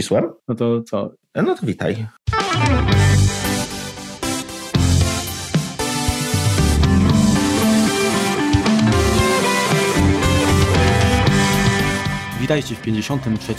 [0.00, 0.32] Wcisłem?
[0.48, 1.10] No to co?
[1.34, 2.06] No to witaj.
[12.50, 13.54] Witajcie w 53.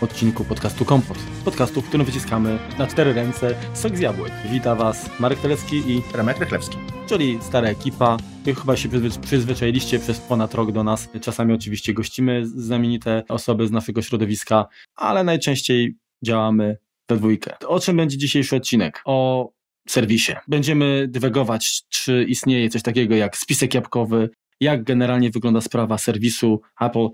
[0.00, 1.18] odcinku podcastu Kompot.
[1.44, 4.32] Podcastu, w którym wyciskamy na cztery ręce sok z jabłek.
[4.50, 6.76] Wita Was Marek Telecki i Remek Rychlewski.
[7.08, 8.16] czyli stara ekipa.
[8.60, 11.08] Chyba się przyzwy- przyzwyczailiście przez ponad rok do nas.
[11.20, 14.66] Czasami oczywiście gościmy znamienite osoby z naszego środowiska,
[14.96, 16.76] ale najczęściej działamy
[17.08, 17.58] we dwójkę.
[17.66, 19.02] O czym będzie dzisiejszy odcinek?
[19.04, 19.50] O
[19.88, 20.32] serwisie.
[20.48, 27.08] Będziemy dywagować, czy istnieje coś takiego jak spisek jabłkowy, jak generalnie wygląda sprawa serwisu Apple,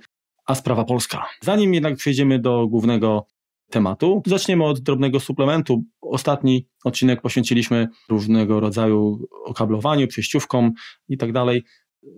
[0.47, 1.27] a sprawa polska.
[1.41, 3.27] Zanim jednak przejdziemy do głównego
[3.71, 5.85] tematu, zaczniemy od drobnego suplementu.
[6.01, 10.73] Ostatni odcinek poświęciliśmy różnego rodzaju okablowaniu, przejściówkom
[11.09, 11.65] i tak dalej.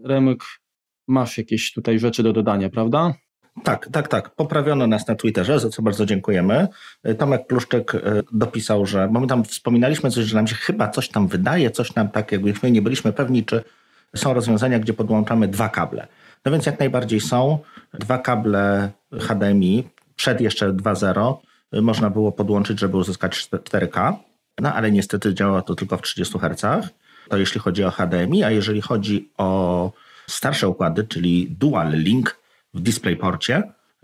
[0.05, 0.39] Remek,
[1.09, 3.15] masz jakieś tutaj rzeczy do dodania, prawda?
[3.63, 4.35] Tak, tak, tak.
[4.35, 6.69] Poprawiono nas na Twitterze, za co bardzo dziękujemy.
[7.19, 8.01] Tomek Pluszczyk e,
[8.33, 11.95] dopisał, że, bo my tam wspominaliśmy coś, że nam się chyba coś tam wydaje, coś
[11.95, 13.65] nam tak, jakbyśmy nie byliśmy pewni, czy
[14.17, 16.07] są rozwiązania, gdzie podłączamy dwa kable.
[16.45, 17.59] No więc jak najbardziej są.
[17.95, 21.37] Dwa kable HDMI, przed jeszcze 2.0
[21.75, 24.15] y, można było podłączyć, żeby uzyskać 4K,
[24.61, 26.89] no ale niestety działa to tylko w 30 Hz.
[27.29, 29.93] To jeśli chodzi o HDMI, a jeżeli chodzi o
[30.27, 32.37] starsze układy, czyli Dual Link
[32.75, 33.63] w DisplayPorcie,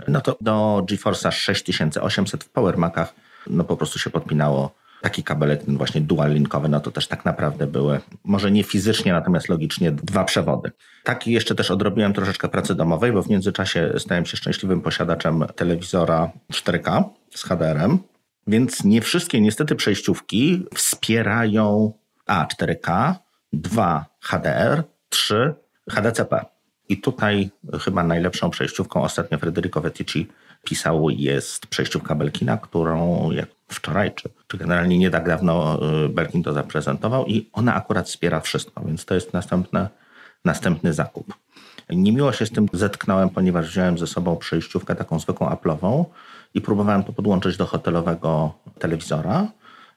[0.09, 3.15] no to do GeForce'a 6800 w Power Macach
[3.47, 7.25] no po prostu się podpinało taki kabelek, ten właśnie dual linkowy, no to też tak
[7.25, 10.71] naprawdę były, może nie fizycznie, natomiast logicznie dwa przewody.
[11.05, 16.31] Tak jeszcze też odrobiłem troszeczkę pracy domowej, bo w międzyczasie stałem się szczęśliwym posiadaczem telewizora
[16.53, 17.99] 4K z HDR-em,
[18.47, 21.93] więc nie wszystkie niestety przejściówki wspierają
[22.27, 23.15] A 4K,
[23.53, 25.55] 2 HDR, 3
[25.91, 26.45] HDCP.
[26.89, 30.29] I tutaj chyba najlepszą przejściówką ostatnio Federico Vettici
[30.65, 36.43] pisał jest przejściówka Belkina, którą jak wczoraj, czy, czy generalnie nie tak dawno y, Belkin
[36.43, 39.89] to zaprezentował i ona akurat wspiera wszystko, więc to jest następne,
[40.45, 41.35] następny zakup.
[41.91, 46.05] Niemiło się z tym zetknąłem, ponieważ wziąłem ze sobą przejściówkę taką zwykłą Apple'ową
[46.55, 49.47] i próbowałem to podłączyć do hotelowego telewizora.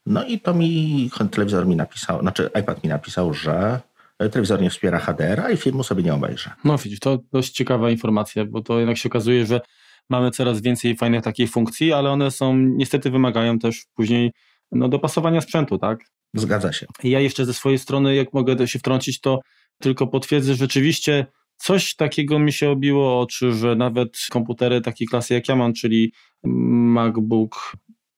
[0.05, 3.79] No i to mi, telewizor mi napisał, znaczy iPad mi napisał, że
[4.17, 6.51] telewizor nie wspiera HDR-a i filmu sobie nie obejrzę.
[6.63, 9.61] No widzisz, to dość ciekawa informacja, bo to jednak się okazuje, że
[10.09, 14.31] mamy coraz więcej fajnych takich funkcji, ale one są, niestety wymagają też później
[14.71, 15.99] no, dopasowania sprzętu, tak?
[16.33, 16.85] Zgadza się.
[17.03, 19.39] Ja jeszcze ze swojej strony, jak mogę się wtrącić, to
[19.81, 21.25] tylko potwierdzę, że rzeczywiście
[21.57, 26.13] coś takiego mi się obiło oczy, że nawet komputery takiej klasy jak ja mam, czyli
[26.43, 27.73] MacBook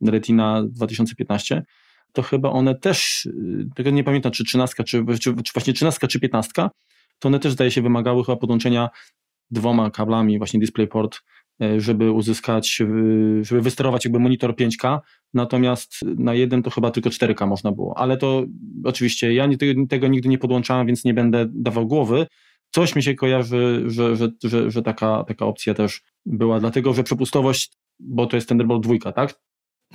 [0.06, 1.64] Retina 2015,
[2.14, 3.30] to chyba one też,
[3.76, 6.52] tego nie pamiętam, czy 13, czy, czy, czy właśnie 13, czy 15,
[7.20, 8.90] to one też zdaje się wymagały chyba podłączenia
[9.52, 11.22] dwoma kablami, właśnie DisplayPort
[11.78, 12.86] żeby uzyskać, e,
[13.44, 15.00] żeby wysterować jakby monitor 5K,
[15.34, 18.44] natomiast na jeden to chyba tylko 4K można było, ale to
[18.84, 19.50] oczywiście ja
[19.90, 22.28] tego nigdy nie podłączałem, więc nie będę dawał głowy.
[22.72, 27.04] Coś mi się kojarzy, że, że, że, że taka, taka opcja też była, dlatego że
[27.04, 29.36] przepustowość, bo to jest Thunderbolt 2, tak?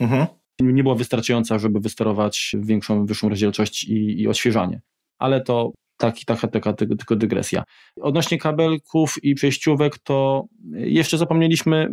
[0.01, 0.27] Mhm.
[0.61, 4.81] Nie była wystarczająca, żeby wysterować większą, wyższą rozdzielczość i, i odświeżanie.
[5.19, 7.65] Ale to taki, taka, taka tylko dygresja.
[8.01, 11.93] Odnośnie kabelków i przejściówek, to jeszcze zapomnieliśmy,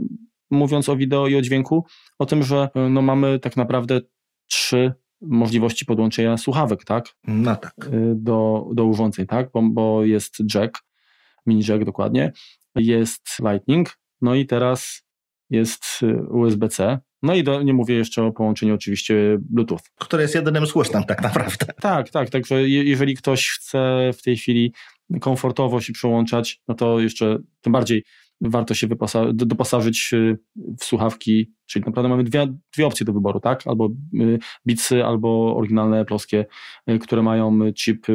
[0.51, 1.85] mówiąc o wideo i o dźwięku,
[2.19, 4.01] o tym, że no, mamy tak naprawdę
[4.47, 7.05] trzy możliwości podłączenia słuchawek, tak?
[7.27, 7.89] No tak.
[8.15, 9.51] Do, do urządzeń, tak?
[9.53, 10.83] Bo, bo jest jack,
[11.45, 12.31] mini jack dokładnie,
[12.75, 15.03] jest lightning, no i teraz
[15.49, 19.79] jest USB-C, no i do, nie mówię jeszcze o połączeniu oczywiście Bluetooth.
[19.99, 21.65] Które jest jedynym słusznym tak naprawdę.
[21.81, 24.73] Tak, tak, także jeżeli ktoś chce w tej chwili
[25.21, 28.03] komfortowo się przełączać, no to jeszcze tym bardziej
[28.41, 30.37] warto się wyposa- doposażyć y,
[30.79, 33.67] w słuchawki, czyli naprawdę mamy dwie, dwie opcje do wyboru, tak?
[33.67, 36.45] Albo y, Beatsy, albo oryginalne polskie,
[36.89, 38.07] y, które mają chip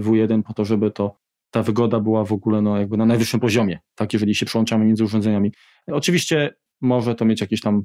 [0.00, 1.16] W1 po to, żeby to
[1.50, 5.04] ta wygoda była w ogóle no, jakby na najwyższym poziomie, tak, jeżeli się przełączamy między
[5.04, 5.52] urządzeniami.
[5.86, 7.84] Oczywiście może to mieć jakieś tam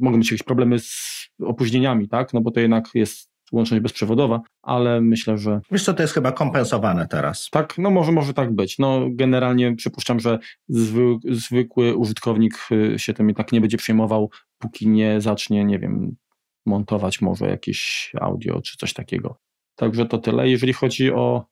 [0.00, 2.32] mogą być jakieś problemy z opóźnieniami, tak?
[2.32, 5.60] No bo to jednak jest łączność bezprzewodowa, ale myślę, że...
[5.70, 7.48] Wiesz co, to jest chyba kompensowane teraz.
[7.50, 8.78] Tak, no może, może tak być.
[8.78, 10.38] No generalnie przypuszczam, że
[10.68, 16.16] zwy, zwykły użytkownik y, się tym tak nie będzie przejmował, póki nie zacznie, nie wiem,
[16.66, 19.38] montować może jakieś audio czy coś takiego.
[19.76, 20.48] Także to tyle.
[20.48, 21.46] Jeżeli chodzi o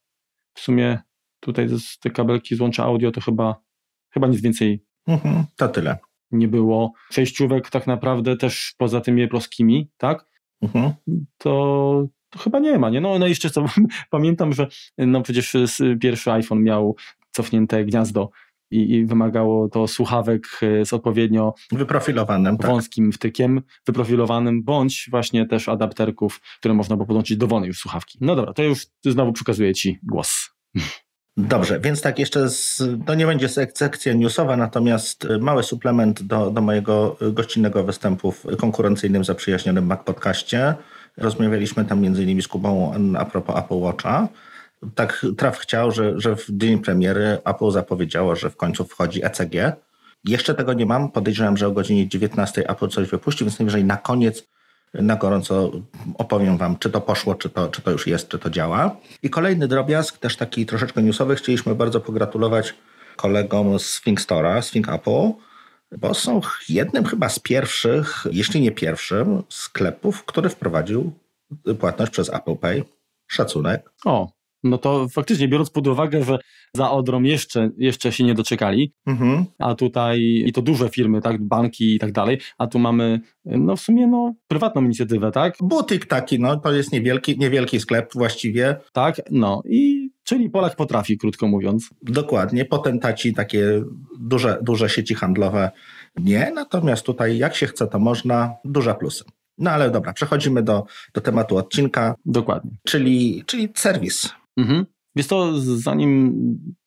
[0.54, 0.98] w sumie
[1.40, 1.68] tutaj
[2.00, 3.56] te kabelki złącza audio, to chyba,
[4.10, 4.84] chyba nic więcej.
[5.06, 5.98] Mhm, to tyle
[6.30, 10.26] nie było przejściówek tak naprawdę też poza tymi proskimi, tak?
[10.62, 10.92] Mhm.
[11.38, 13.00] To, to, chyba nie ma, nie?
[13.00, 13.64] No, no jeszcze co,
[14.10, 14.66] pamiętam, że
[14.98, 15.56] no przecież
[16.00, 16.96] pierwszy iPhone miał
[17.30, 18.30] cofnięte gniazdo
[18.70, 22.70] i, i wymagało to słuchawek e, z odpowiednio wyprofilowanym, tak.
[22.70, 28.18] wąskim wtykiem, wyprofilowanym, bądź właśnie też adapterków, które można było podłączyć dowolnej już słuchawki.
[28.20, 30.50] No dobra, to już znowu przekazuję Ci głos.
[31.38, 36.50] Dobrze, więc tak jeszcze, z, to nie będzie sekcja newsowa, natomiast y, mały suplement do,
[36.50, 40.74] do mojego gościnnego występu w konkurencyjnym, zaprzyjaźnionym Mac Podcaście.
[41.16, 44.28] Rozmawialiśmy tam innymi z Kubą a propos Apple Watcha.
[44.94, 49.76] Tak traf chciał, że, że w dzień premiery Apple zapowiedziało, że w końcu wchodzi ECG.
[50.24, 53.96] Jeszcze tego nie mam, podejrzewam, że o godzinie 19 Apple coś wypuści, więc najwyżej na
[53.96, 54.46] koniec
[54.94, 55.70] na gorąco
[56.18, 58.96] opowiem Wam, czy to poszło, czy to, czy to już jest, czy to działa.
[59.22, 62.74] I kolejny drobiazg, też taki troszeczkę newsowy, chcieliśmy bardzo pogratulować
[63.16, 65.30] kolegom z Think Store'a, z Think Apple,
[65.98, 71.12] bo są jednym chyba z pierwszych, jeśli nie pierwszym, sklepów, który wprowadził
[71.80, 72.84] płatność przez Apple Pay.
[73.28, 73.90] Szacunek.
[74.04, 74.32] O,
[74.64, 76.38] no to faktycznie biorąc pod uwagę, że
[76.74, 79.44] za Odrą jeszcze, jeszcze się nie doczekali, mhm.
[79.58, 83.76] a tutaj i to duże firmy, tak, banki i tak dalej, a tu mamy no
[83.76, 85.54] w sumie no prywatną inicjatywę, tak?
[85.60, 88.76] Butyk taki, no to jest niewielki, niewielki sklep właściwie.
[88.92, 91.90] Tak, no i czyli Polak potrafi, krótko mówiąc.
[92.02, 93.82] Dokładnie, potentaci takie
[94.20, 95.70] duże, duże sieci handlowe
[96.16, 99.24] nie, natomiast tutaj jak się chce to można, duże plusy.
[99.58, 100.84] No ale dobra, przechodzimy do,
[101.14, 102.14] do tematu odcinka.
[102.26, 102.70] Dokładnie.
[102.86, 104.30] Czyli, czyli serwis.
[104.58, 104.86] Mhm.
[105.16, 106.34] Więc to zanim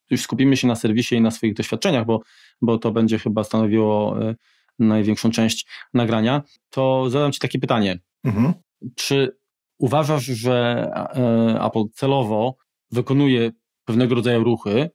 [0.10, 2.22] już skupimy się na serwisie i na swoich doświadczeniach, bo,
[2.62, 4.36] bo to będzie chyba stanowiło e,
[4.80, 8.00] największą część nagrania, to zadam Ci takie pytanie.
[8.24, 8.54] Mhm.
[8.96, 9.38] Czy
[9.78, 12.56] uważasz, że e, Apple celowo
[12.92, 13.52] wykonuje
[13.86, 14.90] pewnego rodzaju ruchy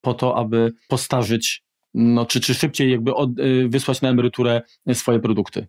[0.00, 1.64] po to, aby postarzyć,
[1.94, 4.62] no, czy, czy szybciej jakby od, e, wysłać na emeryturę
[4.92, 5.66] swoje produkty?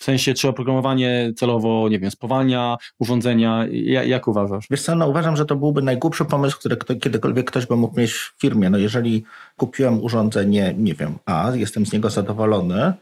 [0.00, 3.66] W sensie, czy oprogramowanie celowo, nie wiem, spowalnia urządzenia?
[3.70, 4.66] Jak, jak uważasz?
[4.70, 8.12] Wiesz co, no uważam, że to byłby najgłupszy pomysł, który kiedykolwiek ktoś by mógł mieć
[8.12, 8.70] w firmie.
[8.70, 9.24] No jeżeli
[9.56, 12.92] kupiłem urządzenie, nie wiem, a jestem z niego zadowolony,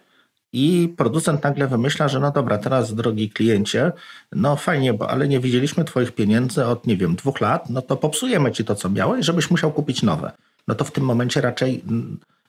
[0.52, 3.92] i producent nagle wymyśla, że no dobra, teraz drogi kliencie,
[4.32, 7.96] no fajnie, bo ale nie widzieliśmy twoich pieniędzy od, nie wiem, dwóch lat, no to
[7.96, 10.32] popsujemy ci to, co miałeś, żebyś musiał kupić nowe.
[10.68, 11.84] No to w tym momencie raczej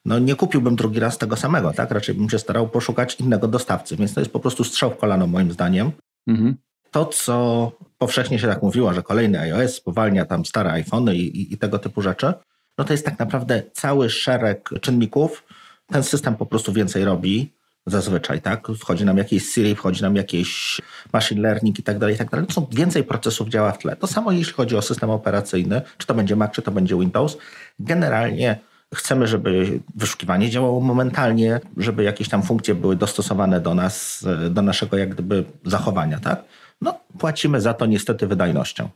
[0.05, 1.91] no nie kupiłbym drugi raz tego samego, tak?
[1.91, 5.27] Raczej bym się starał poszukać innego dostawcy, więc to jest po prostu strzał w kolano
[5.27, 5.91] moim zdaniem.
[6.27, 6.55] Mhm.
[6.91, 11.53] To, co powszechnie się tak mówiło, że kolejny iOS spowalnia tam stare iPhony i, i,
[11.53, 12.33] i tego typu rzeczy,
[12.77, 15.43] no to jest tak naprawdę cały szereg czynników.
[15.87, 17.53] Ten system po prostu więcej robi
[17.85, 18.67] zazwyczaj, tak?
[18.67, 20.81] Wchodzi nam jakieś Siri, wchodzi nam jakieś
[21.13, 22.47] machine learning i tak dalej, i tak dalej.
[22.47, 23.95] To są więcej procesów działa w tle.
[23.95, 27.37] To samo jeśli chodzi o system operacyjny, czy to będzie Mac, czy to będzie Windows.
[27.79, 28.59] Generalnie
[28.95, 34.97] Chcemy, żeby wyszukiwanie działało momentalnie, żeby jakieś tam funkcje były dostosowane do nas, do naszego
[34.97, 36.43] jak gdyby zachowania, tak?
[36.81, 38.89] No, płacimy za to niestety wydajnością.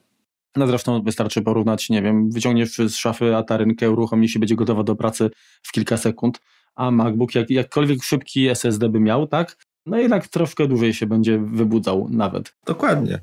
[0.55, 4.95] No zresztą wystarczy porównać, nie wiem, wyciągniesz z szafy atarynkę, uruchomi się, będzie gotowa do
[4.95, 5.29] pracy
[5.63, 6.39] w kilka sekund,
[6.75, 9.57] a MacBook jak, jakkolwiek szybki SSD by miał, tak?
[9.85, 12.55] No jednak troszkę dłużej się będzie wybudzał nawet.
[12.65, 13.19] Dokładnie.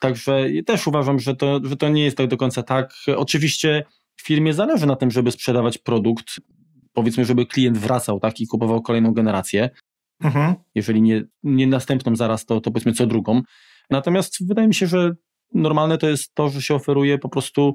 [0.00, 2.94] Także też uważam, że to, że to nie jest tak do końca tak.
[3.16, 3.84] Oczywiście
[4.20, 6.40] firmie zależy na tym, żeby sprzedawać produkt,
[6.92, 9.70] powiedzmy, żeby klient wracał tak, i kupował kolejną generację.
[10.20, 10.54] Mhm.
[10.74, 13.42] Jeżeli nie, nie następną zaraz, to, to powiedzmy co drugą.
[13.90, 15.12] Natomiast wydaje mi się, że
[15.54, 17.74] normalne to jest to, że się oferuje po prostu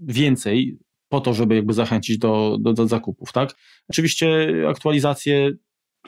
[0.00, 3.54] więcej po to, żeby jakby zachęcić do, do, do zakupów, tak?
[3.88, 5.50] Oczywiście aktualizacje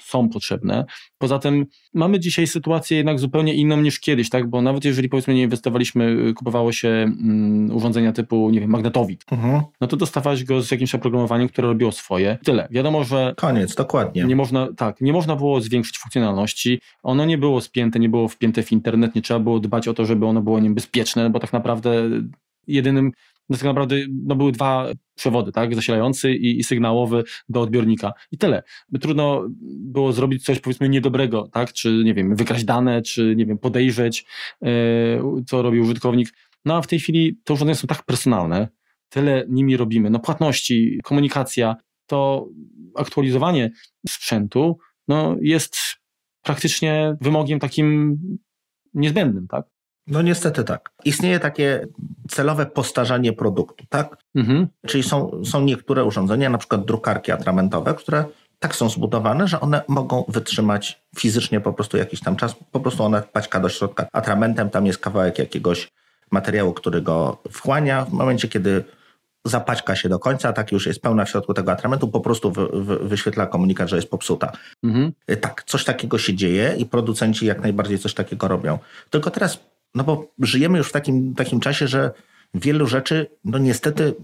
[0.00, 0.84] są potrzebne.
[1.18, 4.50] Poza tym mamy dzisiaj sytuację jednak zupełnie inną niż kiedyś, tak?
[4.50, 9.24] Bo nawet jeżeli powiedzmy nie inwestowaliśmy, y, kupowało się mm, urządzenia typu, nie wiem, magnetowid,
[9.32, 9.62] mhm.
[9.80, 12.38] no to dostawałeś go z jakimś oprogramowaniem, które robiło swoje.
[12.44, 12.68] Tyle.
[12.70, 13.34] Wiadomo, że...
[13.36, 14.24] Koniec, dokładnie.
[14.24, 16.80] Nie można, tak, nie można było zwiększyć funkcjonalności.
[17.02, 20.06] Ono nie było spięte, nie było wpięte w internet, nie trzeba było dbać o to,
[20.06, 22.10] żeby ono było niebezpieczne, bo tak naprawdę
[22.66, 23.12] jedynym
[23.48, 28.38] no tak naprawdę no, były dwa przewody, tak, zasilający i, i, sygnałowy do odbiornika i
[28.38, 28.62] tyle.
[29.00, 29.46] Trudno
[29.80, 34.26] było zrobić coś powiedzmy niedobrego, tak, czy nie wiem, wykraść dane, czy nie wiem, podejrzeć,
[34.62, 34.70] yy,
[35.46, 36.28] co robi użytkownik.
[36.64, 38.68] No a w tej chwili te urządzenia są tak personalne,
[39.08, 42.48] tyle nimi robimy, no płatności, komunikacja, to
[42.96, 43.70] aktualizowanie
[44.08, 45.76] sprzętu no, jest
[46.42, 48.18] praktycznie wymogiem takim
[48.94, 49.73] niezbędnym, tak?
[50.06, 50.90] No niestety tak.
[51.04, 51.86] Istnieje takie
[52.28, 54.16] celowe postarzanie produktu, tak?
[54.34, 54.68] Mhm.
[54.86, 58.24] Czyli są, są niektóre urządzenia, na przykład drukarki atramentowe, które
[58.58, 62.54] tak są zbudowane, że one mogą wytrzymać fizycznie po prostu jakiś tam czas.
[62.72, 65.92] Po prostu ona paćka do środka atramentem, tam jest kawałek jakiegoś
[66.30, 68.04] materiału, który go wchłania.
[68.04, 68.84] W momencie, kiedy
[69.44, 72.68] zapaćka się do końca, tak już jest pełna w środku tego atramentu, po prostu wy,
[72.72, 74.52] wy, wyświetla komunikat, że jest popsuta.
[74.84, 75.12] Mhm.
[75.40, 78.78] Tak, coś takiego się dzieje i producenci jak najbardziej coś takiego robią.
[79.10, 79.60] Tylko teraz
[79.94, 82.10] no bo żyjemy już w takim, takim czasie, że
[82.54, 84.14] wielu rzeczy, no niestety,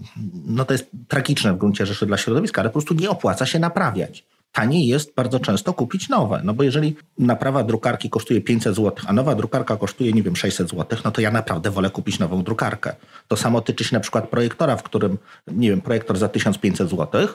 [0.45, 3.59] no to jest tragiczne w gruncie rzeczy dla środowiska, ale po prostu nie opłaca się
[3.59, 4.25] naprawiać.
[4.51, 9.13] Taniej jest bardzo często kupić nowe, no bo jeżeli naprawa drukarki kosztuje 500 zł, a
[9.13, 12.95] nowa drukarka kosztuje, nie wiem, 600 zł, no to ja naprawdę wolę kupić nową drukarkę.
[13.27, 17.27] To samo tyczy się na przykład projektora, w którym, nie wiem, projektor za 1500 zł,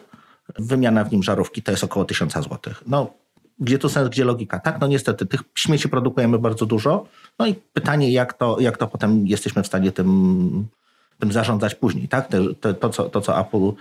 [0.59, 2.75] wymiana w nim żarówki to jest około 1000 zł.
[2.87, 3.14] No,
[3.58, 4.60] gdzie tu sens, gdzie logika?
[4.60, 7.06] Tak, no niestety, tych śmieci produkujemy bardzo dużo.
[7.38, 10.68] No i pytanie, jak to, jak to potem jesteśmy w stanie tym,
[11.18, 12.28] tym zarządzać później, tak?
[12.28, 13.72] To, to, to, co, to, co Apple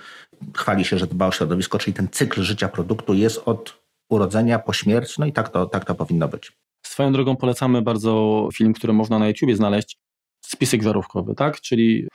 [0.53, 4.73] chwali się, że dba o środowisko, czyli ten cykl życia produktu jest od urodzenia po
[4.73, 6.51] śmierć, no i tak to, tak to powinno być.
[6.85, 9.97] Swoją drogą polecamy bardzo film, który można na YouTubie znaleźć,
[10.45, 11.61] spisek żarówkowy, tak?
[11.61, 12.07] Czyli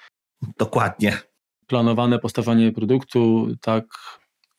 [0.59, 1.19] Dokładnie.
[1.67, 3.85] planowane postawienie produktu, tak,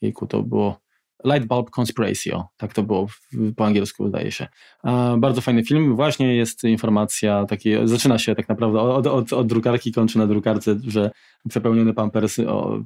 [0.01, 0.79] jejku, to było
[1.25, 3.07] Light Bulb Conspiracy, o, tak to było
[3.55, 4.47] po angielsku, wydaje się.
[5.17, 9.91] Bardzo fajny film, właśnie jest informacja, takie, zaczyna się tak naprawdę od, od, od drukarki,
[9.91, 11.11] kończy na drukarce, że
[11.49, 12.83] przepełnione pampersy o,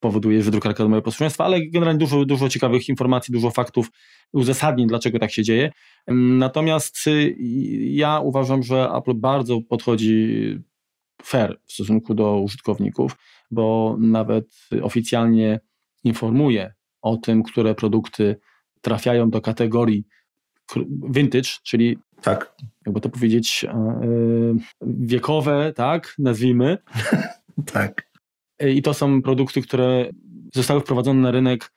[0.00, 3.90] powoduje, że drukarka ma posłuszeństwa, ale generalnie dużo, dużo ciekawych informacji, dużo faktów,
[4.32, 5.72] uzasadnień, dlaczego tak się dzieje.
[6.38, 7.36] Natomiast y,
[7.80, 10.58] ja uważam, że Apple bardzo podchodzi
[11.22, 13.16] fair w stosunku do użytkowników,
[13.50, 14.44] bo nawet
[14.82, 15.60] oficjalnie
[16.04, 18.36] informuje o tym, które produkty
[18.80, 20.04] trafiają do kategorii
[21.10, 22.54] vintage, czyli tak.
[22.86, 23.66] jakby to powiedzieć,
[24.82, 26.78] wiekowe, tak, nazwijmy.
[27.72, 28.10] tak.
[28.68, 30.10] I to są produkty, które
[30.54, 31.72] zostały wprowadzone na rynek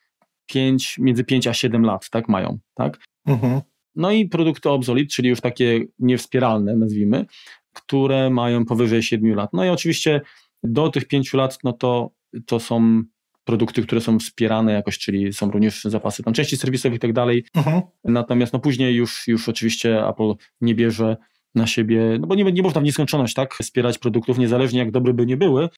[0.46, 3.00] 5, między 5 a 7 lat, tak, mają, tak?
[3.26, 3.62] Mhm.
[3.96, 7.26] No i produkty obsolete, czyli już takie niewspieralne, nazwijmy,
[7.74, 9.50] które mają powyżej 7 lat.
[9.54, 10.22] No i oczywiście
[10.64, 12.12] do tych 5 lat, no to,
[12.46, 13.04] to są
[13.44, 17.46] produkty, które są wspierane jakoś, czyli są również zapasy tam części serwisowych i tak dalej.
[17.56, 17.82] Mhm.
[18.04, 21.18] Natomiast no później już, już oczywiście Apple nie bierze
[21.56, 25.14] na siebie, no bo nie, nie można w nieskończoność tak wspierać produktów, niezależnie jak dobre
[25.14, 25.70] by nie były.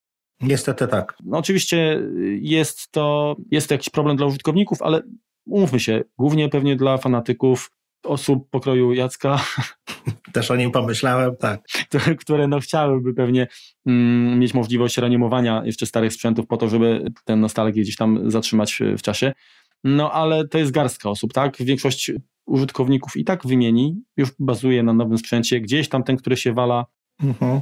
[0.42, 1.18] Niestety tak.
[1.24, 2.02] No oczywiście
[2.42, 5.02] jest to, jest to jakiś problem dla użytkowników, ale
[5.46, 7.72] umówmy się, głównie pewnie dla fanatyków
[8.04, 9.40] osób pokroju Jacka.
[10.36, 11.62] Też o nim pomyślałem, tak.
[12.22, 13.48] Które no chciałyby pewnie
[13.86, 18.80] mm, mieć możliwość reanimowania jeszcze starych sprzętów po to, żeby ten nostalgię gdzieś tam zatrzymać
[18.98, 19.34] w czasie.
[19.84, 21.58] No ale to jest garstka osób, tak?
[21.60, 22.12] Większość
[22.46, 25.62] użytkowników i tak wymieni, już bazuje na nowym sprzęcie.
[25.62, 26.86] Gdzieś tam ten, który się wala
[27.24, 27.62] mhm.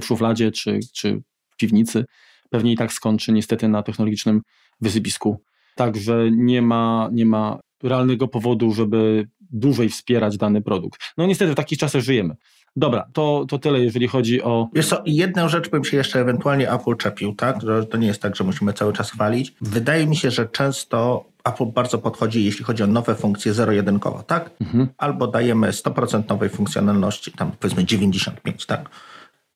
[0.00, 2.04] w szufladzie czy, czy w piwnicy,
[2.50, 4.40] pewnie i tak skończy niestety na technologicznym
[4.80, 5.42] wysypisku.
[5.74, 11.00] Także nie ma, nie ma realnego powodu, żeby dłużej wspierać dany produkt.
[11.16, 12.36] No niestety w takich czasach żyjemy.
[12.76, 14.68] Dobra, to, to tyle, jeżeli chodzi o.
[14.74, 17.62] Wiesz co, jedną rzecz bym się jeszcze ewentualnie Apple czepił, tak?
[17.62, 19.54] Że to nie jest tak, że musimy cały czas chwalić.
[19.60, 24.50] Wydaje mi się, że często Apple bardzo podchodzi, jeśli chodzi o nowe funkcje zero-jedynkowo, tak?
[24.60, 24.88] Mhm.
[24.98, 28.88] Albo dajemy 100% nowej funkcjonalności, tam powiedzmy 95, tak?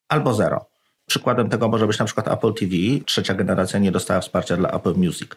[0.09, 0.65] Albo zero.
[1.05, 2.71] Przykładem tego może być na przykład Apple TV.
[3.05, 5.29] Trzecia generacja nie dostała wsparcia dla Apple Music.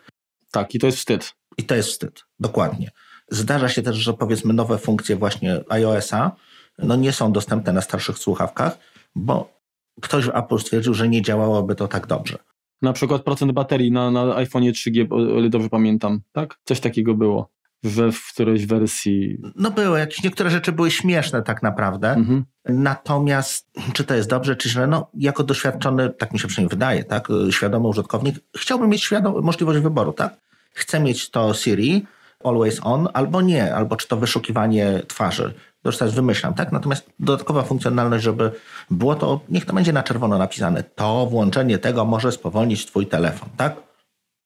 [0.50, 1.34] Tak, i to jest wstyd.
[1.58, 2.90] I to jest wstyd, dokładnie.
[3.30, 6.32] Zdarza się też, że powiedzmy nowe funkcje właśnie iOS-a
[6.78, 8.78] no nie są dostępne na starszych słuchawkach,
[9.14, 9.56] bo
[10.02, 12.38] ktoś w Apple stwierdził, że nie działałoby to tak dobrze.
[12.82, 16.58] Na przykład procent baterii na, na iPhone 3G, o ile dobrze pamiętam, tak?
[16.64, 17.50] Coś takiego było
[17.82, 19.38] we w którejś wersji.
[19.56, 22.10] No były, jakieś niektóre rzeczy były śmieszne tak naprawdę.
[22.10, 22.44] Mhm.
[22.64, 24.86] Natomiast czy to jest dobrze, czy źle?
[24.86, 29.80] No, jako doświadczony, tak mi się przynajmniej wydaje, tak, świadomy użytkownik, chciałbym mieć świadom- możliwość
[29.80, 30.36] wyboru, tak?
[30.72, 32.06] Chcę mieć to Siri,
[32.44, 35.54] always on, albo nie, albo czy to wyszukiwanie twarzy.
[35.82, 36.72] To już teraz wymyślam, tak?
[36.72, 38.50] Natomiast dodatkowa funkcjonalność, żeby
[38.90, 43.48] było to, niech to będzie na czerwono napisane, to włączenie tego może spowolnić twój telefon,
[43.56, 43.76] tak?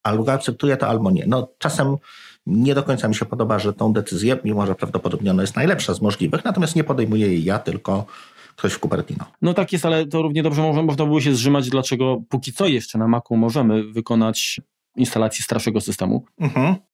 [0.02, 1.24] Albo akceptuje to, albo nie.
[1.26, 1.96] No czasem
[2.46, 5.94] nie do końca mi się podoba, że tą decyzję, mimo że prawdopodobnie ona jest najlepsza
[5.94, 8.06] z możliwych, natomiast nie podejmuję jej ja, tylko
[8.56, 9.24] ktoś w Cupertino.
[9.42, 12.66] No tak jest, ale to równie dobrze można, można było się zrzymać, dlaczego póki co
[12.66, 14.60] jeszcze na Macu możemy wykonać
[14.96, 16.24] instalację starszego systemu.
[16.38, 16.89] Mhm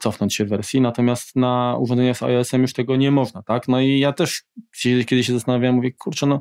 [0.00, 3.68] cofnąć się w wersji, natomiast na urządzeniach z iOS-em już tego nie można, tak?
[3.68, 4.42] No i ja też
[4.82, 6.40] kiedy się zastanawiam, mówię, kurczę, no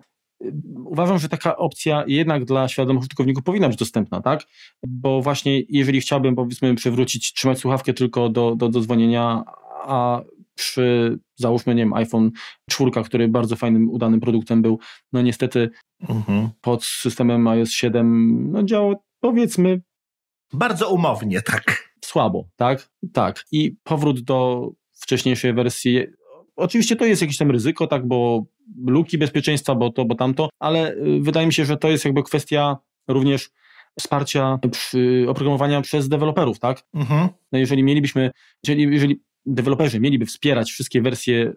[0.86, 4.44] uważam, że taka opcja jednak dla świadomych użytkowników powinna być dostępna, tak?
[4.88, 9.44] Bo właśnie jeżeli chciałbym, powiedzmy, przywrócić, trzymać słuchawkę tylko do, do, do dzwonienia,
[9.86, 10.22] a
[10.56, 12.32] przy, załóżmy, nie wiem, iPhone
[12.70, 14.80] 4, który bardzo fajnym, udanym produktem był,
[15.14, 15.70] no niestety
[16.10, 16.50] mhm.
[16.62, 19.82] pod systemem iOS 7 no działał, powiedzmy...
[20.54, 22.90] Bardzo umownie, tak słabo, tak?
[23.14, 23.46] Tak.
[23.52, 26.00] I powrót do wcześniejszej wersji.
[26.56, 28.46] Oczywiście to jest jakieś tam ryzyko, tak, bo
[28.86, 32.24] luki bezpieczeństwa, bo to, bo tamto, ale y, wydaje mi się, że to jest jakby
[32.24, 33.50] kwestia również
[34.00, 36.84] wsparcia przy, oprogramowania przez deweloperów, tak?
[36.94, 37.30] Mhm.
[37.52, 38.32] No jeżeli mielibyśmy,
[38.68, 41.54] jeżeli, jeżeli deweloperzy mieliby wspierać wszystkie wersje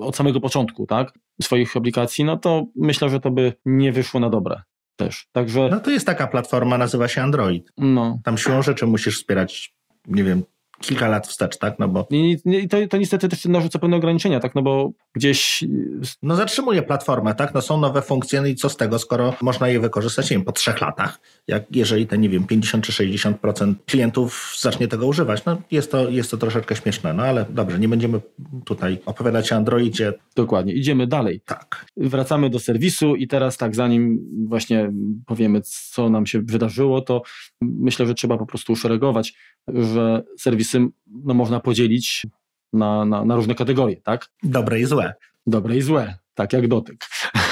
[0.00, 4.30] od samego początku, tak, swoich aplikacji, no to myślę, że to by nie wyszło na
[4.30, 4.62] dobre
[4.96, 5.28] też.
[5.32, 5.68] Także.
[5.70, 7.72] No to jest taka platforma, nazywa się Android.
[7.78, 8.18] No.
[8.24, 9.74] Tam siłą rzeczy musisz wspierać,
[10.06, 10.44] nie wiem,
[10.82, 11.78] kilka lat wstecz, tak?
[11.78, 12.06] No bo.
[12.10, 14.54] I, i to, to niestety też narzuca pewne ograniczenia, tak?
[14.54, 15.64] No bo gdzieś.
[16.22, 17.54] No zatrzymuje platformę, tak?
[17.54, 20.44] No są nowe funkcje, no i co z tego, skoro można je wykorzystać, nie wiem,
[20.44, 25.44] po trzech latach, jak jeżeli te, nie wiem, 50 czy 60% klientów zacznie tego używać.
[25.44, 28.20] No jest to, jest to troszeczkę śmieszne, no ale dobrze, nie będziemy
[28.64, 30.12] tutaj opowiadać o Androidzie.
[30.36, 31.40] Dokładnie, idziemy dalej.
[31.44, 31.86] Tak.
[31.96, 34.92] Wracamy do serwisu i teraz tak, zanim właśnie
[35.26, 37.22] powiemy, co nam się wydarzyło, to
[37.60, 39.34] myślę, że trzeba po prostu uszeregować,
[39.68, 40.22] że
[41.06, 42.26] no, można podzielić
[42.72, 44.28] na, na, na różne kategorie, tak?
[44.42, 45.14] Dobre i złe.
[45.46, 47.04] Dobre i złe, tak jak dotyk.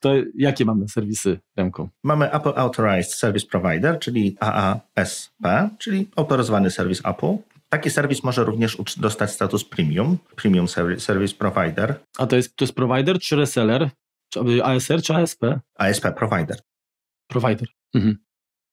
[0.00, 1.88] To jakie mamy serwisy, Remko?
[2.04, 5.42] Mamy Apple Authorized Service Provider, czyli AASP,
[5.78, 7.36] czyli autoryzowany serwis Apple.
[7.68, 10.68] Taki serwis może również dostać status premium, Premium
[10.98, 11.94] Service Provider.
[12.18, 13.90] A to jest, to jest provider czy reseller?
[14.32, 15.42] Czy ASR czy ASP?
[15.74, 16.60] ASP Provider.
[17.28, 17.68] Provider.
[17.94, 18.18] Mhm.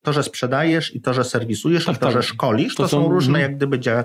[0.05, 2.13] To, że sprzedajesz i to, że serwisujesz tak, i to, tak.
[2.13, 4.03] że szkolisz, to, to są, są, różne jak gdyby dzia.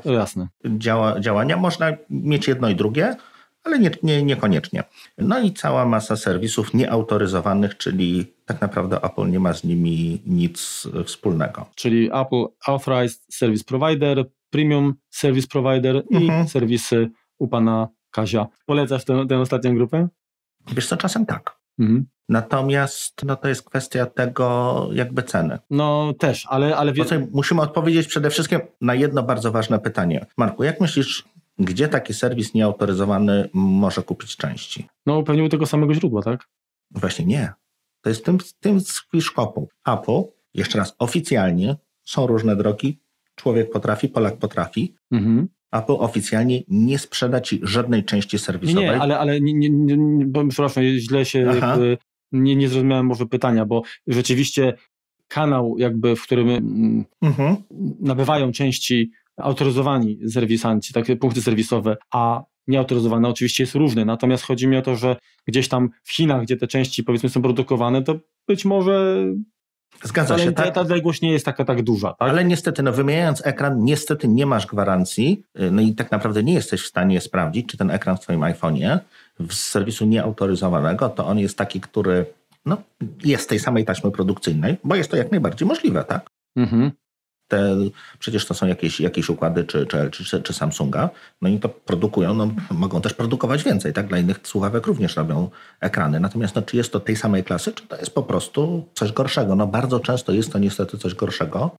[0.79, 1.57] Działa, działania.
[1.57, 3.17] Można mieć jedno i drugie,
[3.65, 4.85] ale nie, nie, niekoniecznie.
[5.19, 10.89] No i cała masa serwisów nieautoryzowanych, czyli tak naprawdę Apple nie ma z nimi nic
[11.05, 11.67] wspólnego.
[11.75, 16.47] Czyli Apple Authorized Service Provider, Premium Service Provider mhm.
[16.47, 18.47] i serwisy u pana Kazia.
[18.67, 20.09] Polecasz tę, tę ostatnią grupę?
[20.73, 21.60] Wiesz co, czasem tak.
[21.79, 22.07] Mhm.
[22.29, 25.59] Natomiast no, to jest kwestia tego jakby ceny.
[25.71, 26.77] No też, ale...
[26.77, 26.93] ale...
[27.33, 30.27] musimy odpowiedzieć przede wszystkim na jedno bardzo ważne pytanie.
[30.37, 31.25] Marku, jak myślisz,
[31.59, 34.89] gdzie taki serwis nieautoryzowany może kupić części?
[35.07, 36.49] No pewnie u tego samego źródła, tak?
[36.91, 37.53] Właśnie nie.
[38.01, 38.81] To jest tym, tym
[39.21, 39.69] szkopu.
[39.87, 40.23] Apple,
[40.55, 43.01] jeszcze raz, oficjalnie są różne drogi.
[43.41, 44.95] Człowiek potrafi, Polak potrafi.
[45.11, 45.49] Mhm.
[45.73, 48.85] Apple oficjalnie nie sprzeda ci żadnej części serwisowej.
[48.85, 51.99] Nie, ale, ale nie, nie, nie, bo, przepraszam, źle się jakby,
[52.33, 54.75] nie, nie zrozumiałem może pytania, bo rzeczywiście
[55.29, 57.57] kanał jakby, w którym mm, mhm.
[58.01, 64.05] nabywają części autoryzowani serwisanci, takie punkty serwisowe, a nieautoryzowane oczywiście jest różny.
[64.05, 65.17] Natomiast chodzi mi o to, że
[65.47, 68.19] gdzieś tam w Chinach, gdzie te części powiedzmy są produkowane, to
[68.49, 69.25] być może
[70.03, 70.75] Zgadza się, tak?
[70.75, 72.09] Ta odległość nie jest taka tak duża.
[72.09, 72.29] Tak?
[72.31, 76.55] Ale niestety, no wymieniając ekran, niestety nie masz gwarancji, y, no i tak naprawdę nie
[76.55, 78.99] jesteś w stanie sprawdzić, czy ten ekran w twoim iPhone'ie
[79.51, 82.27] z serwisu nieautoryzowanego, to on jest taki, który
[82.67, 82.77] no,
[83.25, 86.31] jest tej samej taśmy produkcyjnej, bo jest to jak najbardziej możliwe, tak?
[86.57, 86.91] Mhm
[87.51, 87.77] te,
[88.19, 91.11] przecież to są jakieś, jakieś układy czy, czy, czy, czy Samsunga,
[91.43, 94.07] no i to produkują, no, mogą też produkować więcej, tak?
[94.09, 96.21] Dla innych słuchawek również robią ekrany.
[96.21, 99.57] Natomiast no, czy jest to tej samej klasy, czy to jest po prostu coś gorszego?
[99.57, 101.71] No bardzo często jest to niestety coś gorszego.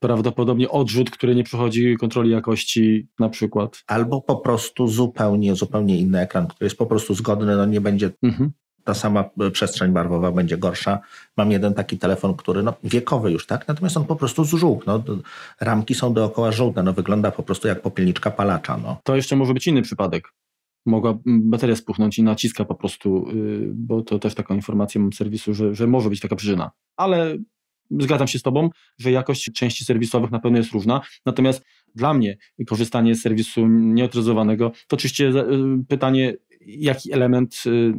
[0.00, 3.82] Prawdopodobnie odrzut, który nie przechodzi kontroli jakości na przykład.
[3.86, 8.10] Albo po prostu zupełnie, zupełnie inny ekran, który jest po prostu zgodny, no nie będzie
[8.22, 8.52] mhm
[8.88, 10.98] ta sama e, przestrzeń barwowa będzie gorsza.
[11.36, 13.68] Mam jeden taki telefon, który no, wiekowy już, tak?
[13.68, 14.84] Natomiast on po prostu zżółkł.
[14.86, 15.02] No,
[15.60, 18.76] ramki są dookoła żółte, no, wygląda po prostu jak popielniczka palacza.
[18.76, 19.00] No.
[19.04, 20.32] To jeszcze może być inny przypadek.
[20.86, 25.54] Mogła bateria spuchnąć i naciska po prostu, yy, bo to też taką informację mam serwisu,
[25.54, 26.70] że, że może być taka przyczyna.
[26.96, 27.36] Ale
[27.90, 31.00] zgadzam się z Tobą, że jakość części serwisowych na pewno jest różna.
[31.26, 35.34] Natomiast dla mnie korzystanie z serwisu nieautoryzowanego to oczywiście y,
[35.88, 36.34] pytanie,
[36.68, 37.94] jaki element y,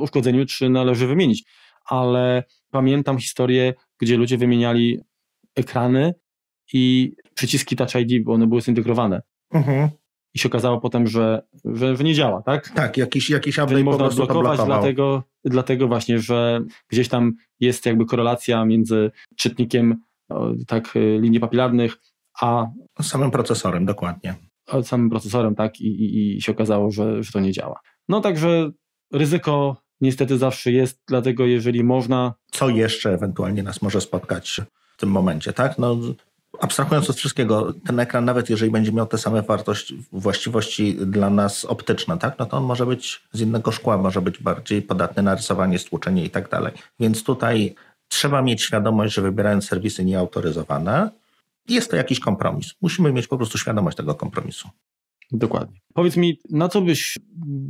[0.00, 1.44] uszkodzeniu, czy należy wymienić.
[1.84, 5.00] Ale pamiętam historię, gdzie ludzie wymieniali
[5.56, 6.14] ekrany
[6.72, 9.22] i przyciski Touch ID, bo one były zintegrowane.
[9.52, 9.88] Mhm.
[10.34, 12.68] I się okazało potem, że, że, że nie działa, tak?
[12.68, 18.64] Tak, jakiś, jakiś update można odblokować, dlatego, dlatego właśnie, że gdzieś tam jest jakby korelacja
[18.64, 20.02] między czytnikiem
[20.66, 21.96] tak, y, linii papilarnych,
[22.40, 22.66] a
[23.02, 24.49] samym procesorem, dokładnie
[24.82, 27.80] samym procesorem, tak, i, i, i się okazało, że, że to nie działa.
[28.08, 28.70] No także
[29.12, 32.34] ryzyko niestety zawsze jest, dlatego jeżeli można.
[32.50, 34.60] Co jeszcze ewentualnie nas może spotkać
[34.96, 35.78] w tym momencie, tak?
[35.78, 35.96] No,
[36.60, 41.64] abstrahując od wszystkiego, ten ekran, nawet jeżeli będzie miał te same wartości, właściwości dla nas
[41.64, 42.38] optyczne, tak?
[42.38, 46.24] No to on może być z innego szkła, może być bardziej podatny na rysowanie, stłuczenie
[46.24, 46.72] i tak dalej.
[47.00, 47.74] Więc tutaj
[48.08, 51.10] trzeba mieć świadomość, że wybierając serwisy nieautoryzowane,
[51.74, 52.74] jest to jakiś kompromis.
[52.80, 54.68] Musimy mieć po prostu świadomość tego kompromisu.
[55.32, 55.80] Dokładnie.
[55.94, 57.18] Powiedz mi, na co byś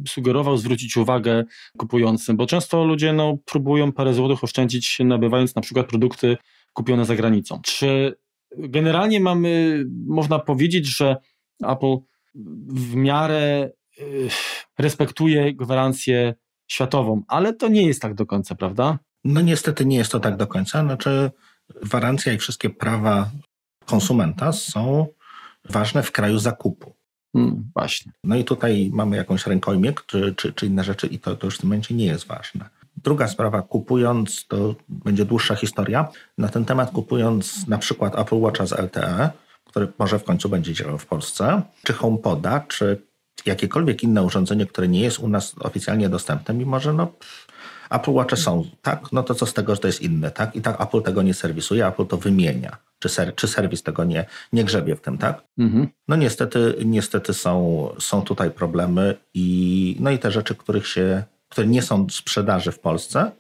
[0.08, 1.44] sugerował zwrócić uwagę
[1.78, 2.36] kupującym?
[2.36, 6.36] Bo często ludzie no, próbują parę złotych oszczędzić, nabywając na przykład produkty
[6.72, 7.60] kupione za granicą.
[7.62, 8.14] Czy
[8.58, 11.16] generalnie mamy, można powiedzieć, że
[11.62, 11.96] Apple
[12.68, 14.28] w miarę y,
[14.78, 16.34] respektuje gwarancję
[16.68, 18.98] światową, ale to nie jest tak do końca, prawda?
[19.24, 20.82] No niestety nie jest to tak do końca.
[20.82, 21.30] Znaczy
[21.82, 23.30] gwarancja i wszystkie prawa
[23.90, 25.07] konsumenta są
[25.68, 26.94] ważne w kraju zakupu.
[27.33, 28.12] Hmm, właśnie.
[28.24, 31.57] No i tutaj mamy jakąś rękojmię czy, czy, czy inne rzeczy i to, to już
[31.57, 32.68] w tym momencie nie jest ważne.
[32.96, 38.66] Druga sprawa, kupując, to będzie dłuższa historia, na ten temat kupując na przykład Apple Watcha
[38.66, 39.31] z LTE,
[39.64, 43.03] który może w końcu będzie działał w Polsce, czy HomePoda, czy
[43.46, 47.12] jakiekolwiek inne urządzenie, które nie jest u nas oficjalnie dostępne, mimo że no,
[47.90, 49.12] Apple Watche są, tak?
[49.12, 50.57] No to co z tego, że to jest inne, tak?
[50.57, 52.76] I tak Apple tego nie serwisuje, Apple to wymienia.
[52.98, 55.42] Czy, ser, czy serwis tego nie, nie grzebie w tym, tak?
[55.59, 55.88] Mhm.
[56.09, 61.66] No niestety, niestety są, są tutaj problemy i, no i te rzeczy, których się, które
[61.66, 63.31] nie są w sprzedaży w Polsce,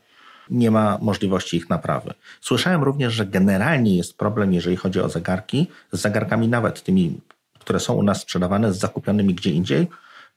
[0.50, 2.14] nie ma możliwości ich naprawy.
[2.40, 7.20] Słyszałem również, że generalnie jest problem, jeżeli chodzi o zegarki, z zegarkami nawet tymi,
[7.58, 9.88] które są u nas sprzedawane, z zakupionymi gdzie indziej,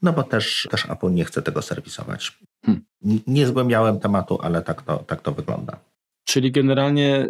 [0.01, 2.37] no bo też, też Apple nie chce tego serwisować.
[2.65, 2.85] Hmm.
[3.27, 5.79] Nie zgłębiałem tematu, ale tak to, tak to wygląda.
[6.23, 7.27] Czyli generalnie,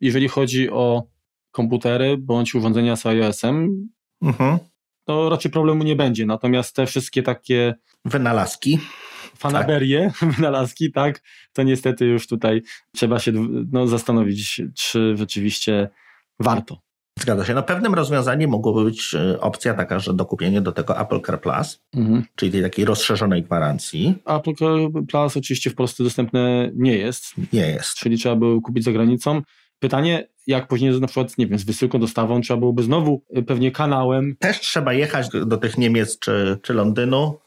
[0.00, 1.06] jeżeli chodzi o
[1.50, 3.88] komputery bądź urządzenia z iOS-em,
[4.22, 4.58] mhm.
[5.04, 6.26] to raczej problemu nie będzie.
[6.26, 8.78] Natomiast te wszystkie takie wynalazki,
[9.36, 10.30] fanaberie, tak.
[10.34, 12.62] wynalazki, tak, to niestety już tutaj
[12.94, 13.32] trzeba się
[13.72, 15.88] no, zastanowić, czy rzeczywiście
[16.40, 16.89] warto.
[17.22, 17.54] Zgadza się.
[17.54, 21.82] No pewnym rozwiązaniem mogłoby być e, opcja taka, że dokupienie do tego Apple Car Plus,
[21.94, 22.24] mhm.
[22.34, 24.14] czyli tej takiej rozszerzonej gwarancji.
[24.26, 27.24] Apple Car Plus oczywiście w Polsce dostępne nie jest.
[27.52, 27.94] Nie jest.
[27.94, 29.42] Czyli trzeba było kupić za granicą.
[29.78, 33.70] Pytanie, jak później na przykład, nie wiem, z wysyłką, dostawą, trzeba byłoby znowu e, pewnie
[33.70, 34.36] kanałem.
[34.38, 37.38] Też trzeba jechać do tych Niemiec czy, czy Londynu.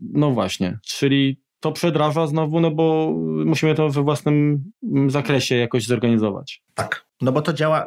[0.00, 4.64] No właśnie, czyli to przedraża znowu, no bo musimy to we własnym
[5.06, 6.62] zakresie jakoś zorganizować.
[6.74, 7.86] Tak, no bo to działa,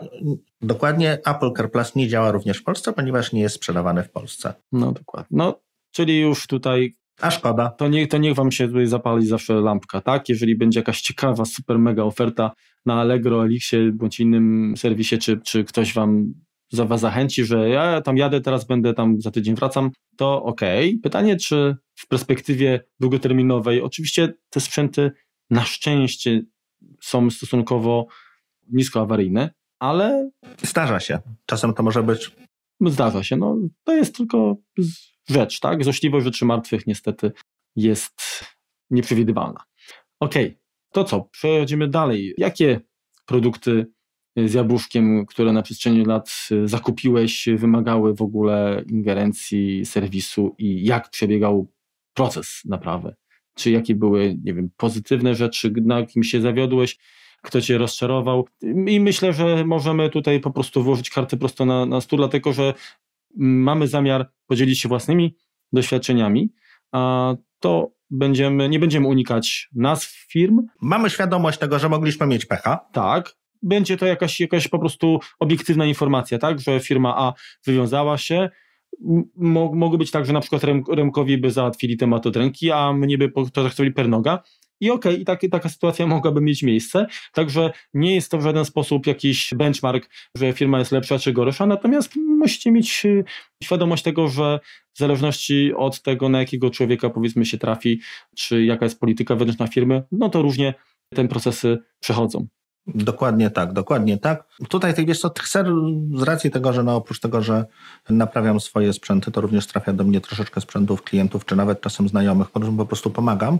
[0.61, 4.53] dokładnie Apple CarPlus nie działa również w Polsce, ponieważ nie jest sprzedawany w Polsce.
[4.71, 7.69] No dokładnie, no czyli już tutaj a szkoda.
[7.69, 10.29] To, nie, to niech wam się tutaj zapali zawsze lampka, tak?
[10.29, 12.51] Jeżeli będzie jakaś ciekawa, super mega oferta
[12.85, 16.33] na Allegro, Elixie bądź innym serwisie, czy, czy ktoś wam
[16.71, 20.89] za was zachęci, że ja tam jadę, teraz będę tam za tydzień wracam, to okej.
[20.89, 20.99] Okay.
[21.03, 25.11] Pytanie, czy w perspektywie długoterminowej, oczywiście te sprzęty
[25.49, 26.41] na szczęście
[27.01, 28.07] są stosunkowo
[28.71, 30.29] nisko awaryjne, ale...
[30.61, 31.19] Zdarza się.
[31.45, 32.31] Czasem to może być...
[32.81, 33.35] Zdarza się.
[33.35, 34.57] No, to jest tylko
[35.29, 35.83] rzecz, tak?
[35.83, 37.31] Złośliwość rzeczy martwych niestety
[37.75, 38.45] jest
[38.89, 39.63] nieprzewidywalna.
[40.19, 40.57] Okej, okay.
[40.91, 41.21] to co?
[41.21, 42.33] Przechodzimy dalej.
[42.37, 42.79] Jakie
[43.25, 43.85] produkty
[44.37, 51.71] z jabłuszkiem, które na przestrzeni lat zakupiłeś, wymagały w ogóle ingerencji serwisu i jak przebiegał
[52.13, 53.15] proces naprawy?
[53.55, 56.97] Czy jakie były, nie wiem, pozytywne rzeczy, na kim się zawiodłeś,
[57.43, 58.47] kto cię rozczarował?
[58.87, 62.73] I myślę, że możemy tutaj po prostu włożyć kartę prosto na, na stół, dlatego że
[63.37, 65.35] mamy zamiar podzielić się własnymi
[65.73, 66.53] doświadczeniami,
[66.91, 70.67] a to będziemy, nie będziemy unikać nazw firm.
[70.81, 72.79] Mamy świadomość tego, że mogliśmy mieć pecha.
[72.91, 77.33] Tak, będzie to jakaś, jakaś po prostu obiektywna informacja, tak, że firma A
[77.65, 78.49] wywiązała się.
[79.73, 83.29] Mogło być tak, że na przykład Remkowi by załatwili temat od ręki, a mnie by
[83.29, 84.43] potraktowali per noga.
[84.83, 87.05] I okej, okay, i taki, taka sytuacja mogłaby mieć miejsce.
[87.33, 91.65] Także nie jest to w żaden sposób jakiś benchmark, że firma jest lepsza czy gorsza,
[91.65, 93.23] natomiast musicie mieć y,
[93.63, 94.59] świadomość tego, że
[94.93, 97.99] w zależności od tego, na jakiego człowieka powiedzmy się trafi,
[98.35, 100.73] czy jaka jest polityka wewnętrzna firmy, no to różnie
[101.15, 102.47] te procesy przechodzą.
[102.87, 104.47] Dokładnie tak, dokładnie tak.
[104.69, 105.67] Tutaj wiesz co, ser
[106.15, 107.65] z racji tego, że no oprócz tego, że
[108.09, 112.49] naprawiam swoje sprzęty, to również trafia do mnie troszeczkę sprzętów klientów, czy nawet czasem znajomych,
[112.49, 113.59] którym po prostu pomagam.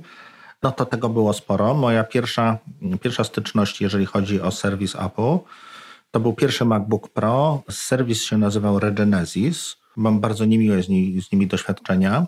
[0.64, 1.74] No to tego było sporo.
[1.74, 2.58] Moja pierwsza,
[3.02, 5.38] pierwsza styczność, jeżeli chodzi o serwis Apple,
[6.12, 7.64] to był pierwszy MacBook Pro.
[7.70, 9.78] Serwis się nazywał Regenesis.
[9.96, 12.26] Mam bardzo niemiłe z, nimi, z nimi doświadczenia.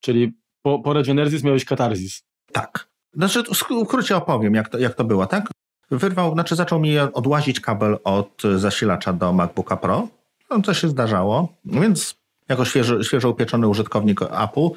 [0.00, 2.22] Czyli po, po Regenesis miałeś katarzis.
[2.52, 2.88] Tak.
[3.14, 5.50] Znaczy, w skrócie opowiem, jak to, jak to było, tak?
[5.90, 10.08] Wyrwał, znaczy zaczął mi odłazić kabel od zasilacza do MacBooka Pro.
[10.50, 11.48] No, co się zdarzało.
[11.64, 12.15] Więc
[12.48, 14.68] jako świeżo, świeżo upieczony użytkownik Apple,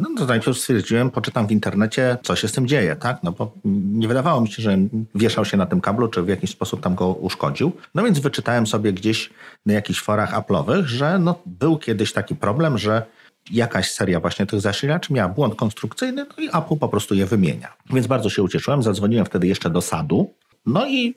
[0.00, 3.22] no to najpierw stwierdziłem, poczytam w internecie, co się z tym dzieje, tak?
[3.22, 4.78] No bo nie wydawało mi się, że
[5.14, 7.72] wieszał się na tym kablu, czy w jakiś sposób tam go uszkodził.
[7.94, 9.30] No więc wyczytałem sobie gdzieś
[9.66, 13.02] na jakichś forach Apple'owych, że no był kiedyś taki problem, że
[13.50, 17.72] jakaś seria właśnie tych zasilaczy miała błąd konstrukcyjny, no i Apple po prostu je wymienia.
[17.90, 20.30] Więc bardzo się ucieszyłem, zadzwoniłem wtedy jeszcze do sadu,
[20.66, 21.14] no i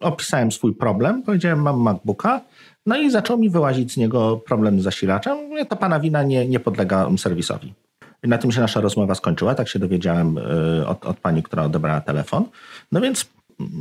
[0.00, 2.40] opisałem swój problem, powiedziałem, mam MacBooka,
[2.86, 5.38] no i zaczął mi wyłazić z niego problem z zasilaczem.
[5.68, 7.74] To pana wina nie, nie podlega serwisowi.
[8.22, 11.64] I na tym się nasza rozmowa skończyła, tak się dowiedziałem y, od, od pani, która
[11.64, 12.44] odebrała telefon.
[12.92, 13.26] No więc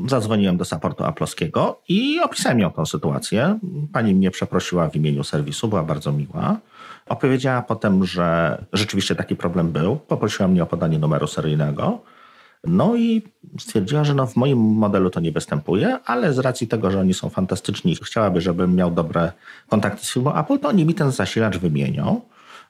[0.08, 3.60] zadzwoniłem do supportu aplowskiego i opisałem ją tą sytuację.
[3.94, 6.58] Pani mnie przeprosiła w imieniu serwisu, była bardzo miła.
[7.10, 9.96] Opowiedziała potem, że rzeczywiście taki problem był.
[9.96, 12.02] Poprosiła mnie o podanie numeru seryjnego.
[12.64, 13.22] No i
[13.60, 17.14] stwierdziła, że no w moim modelu to nie występuje, ale z racji tego, że oni
[17.14, 19.32] są fantastyczni i chciałaby, żebym miał dobre
[19.70, 22.22] kontakty z firmą Apple, to oni mi ten zasilacz wymienią.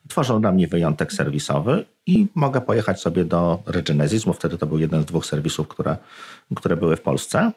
[0.08, 4.80] tworzą dla mnie wyjątek serwisowy i mogę pojechać sobie do Regenesis, bo wtedy to był
[4.80, 5.98] jeden z dwóch serwisów, które,
[6.56, 7.52] które były w Polsce.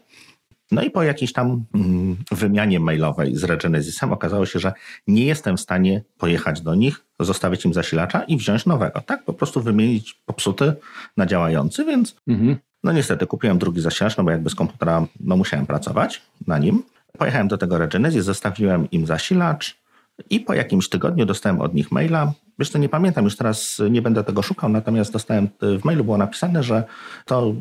[0.72, 4.72] No i po jakiejś tam mm, wymianie mailowej z Regenesisem okazało się, że
[5.06, 9.00] nie jestem w stanie pojechać do nich, zostawić im zasilacza i wziąć nowego.
[9.00, 10.72] Tak, po prostu wymienić popsuty
[11.16, 12.56] na działający, więc mhm.
[12.84, 16.82] no niestety kupiłem drugi zasilacz, no bo jakby z komputera no musiałem pracować na nim.
[17.18, 19.82] Pojechałem do tego Regenesis, zostawiłem im zasilacz
[20.30, 22.32] i po jakimś tygodniu dostałem od nich maila.
[22.58, 26.18] Wiesz co, nie pamiętam, już teraz nie będę tego szukał, natomiast dostałem, w mailu było
[26.18, 26.84] napisane, że
[27.24, 27.54] to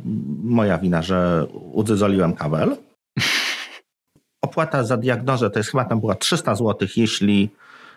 [0.44, 2.76] moja wina, że udzyzoliłem kabel
[4.52, 7.50] Opłata za diagnozę to jest chyba tam była 300 zł, jeśli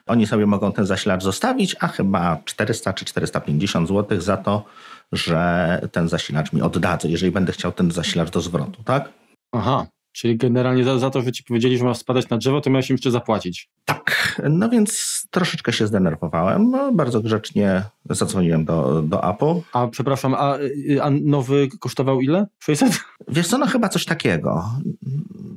[0.06, 4.64] oni sobie mogą ten zasilacz zostawić, a chyba 400 czy 450 zł za to,
[5.12, 9.08] że ten zasilacz mi oddadzą, jeżeli będę chciał ten zasilacz do zwrotu, tak?
[9.52, 12.70] Aha, Czyli generalnie za, za, to, że ci powiedzieli, że masz spadać na drzewo, to
[12.70, 13.68] miałeś im jeszcze zapłacić.
[13.84, 16.70] Tak, no więc troszeczkę się zdenerwowałem.
[16.70, 19.60] No, bardzo grzecznie zadzwoniłem do, do Apple.
[19.72, 20.56] A przepraszam, a,
[21.02, 22.46] a nowy kosztował ile?
[22.58, 23.00] 600?
[23.28, 24.64] Wiesz co, no chyba coś takiego.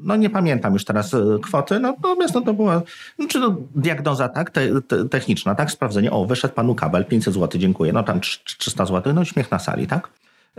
[0.04, 2.82] No nie pamiętam już teraz e, kwoty, no, natomiast no, to była
[3.20, 6.12] znaczy, no, diagnoza tak, te, te, techniczna, tak, sprawdzenie.
[6.12, 7.94] O, wyszedł panu kabel, 500 zł, dziękuję.
[7.94, 10.10] No tam 300 zł, no śmiech na sali, tak?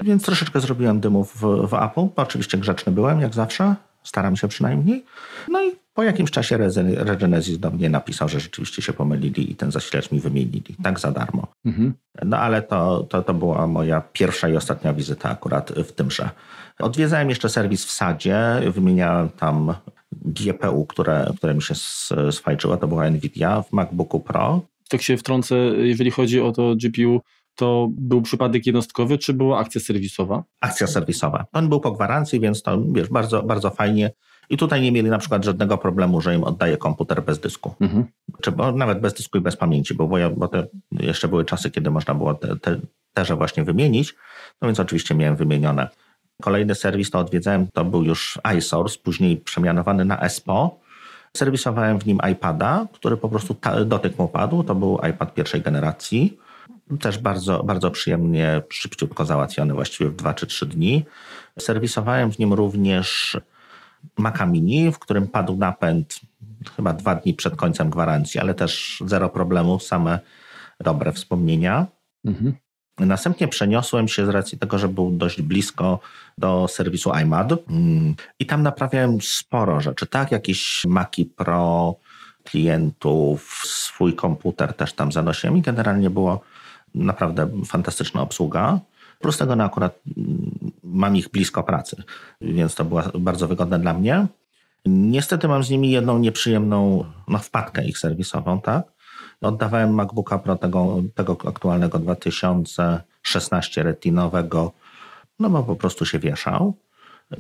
[0.03, 2.07] Więc troszeczkę zrobiłem dymów w, w Apple.
[2.17, 3.75] Oczywiście grzeczny byłem, jak zawsze.
[4.09, 5.05] Staram się przynajmniej.
[5.49, 6.59] No i po jakimś czasie
[6.97, 10.77] Regenesis do mnie napisał, że rzeczywiście się pomylili i ten zasilacz mi wymienili.
[10.83, 11.47] Tak za darmo.
[11.65, 11.95] Mhm.
[12.25, 16.31] No ale to, to, to była moja pierwsza i ostatnia wizyta akurat w tymże.
[16.79, 18.39] Odwiedzałem jeszcze serwis w Sadzie,
[18.75, 19.75] wymieniałem tam
[20.13, 21.75] GPU, które, które mi się
[22.31, 24.61] sfajczyło, to była Nvidia w MacBooku Pro.
[24.89, 27.21] Tak się wtrącę, jeżeli chodzi o to GPU,
[27.59, 30.45] to był przypadek jednostkowy, czy była akcja serwisowa?
[30.61, 31.45] Akcja serwisowa.
[31.53, 34.11] On był po gwarancji, więc to wiesz, bardzo, bardzo fajnie.
[34.51, 37.75] I tutaj nie mieli na przykład żadnego problemu, że im oddaje komputer bez dysku.
[37.81, 38.05] Mhm.
[38.41, 41.45] Czy bo nawet bez dysku i bez pamięci, bo, bo, ja, bo te jeszcze były
[41.45, 42.57] czasy, kiedy można było te,
[43.15, 44.15] te, właśnie wymienić.
[44.63, 45.89] No więc oczywiście miałem wymienione.
[46.43, 50.81] Kolejny serwis to odwiedzałem, to był już iSource, później przemianowany na ESPO.
[51.37, 54.63] Serwisowałem w nim iPada, który po prostu dotyk mu padł.
[54.63, 56.39] To był iPad pierwszej generacji
[57.01, 61.05] też bardzo, bardzo przyjemnie, szybciutko załatwiony, właściwie w 2 czy 3 dni.
[61.59, 63.37] Serwisowałem w nim również
[64.19, 66.21] Maca Mini, w którym padł napęd
[66.77, 70.19] chyba dwa dni przed końcem gwarancji, ale też zero problemu, same
[70.81, 71.87] dobre wspomnienia.
[72.25, 72.55] Mhm.
[72.99, 76.01] Następnie przeniosłem się z racji tego, że był dość blisko
[76.39, 78.15] do serwisu iMad mm.
[78.39, 80.33] i tam naprawiałem sporo rzeczy, tak?
[80.33, 81.95] Jakieś Maki Pro,
[82.45, 86.41] klientów, swój komputer też tam zanosiłem i generalnie było
[86.95, 88.81] naprawdę fantastyczna obsługa.
[89.19, 90.51] Plus tego no akurat mm,
[90.85, 92.03] mam ich blisko pracy,
[92.41, 94.27] więc to było bardzo wygodne dla mnie.
[94.87, 98.85] Niestety mam z nimi jedną nieprzyjemną no, wpadkę ich serwisową, tak?
[99.41, 104.73] Oddawałem MacBooka Pro tego, tego aktualnego 2016 retinowego,
[105.39, 106.75] no bo po prostu się wieszał.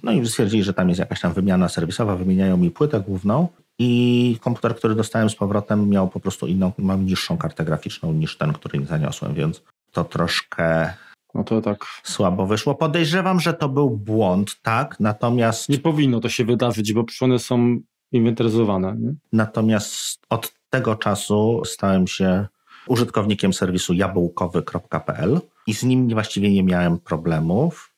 [0.03, 4.39] No i stwierdzili, że tam jest jakaś tam wymiana serwisowa, wymieniają mi płytę główną i
[4.41, 8.53] komputer, który dostałem z powrotem miał po prostu inną, mam niższą kartę graficzną niż ten,
[8.53, 9.63] który zaniosłem, więc
[9.93, 10.95] to troszkę
[11.35, 11.85] no to tak.
[12.03, 12.75] Słabo wyszło.
[12.75, 15.01] Podejrzewam, że to był błąd, tak?
[15.01, 15.69] Natomiast.
[15.69, 17.79] Nie powinno to się wydarzyć, bo one są
[18.13, 18.97] inwentaryzowane.
[18.99, 19.15] Nie?
[19.33, 22.47] Natomiast od tego czasu stałem się
[22.87, 27.95] użytkownikiem serwisu jabłkowy.pl i z nim właściwie nie miałem problemów.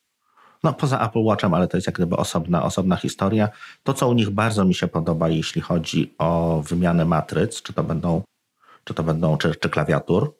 [0.64, 3.48] No poza Apple Watchem, ale to jest jak gdyby osobna, osobna historia.
[3.82, 7.84] To, co u nich bardzo mi się podoba, jeśli chodzi o wymianę matryc, czy to
[7.84, 8.22] będą,
[8.84, 10.34] czy to będą, czy, czy klawiatur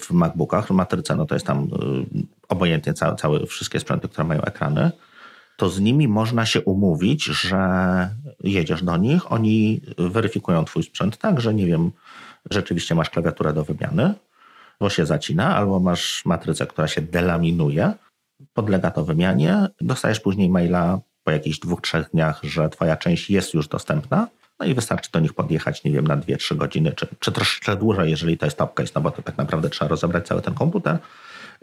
[0.00, 1.68] w MacBookach, matryca, no to jest tam y,
[2.48, 4.90] obojętnie całe, całe, wszystkie sprzęty, które mają ekrany,
[5.56, 7.58] to z nimi można się umówić, że
[8.44, 11.92] jedziesz do nich, oni weryfikują twój sprzęt tak, że nie wiem,
[12.50, 14.14] rzeczywiście masz klawiaturę do wymiany,
[14.80, 17.92] bo się zacina, albo masz matrycę, która się delaminuje,
[18.52, 23.54] podlega to wymianie, dostajesz później maila po jakichś dwóch, trzech dniach, że twoja część jest
[23.54, 24.28] już dostępna,
[24.60, 27.76] no i wystarczy do nich podjechać, nie wiem, na dwie, trzy godziny, czy, czy troszeczkę
[27.76, 30.54] dłużej, jeżeli to jest top case, no bo to tak naprawdę trzeba rozebrać cały ten
[30.54, 30.98] komputer.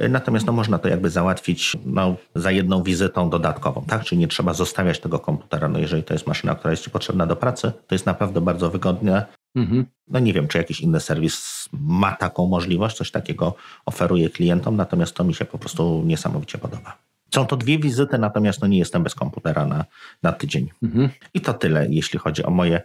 [0.10, 4.04] Natomiast no, można to jakby załatwić no, za jedną wizytą dodatkową, tak?
[4.04, 5.68] Czyli nie trzeba zostawiać tego komputera.
[5.68, 8.70] No, jeżeli to jest maszyna, która jest Ci potrzebna do pracy, to jest naprawdę bardzo
[8.70, 9.26] wygodne.
[9.56, 9.86] Mhm.
[10.08, 15.16] No nie wiem, czy jakiś inny serwis ma taką możliwość, coś takiego oferuje klientom, natomiast
[15.16, 16.98] to mi się po prostu niesamowicie podoba.
[17.36, 19.86] Są to dwie wizyty, natomiast no nie jestem bez komputera na,
[20.24, 20.70] na tydzień.
[20.84, 21.10] Mhm.
[21.34, 22.82] I to tyle, jeśli chodzi o moje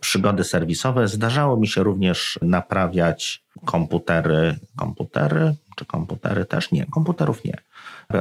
[0.00, 1.08] przygody serwisowe.
[1.08, 6.72] Zdarzało mi się również naprawiać komputery, komputery, czy komputery też?
[6.72, 7.58] Nie, komputerów nie.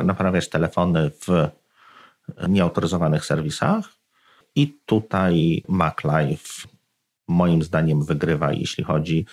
[0.03, 1.49] Naprawiać telefony w
[2.49, 3.89] nieautoryzowanych serwisach.
[4.55, 6.67] I tutaj MacLife
[7.27, 9.25] moim zdaniem wygrywa, jeśli chodzi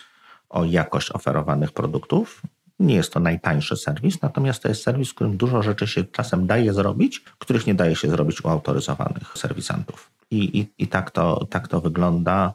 [0.49, 2.43] o jakość oferowanych produktów.
[2.79, 6.47] Nie jest to najtańszy serwis, natomiast to jest serwis, w którym dużo rzeczy się czasem
[6.47, 10.11] daje zrobić, których nie daje się zrobić u autoryzowanych serwisantów.
[10.31, 12.55] I, i, i tak, to, tak to wygląda.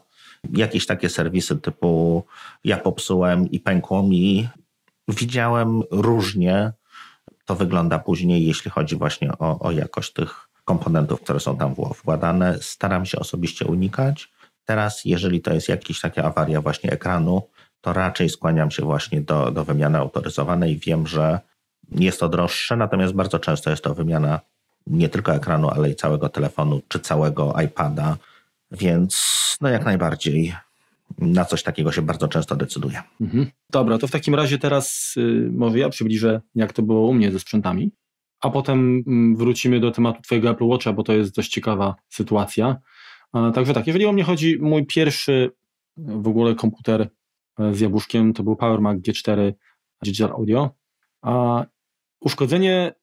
[0.52, 2.24] Jakieś takie serwisy typu
[2.64, 4.48] ja popsułem i pękło mi,
[5.08, 6.72] widziałem różnie.
[7.44, 12.58] To wygląda później, jeśli chodzi właśnie o, o jakość tych komponentów, które są tam wkładane.
[12.60, 14.32] Staram się osobiście unikać.
[14.68, 17.42] Teraz, jeżeli to jest jakaś taka awaria właśnie ekranu,
[17.80, 20.76] to raczej skłaniam się właśnie do, do wymiany autoryzowanej.
[20.76, 21.40] Wiem, że
[21.90, 24.40] jest to droższe, natomiast bardzo często jest to wymiana
[24.86, 28.16] nie tylko ekranu, ale i całego telefonu czy całego iPada,
[28.70, 30.54] więc no jak najbardziej
[31.18, 33.02] na coś takiego się bardzo często decyduje.
[33.20, 33.46] Mhm.
[33.70, 37.32] Dobra, to w takim razie teraz y, może ja przybliżę, jak to było u mnie
[37.32, 37.90] ze sprzętami,
[38.40, 42.76] a potem y, wrócimy do tematu Twojego Apple Watcha, bo to jest dość ciekawa sytuacja.
[43.32, 45.50] A, także tak, jeżeli o mnie chodzi, mój pierwszy
[45.96, 47.08] w ogóle komputer
[47.58, 49.52] e, z jabłuszkiem to był Power Mac G4
[50.02, 50.70] Digital Audio,
[51.22, 51.64] a
[52.20, 52.94] uszkodzenie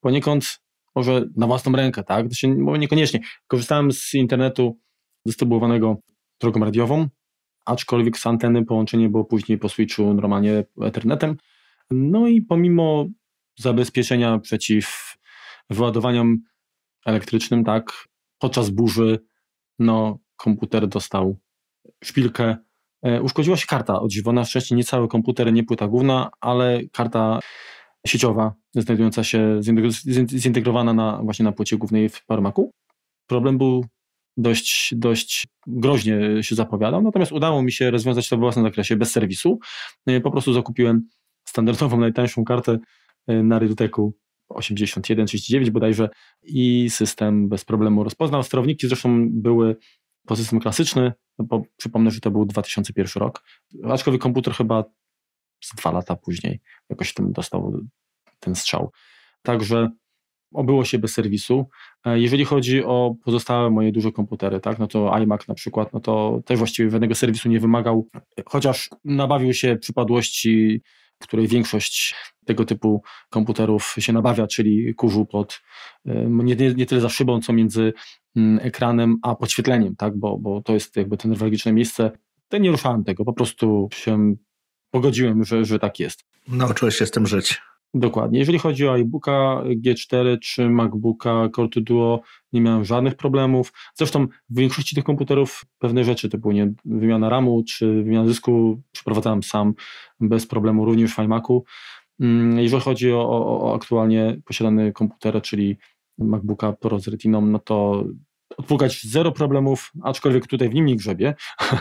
[0.00, 0.60] poniekąd
[0.94, 2.28] może na własną rękę, tak?
[2.28, 3.20] To się, może niekoniecznie.
[3.46, 4.78] Korzystałem z internetu
[5.26, 5.96] dystrybuowanego
[6.40, 7.08] drogą radiową,
[7.64, 11.36] aczkolwiek z anteny połączenie było później po switchu normalnie Ethernetem.
[11.90, 13.06] No i pomimo
[13.58, 15.16] zabezpieczenia przeciw
[15.70, 16.38] wyładowaniom
[17.06, 19.18] elektrycznym, tak, podczas burzy,
[19.78, 21.38] no, komputer dostał
[22.04, 22.56] szpilkę.
[23.02, 27.40] E, uszkodziła się karta odżywona, wcześniej nie cały komputer, nie płyta główna, ale karta
[28.06, 29.60] sieciowa, znajdująca się
[30.28, 32.70] zintegrowana na, właśnie na płycie głównej w Parmaku.
[33.26, 33.84] Problem był
[34.36, 39.10] dość, dość groźnie się zapowiadał, natomiast udało mi się rozwiązać to w własnym zakresie bez
[39.10, 39.58] serwisu.
[40.06, 41.08] E, po prostu zakupiłem
[41.48, 42.78] standardową, najtańszą kartę
[43.26, 44.14] e, na Ryduteku
[44.48, 46.08] 8139 bodajże
[46.42, 48.42] i system bez problemu rozpoznał.
[48.42, 49.76] Sterowniki zresztą były
[50.26, 53.42] po system klasyczny, no bo przypomnę, że to był 2001 rok,
[53.84, 54.84] aczkolwiek komputer chyba
[55.64, 57.80] z dwa lata później jakoś tym dostał
[58.40, 58.92] ten strzał.
[59.42, 59.90] Także
[60.54, 61.66] obyło się bez serwisu.
[62.04, 66.00] E, jeżeli chodzi o pozostałe moje duże komputery, tak, no to iMac na przykład, no
[66.00, 68.08] to też właściwie żadnego serwisu nie wymagał,
[68.46, 70.82] chociaż nabawił się przypadłości,
[71.18, 72.14] której większość
[72.46, 75.62] tego typu komputerów się nabawia, czyli kurzu pod,
[76.28, 77.92] nie, nie, nie tyle za szybą, co między
[78.36, 82.10] mm, ekranem a podświetleniem, tak, bo, bo to jest jakby ten newralgiczne miejsce.
[82.48, 84.34] To nie ruszałem tego, po prostu się
[84.90, 86.24] pogodziłem, że, że tak jest.
[86.48, 87.60] Nauczyłeś się z tym żyć.
[87.94, 88.38] Dokładnie.
[88.38, 92.20] Jeżeli chodzi o iBooka G4 czy MacBooka Core 2 Duo,
[92.52, 93.72] nie miałem żadnych problemów.
[93.94, 99.42] Zresztą w większości tych komputerów pewne rzeczy, typu nie, wymiana RAMu czy wymiana dysku, przeprowadzałem
[99.42, 99.74] sam
[100.20, 101.64] bez problemu, również w iMacu.
[102.20, 105.76] Mm, jeżeli chodzi o, o, o aktualnie posiadane komputery, czyli
[106.18, 108.04] MacBooka Pro z Retiną, no to
[108.56, 111.34] odpukać zero problemów, aczkolwiek tutaj w nim nie grzebie,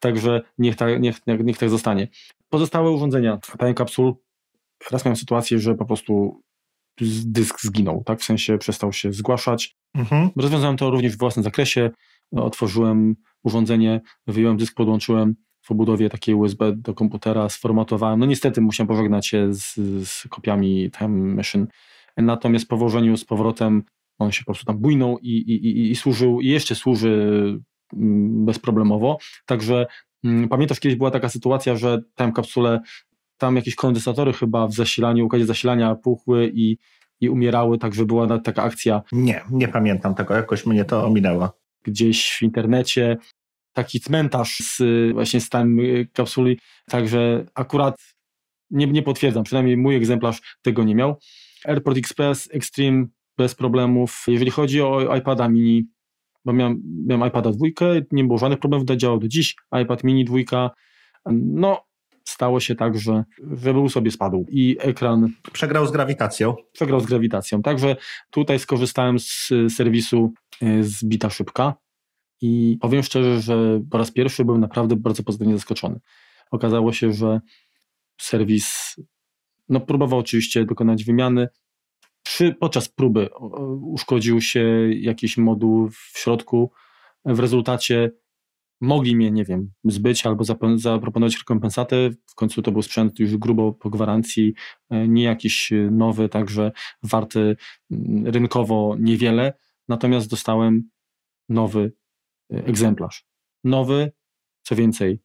[0.00, 2.08] także niech, tak, niech, niech tak zostanie.
[2.48, 4.12] Pozostałe urządzenia, Time Capsule,
[4.90, 6.42] raz miałem sytuację, że po prostu
[7.24, 9.76] dysk zginął, tak, w sensie przestał się zgłaszać.
[9.94, 10.30] Mhm.
[10.36, 11.90] Rozwiązałem to również w własnym zakresie,
[12.32, 15.34] otworzyłem urządzenie, wyjąłem dysk, podłączyłem
[15.68, 18.20] w obudowie takiej USB do komputera, sformatowałem.
[18.20, 19.74] No niestety musiałem pożegnać się z,
[20.08, 21.66] z kopiami Time Machine,
[22.16, 23.82] natomiast po włożeniu z powrotem
[24.18, 27.10] on się po prostu tam bujnął i, i, i, i służył, i jeszcze służy
[27.92, 29.18] mm, bezproblemowo.
[29.46, 29.86] Także
[30.24, 32.80] mm, pamiętasz, kiedyś była taka sytuacja, że tam kapsule,
[33.38, 36.78] tam jakieś kondensatory chyba w zasilaniu, układzie zasilania puchły i,
[37.20, 39.02] i umierały, także była taka akcja.
[39.12, 41.50] Nie, nie pamiętam tego, jakoś mnie to ominęło.
[41.82, 43.16] Gdzieś w internecie
[43.78, 45.76] taki cmentarz z, właśnie z tam
[46.12, 47.96] kapsuli, także akurat
[48.70, 51.18] nie, nie potwierdzam, przynajmniej mój egzemplarz tego nie miał.
[51.64, 54.24] AirPort Express Extreme bez problemów.
[54.28, 55.84] Jeżeli chodzi o iPada mini,
[56.44, 59.56] bo miałem, miałem iPada dwójkę, nie było żadnych problemów, działał do dziś.
[59.82, 60.70] iPad mini dwójka,
[61.32, 61.84] no
[62.24, 65.28] stało się tak, że, że był sobie spadł i ekran...
[65.52, 66.54] Przegrał z grawitacją.
[66.72, 67.96] Przegrał z grawitacją, także
[68.30, 71.74] tutaj skorzystałem z serwisu e, z Bita Szybka
[72.40, 76.00] i powiem szczerze, że po raz pierwszy byłem naprawdę bardzo pozytywnie zaskoczony.
[76.50, 77.40] Okazało się, że
[78.20, 78.96] serwis
[79.68, 81.48] no, próbował oczywiście dokonać wymiany,
[82.22, 83.28] przy, podczas próby
[83.82, 86.70] uszkodził się jakiś moduł w środku.
[87.24, 88.10] W rezultacie
[88.80, 90.44] mogli mnie, nie wiem, zbyć albo
[90.76, 92.10] zaproponować rekompensatę.
[92.26, 94.54] W końcu to był sprzęt już grubo po gwarancji,
[94.90, 96.72] e, nie jakiś nowy, także
[97.02, 97.56] warty
[97.90, 99.52] mm, rynkowo niewiele.
[99.88, 100.90] Natomiast dostałem
[101.48, 101.92] nowy
[102.50, 103.24] egzemplarz.
[103.64, 104.12] Nowy,
[104.62, 105.20] co więcej,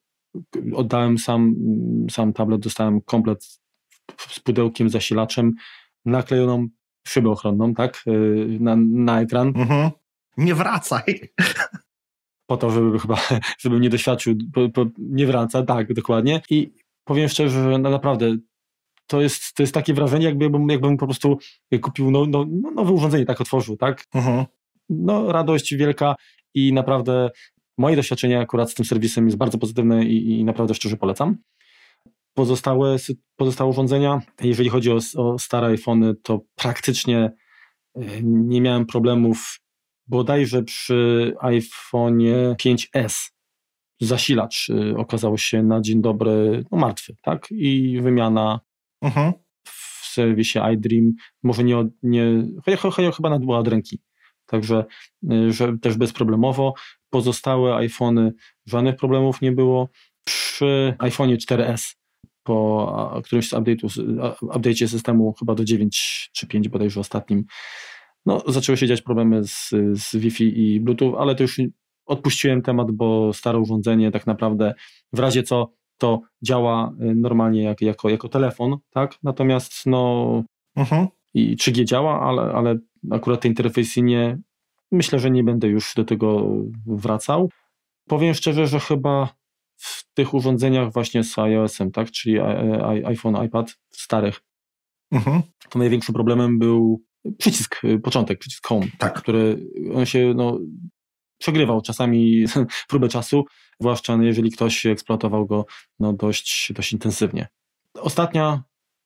[0.73, 1.55] oddałem sam,
[2.11, 3.43] sam tablet, dostałem komplet
[4.17, 5.53] z pudełkiem, zasilaczem,
[6.05, 6.67] naklejoną
[7.07, 9.47] szybę ochronną, tak, y, na, na ekran.
[9.47, 9.91] Mhm.
[10.37, 11.19] Nie wracaj.
[12.45, 13.17] po to, żeby chyba,
[13.61, 16.41] żebym nie doświadczył, po, po, nie wraca, tak, dokładnie.
[16.49, 18.37] I powiem szczerze, że naprawdę
[19.07, 21.37] to jest, to jest takie wrażenie, jakbym, jakbym po prostu
[21.81, 24.05] kupił no, no, no, nowe urządzenie, tak otworzył, tak?
[24.13, 24.45] Mhm.
[24.89, 26.15] No, radość wielka
[26.53, 27.29] i naprawdę
[27.77, 31.37] moje doświadczenie akurat z tym serwisem jest bardzo pozytywne i, i naprawdę szczerze polecam.
[32.33, 32.95] Pozostałe,
[33.35, 37.31] pozostałe urządzenia, jeżeli chodzi o, o stare iPhony, to praktycznie
[37.95, 39.59] e, nie miałem problemów
[40.07, 43.33] bodajże przy iPhone'ie 5S
[44.01, 47.47] zasilacz y, okazał się na dzień dobry no, martwy, tak?
[47.51, 48.59] I wymiana
[49.03, 49.33] uh-huh.
[49.63, 51.11] w serwisie iDream,
[51.43, 52.43] może nie, nie
[53.15, 54.01] chyba nawet była od ręki.
[54.53, 54.85] Także
[55.31, 56.73] y, że też bezproblemowo.
[57.09, 58.33] Pozostałe iPhony
[58.65, 59.89] żadnych problemów nie było.
[60.23, 61.95] Przy iPhone'ie 4S
[62.43, 63.53] po którymś z
[64.41, 67.45] update'cie systemu chyba do 9 czy 5 bodajże ostatnim
[68.25, 71.61] no, zaczęły się dziać problemy z, z Wi-Fi i Bluetooth, ale to już
[72.05, 74.73] odpuściłem temat, bo stare urządzenie tak naprawdę
[75.13, 79.15] w razie co to działa y, normalnie jak, jako, jako telefon, tak?
[79.23, 80.43] Natomiast no
[80.77, 81.07] uh-huh.
[81.33, 82.77] i 3G działa, ale, ale
[83.11, 84.37] akurat te interfejsy nie,
[84.91, 86.51] myślę, że nie będę już do tego
[86.85, 87.49] wracał.
[88.07, 89.35] Powiem szczerze, że chyba
[89.75, 92.11] w tych urządzeniach właśnie z iOS-em, tak?
[92.11, 92.39] Czyli
[93.05, 94.41] iPhone, iPad starych,
[95.13, 95.41] uh-huh.
[95.69, 97.03] to największym problemem był
[97.37, 99.13] przycisk, początek, przycisk home, tak.
[99.13, 100.59] który on się no,
[101.37, 102.45] przegrywał czasami
[102.89, 103.45] próbę czasu,
[103.79, 105.65] zwłaszcza jeżeli ktoś eksploatował go
[105.99, 107.47] no, dość, dość intensywnie.
[107.93, 108.63] Ostatnia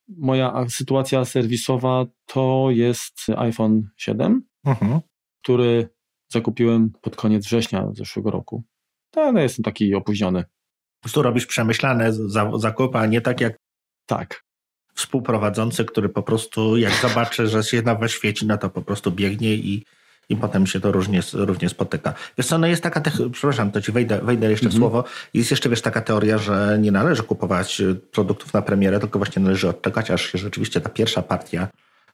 [0.07, 4.99] moja sytuacja serwisowa to jest iPhone 7, mhm.
[5.43, 5.89] który
[6.31, 8.63] zakupiłem pod koniec września zeszłego roku.
[9.11, 10.43] To no, jestem taki opóźniony.
[10.43, 12.13] Po prostu robisz przemyślane
[12.57, 13.57] zakupy, a nie tak jak
[14.05, 14.43] tak
[14.93, 19.55] współprowadzący, który po prostu jak zobaczy, że się nawet świeci, no to po prostu biegnie
[19.55, 19.85] i,
[20.29, 22.13] i potem się to różnie, różnie spotyka.
[22.37, 23.11] Wiesz co, no jest taka, te...
[23.31, 24.81] przepraszam, to ci wejdę, wejdę jeszcze w mhm.
[24.81, 25.03] słowo,
[25.33, 29.41] jest jeszcze wiesz taka teoria, że nie należy kupować y, produktów na premierę, tylko właśnie
[29.41, 31.67] należy odczekać, aż się rzeczywiście ta pierwsza partia,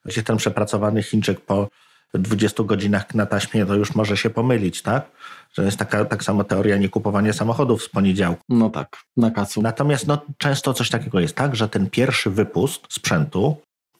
[0.10, 1.68] się ten przepracowany Chińczyk po
[2.14, 5.12] 20 godzinach na taśmie, to już może się pomylić, tak?
[5.54, 8.44] Że jest taka tak samo teoria niekupowania samochodów z poniedziałku.
[8.50, 9.62] No tak, na kacu.
[9.62, 13.58] Natomiast no, często coś takiego jest tak, że ten pierwszy wypust sprzętu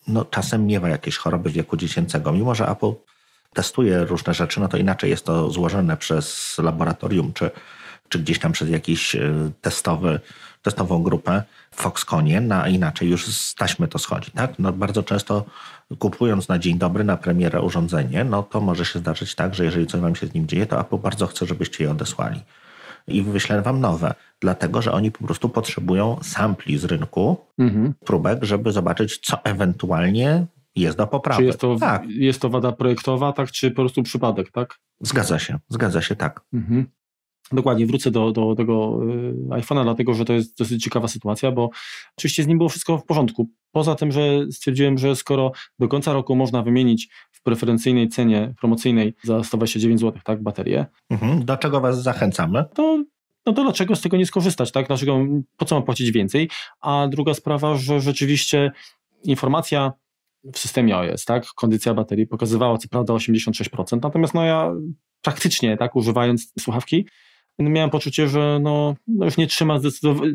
[0.08, 2.32] no, czasem miewa jakieś choroby wieku dziecięcego.
[2.32, 2.92] Mimo, że Apple
[3.54, 7.52] testuje różne rzeczy, no to inaczej jest to złożone przez laboratorium, czy,
[8.10, 10.20] czy gdzieś tam przez jakiś y, testowy,
[10.62, 14.32] testową grupę w Foxconnie, no, a inaczej już z taśmy to schodzi.
[14.32, 14.60] Tak?
[14.60, 15.46] No, bardzo często
[16.00, 19.88] kupując na dzień dobry, na premierę urządzenie, no to może się zdarzyć tak, że jeżeli
[19.88, 22.40] coś wam się z nim dzieje, to Apple bardzo chce, żebyście je odesłali.
[23.08, 27.94] I wyślę wam nowe, dlatego że oni po prostu potrzebują sampli z rynku, mhm.
[28.06, 30.46] próbek, żeby zobaczyć, co ewentualnie
[30.76, 31.42] jest do poprawy.
[31.42, 32.10] Czy jest to, tak.
[32.10, 34.80] jest to wada projektowa, tak, czy po prostu przypadek, tak?
[35.02, 36.42] Zgadza się, zgadza się, tak.
[36.54, 36.86] Mhm.
[37.52, 41.70] Dokładnie, wrócę do, do tego y, iPhone'a, dlatego że to jest dosyć ciekawa sytuacja, bo
[42.18, 43.50] oczywiście z nim było wszystko w porządku.
[43.72, 49.14] Poza tym, że stwierdziłem, że skoro do końca roku można wymienić w preferencyjnej cenie promocyjnej
[49.24, 50.86] za 129 zł, tak, baterię.
[51.10, 51.46] Mhm.
[51.46, 52.66] Do czego Was zachęcamy?
[52.74, 53.04] To
[53.46, 54.88] no to dlaczego z tego nie skorzystać, tak?
[54.88, 55.20] Dlaczego,
[55.58, 56.50] po co mam płacić więcej?
[56.82, 58.72] A druga sprawa, że rzeczywiście
[59.24, 59.94] informacja
[60.54, 64.72] w systemie OS, tak, kondycja baterii pokazywała co prawda 86%, natomiast no ja
[65.22, 67.06] praktycznie, tak, używając słuchawki,
[67.60, 69.80] no miałem poczucie, że no, no już nie trzyma,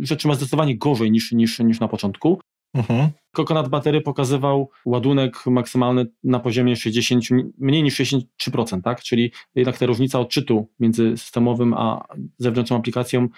[0.01, 2.41] że trzyma zdecydowanie gorzej niż, niż, niż na początku.
[2.75, 3.11] Mhm.
[3.33, 7.25] Kokonat batery pokazywał ładunek maksymalny na poziomie 60,
[7.59, 9.01] mniej niż 63%, tak?
[9.01, 12.07] Czyli jednak ta różnica odczytu między systemowym a
[12.39, 13.29] zewnętrzną aplikacją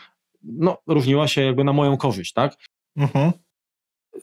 [0.43, 2.57] no, różniła się jakby na moją korzyść, tak?
[2.97, 3.33] Mhm.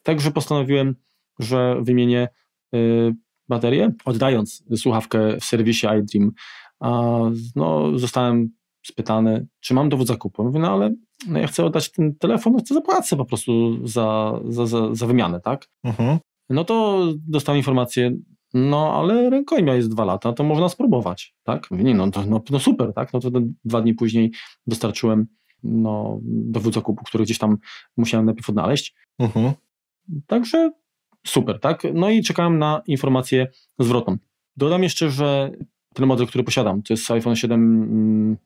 [0.04, 0.96] Także postanowiłem,
[1.40, 2.28] że wymienię
[2.76, 3.16] y,
[3.50, 6.32] baterię, oddając słuchawkę w serwisie iDream.
[6.80, 7.20] A,
[7.56, 8.50] no, zostałem
[8.86, 10.44] spytany, czy mam dowód zakupu.
[10.44, 10.94] Mówię, no ale
[11.28, 15.08] no ja chcę oddać ten telefon, no chcę zapłacę po prostu za, za, za, za
[15.08, 15.68] wymianę, tak?
[15.84, 16.20] Mhm.
[16.50, 18.18] No to dostałem informację,
[18.54, 21.72] no ale rękojmia jest dwa lata, to można spróbować, tak?
[21.72, 23.14] Mówię, nie, no, to, no, no super, tak?
[23.14, 23.30] No to
[23.66, 24.32] dwa dni później
[24.68, 25.28] dostarczyłem
[25.64, 27.58] no, dowód zakupu, który gdzieś tam
[27.98, 28.96] musiałem najpierw odnaleźć.
[29.20, 29.54] Mhm.
[30.28, 30.72] Także
[31.30, 31.84] super, tak?
[31.94, 33.48] No i czekałem na informację
[33.80, 34.18] zwrotną.
[34.58, 35.52] Dodam jeszcze, że
[35.94, 38.38] ten model, który posiadam, to jest iPhone 7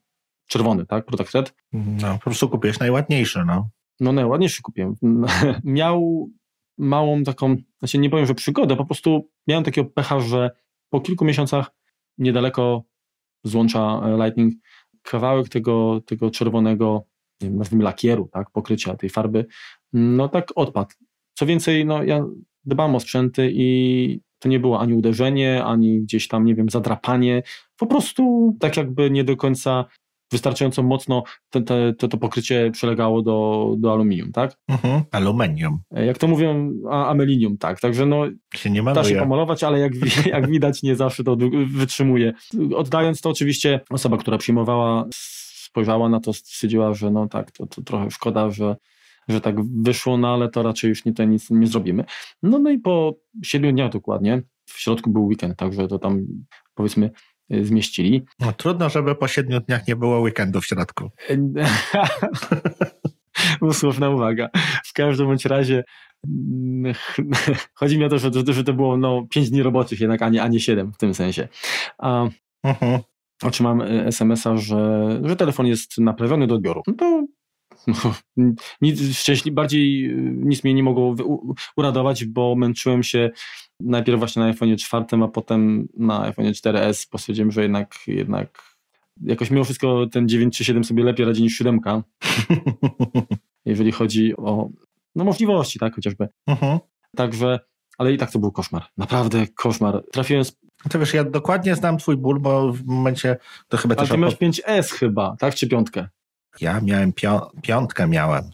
[0.46, 1.04] czerwony, tak?
[1.04, 1.54] Product Red.
[1.72, 3.68] No, po prostu kupiłeś najładniejszy, no.
[4.00, 4.94] No, najładniejszy kupiłem.
[5.64, 6.30] Miał
[6.78, 10.50] małą taką, znaczy nie powiem, że przygodę, po prostu miałem takiego pecha, że
[10.90, 11.70] po kilku miesiącach
[12.18, 12.82] niedaleko
[13.44, 14.54] złącza e, Lightning
[15.02, 17.04] kawałek tego, tego czerwonego,
[17.40, 19.46] nie wiem, nazwijmy lakieru, tak, pokrycia tej farby,
[19.92, 20.90] no tak odpadł.
[21.34, 22.24] Co więcej, no ja
[22.64, 27.42] dbam o sprzęty i to nie było ani uderzenie, ani gdzieś tam, nie wiem, zadrapanie,
[27.76, 29.84] po prostu tak jakby nie do końca
[30.32, 34.56] wystarczająco mocno te, te, to, to pokrycie przylegało do, do aluminium, tak?
[34.68, 35.02] Mhm.
[35.10, 35.78] Aluminium.
[35.90, 37.80] Jak to mówią, a, amelinium, tak.
[37.80, 39.92] Także no, Się nie da się pomalować, ale jak,
[40.26, 42.32] jak widać, nie zawsze to wy- wytrzymuje.
[42.76, 47.82] Oddając to, oczywiście osoba, która przyjmowała, spojrzała na to, stwierdziła, że no tak, to, to
[47.82, 48.76] trochę szkoda, że,
[49.28, 52.04] że tak wyszło, no ale to raczej już nie, to nic nie zrobimy.
[52.42, 56.26] No, no i po siedmiu dniach dokładnie, w środku był weekend, także to tam
[56.74, 57.10] powiedzmy
[57.54, 58.22] y, zmieścili.
[58.40, 61.10] No, trudno, żeby po siedmiu dniach nie było weekendu w środku.
[63.60, 64.48] Usłowna uwaga.
[64.84, 65.84] W każdym bądź razie
[66.28, 66.94] mm,
[67.78, 70.28] chodzi mi o to, że to, że to było no, 5 dni roboczych jednak, a
[70.28, 71.48] nie, a nie 7 w tym sensie.
[71.98, 72.28] A
[72.62, 73.00] Mhm.
[73.42, 76.82] otrzymałem y, SMS-a, że, że telefon jest naprawiony do odbioru.
[76.86, 77.26] No to
[77.86, 78.14] no,
[78.80, 83.30] nic szczęśliwie, bardziej y, nic mnie nie mogło u- uradować, bo męczyłem się
[83.80, 87.08] najpierw właśnie na iPhone 4, a potem na iPhone 4S.
[87.10, 88.62] Postwierdziłem, że jednak, jednak
[89.22, 91.80] jakoś mimo wszystko ten 9 czy 7 sobie lepiej radzi niż 7,
[93.64, 94.68] jeżeli chodzi o
[95.14, 96.28] no, możliwości, tak, chociażby.
[96.46, 96.78] Mhm.
[97.16, 97.60] Także,
[97.98, 98.82] ale i tak to był koszmar.
[98.96, 100.02] Naprawdę koszmar.
[100.12, 100.56] Trafiłem z...
[100.90, 103.36] To wiesz, ja dokładnie znam twój ból, bo w momencie
[103.68, 104.10] to chyba Ale też...
[104.10, 105.54] ty masz opo- 5S chyba, tak?
[105.54, 106.08] Czy piątkę?
[106.60, 108.50] Ja miałem pio- piątkę miałem.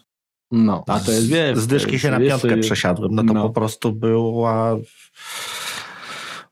[0.50, 1.58] No, a to jest, wiesz...
[1.58, 3.14] Z dyszki się na piątkę przesiadłem.
[3.14, 3.42] No to no.
[3.42, 4.76] po prostu była...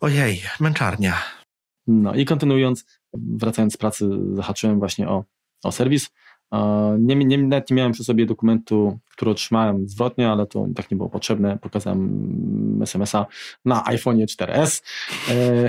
[0.00, 1.14] Ojej, męczarnia.
[1.86, 2.84] No i kontynuując,
[3.14, 5.24] wracając z pracy, zahaczyłem właśnie o,
[5.64, 6.10] o serwis.
[6.98, 10.96] Nie, nie, nawet nie miałem przy sobie dokumentu, który otrzymałem zwrotnie, ale to tak nie
[10.96, 11.58] było potrzebne.
[11.58, 13.26] Pokazałem SMS-a
[13.64, 14.82] na iPhone 4S.
[15.30, 15.68] E,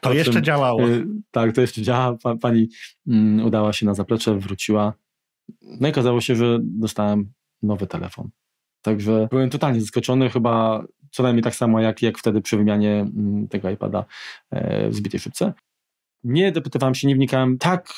[0.00, 0.82] To jeszcze czym, działało.
[0.82, 2.16] e, Tak, to jeszcze działa.
[2.22, 2.68] Pa, pani
[3.06, 4.92] mm, udała się na zaplecze, wróciła.
[5.62, 7.32] No i okazało się, że dostałem
[7.62, 8.30] nowy telefon.
[8.82, 13.48] Także byłem totalnie zaskoczony, chyba co najmniej tak samo jak, jak wtedy przy wymianie mm,
[13.48, 14.04] tego iPada
[14.50, 15.52] e, w zbitej szybce.
[16.24, 17.58] Nie dopytywałem się, nie wnikałem.
[17.58, 17.92] Tak,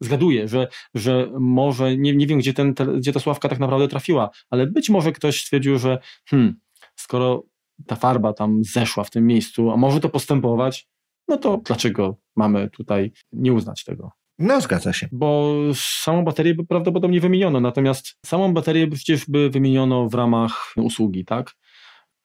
[0.00, 3.88] zgaduję, że, że może, nie, nie wiem, gdzie, ten, te, gdzie ta sławka tak naprawdę
[3.88, 6.60] trafiła, ale być może ktoś stwierdził, że hmm,
[6.96, 7.42] skoro
[7.86, 10.88] ta farba tam zeszła w tym miejscu, a może to postępować,
[11.28, 14.17] no to dlaczego mamy tutaj nie uznać tego?
[14.38, 15.08] No, zgadza się.
[15.12, 21.54] Bo samą baterię prawdopodobnie wymieniono, natomiast samą baterię przecież by wymieniono w ramach usługi, tak?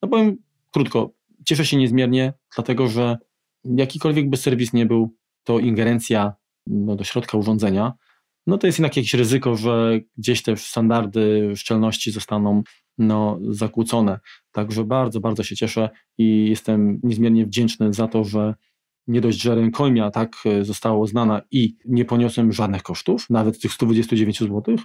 [0.01, 0.37] No powiem
[0.71, 1.11] krótko,
[1.45, 3.17] cieszę się niezmiernie, dlatego że
[3.63, 6.33] jakikolwiek by serwis nie był, to ingerencja
[6.67, 7.93] no, do środka urządzenia,
[8.47, 12.63] no to jest jednak jakieś ryzyko, że gdzieś te standardy szczelności zostaną
[12.97, 14.19] no, zakłócone.
[14.51, 18.53] Także bardzo, bardzo się cieszę i jestem niezmiernie wdzięczny za to, że
[19.07, 23.73] nie dość, że rękojmia tak e, została uznana i nie poniosłem żadnych kosztów, nawet tych
[23.73, 24.75] 129 zł,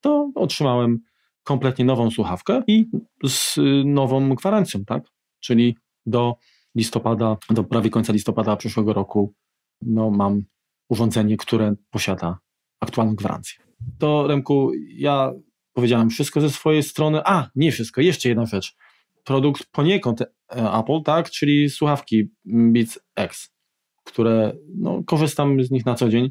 [0.00, 0.98] to otrzymałem
[1.42, 2.86] kompletnie nową słuchawkę i
[3.26, 5.02] z y, nową gwarancją, tak?
[5.40, 5.76] Czyli
[6.06, 6.36] do
[6.74, 9.34] listopada, do prawie końca listopada przyszłego roku
[9.82, 10.42] no, mam
[10.88, 12.38] urządzenie, które posiada
[12.80, 13.64] aktualną gwarancję.
[13.98, 15.32] To Remku, ja
[15.72, 17.20] powiedziałem wszystko ze swojej strony.
[17.24, 18.76] A, nie wszystko, jeszcze jedna rzecz.
[19.24, 23.54] Produkt poniekąd e, Apple, tak, czyli słuchawki Beats X,
[24.08, 26.30] które no, korzystam z nich na co dzień.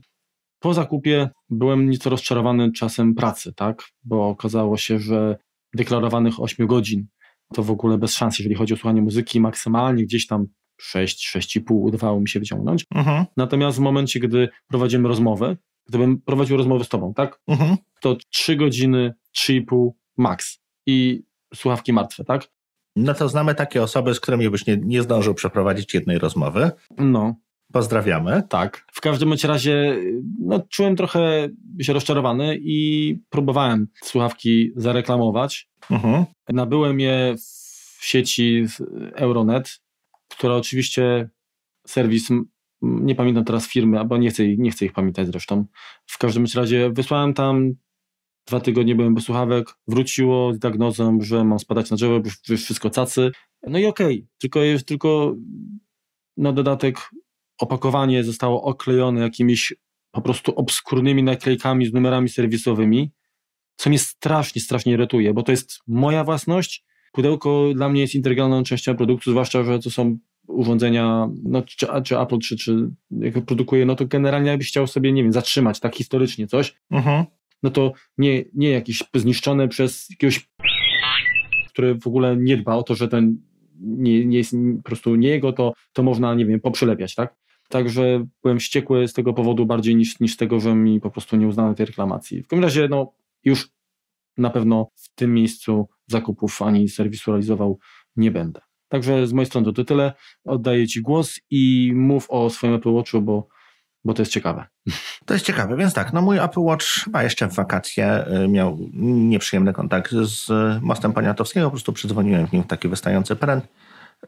[0.60, 5.38] Po zakupie byłem nieco rozczarowany czasem pracy, tak, bo okazało się, że
[5.76, 7.08] deklarowanych 8 godzin
[7.54, 10.48] to w ogóle bez szans, jeżeli chodzi o słuchanie muzyki, maksymalnie gdzieś tam
[10.80, 12.86] 6, 6,5 udawało mi się wyciągnąć.
[12.96, 13.26] Mhm.
[13.38, 15.58] Natomiast w momencie, gdy prowadzimy rozmowę,
[15.88, 17.78] gdybym prowadził rozmowę z tobą, tak, Mhm.
[18.02, 21.24] to 3 godziny, 3,5 max i
[21.56, 22.48] słuchawki martwe, tak?
[22.96, 26.72] No to znamy takie osoby, z którymi byś nie, nie zdążył przeprowadzić jednej rozmowy.
[26.98, 27.36] No,
[27.74, 28.44] Pozdrawiamy.
[28.50, 28.86] tak.
[28.94, 29.98] W każdym bądź razie
[30.40, 31.50] no, czułem trochę
[31.82, 35.70] się rozczarowany i próbowałem słuchawki zareklamować.
[35.92, 36.26] Mhm.
[36.50, 37.36] Nabyłem je
[38.00, 38.66] w sieci
[39.16, 39.80] Euronet,
[40.30, 41.30] która oczywiście
[41.88, 42.30] serwis,
[42.82, 45.66] nie pamiętam teraz firmy, albo nie chcę, ich- nie chcę ich pamiętać zresztą.
[46.06, 47.74] W każdym razie wysłałem tam,
[48.48, 52.90] dwa tygodnie byłem bez słuchawek, wróciło z diagnozą, że mam spadać na drzewo, już, wszystko
[52.90, 53.32] cacy.
[53.68, 55.36] No i okej, tylko jest tylko
[56.38, 56.98] na dodatek
[57.60, 59.74] opakowanie zostało oklejone jakimiś
[60.12, 63.12] po prostu obskurnymi naklejkami z numerami serwisowymi,
[63.76, 66.86] co mnie strasznie, strasznie irytuje, bo to jest moja własność.
[67.12, 72.20] Pudełko dla mnie jest integralną częścią produktu, zwłaszcza, że to są urządzenia, no, czy, czy
[72.20, 75.96] Apple, czy, czy jak produkuje, no to generalnie jakbyś chciał sobie, nie wiem, zatrzymać tak
[75.96, 77.26] historycznie coś, Mhm.
[77.64, 80.50] no to nie, nie jakieś zniszczone przez jakiegoś,
[81.70, 83.38] który w ogóle nie dba o to, że ten
[83.80, 87.36] nie, nie jest po prostu nie jego, to, to można, nie wiem, poprzylepiać, tak?
[87.68, 91.48] Także byłem wściekły z tego powodu bardziej niż, niż tego, że mi po prostu nie
[91.48, 92.44] uznano tej reklamacji.
[92.44, 93.14] W każdym razie, no,
[93.44, 93.70] już
[94.38, 97.80] na pewno w tym miejscu zakupów ani serwisu realizował
[98.16, 98.62] nie będę.
[98.90, 100.14] Także z mojej strony to tyle.
[100.46, 103.48] Oddaję Ci głos i mów o swoim Apple Watchu, bo,
[104.06, 104.66] bo to jest ciekawe.
[105.26, 108.78] To jest ciekawe, więc tak, no mój Apple Watch chyba jeszcze w wakacje y, miał
[108.94, 110.50] nieprzyjemny kontakt z
[110.82, 113.68] mostem Poniatowskiego, po prostu przydzwoniłem w nim w taki wystający pręt,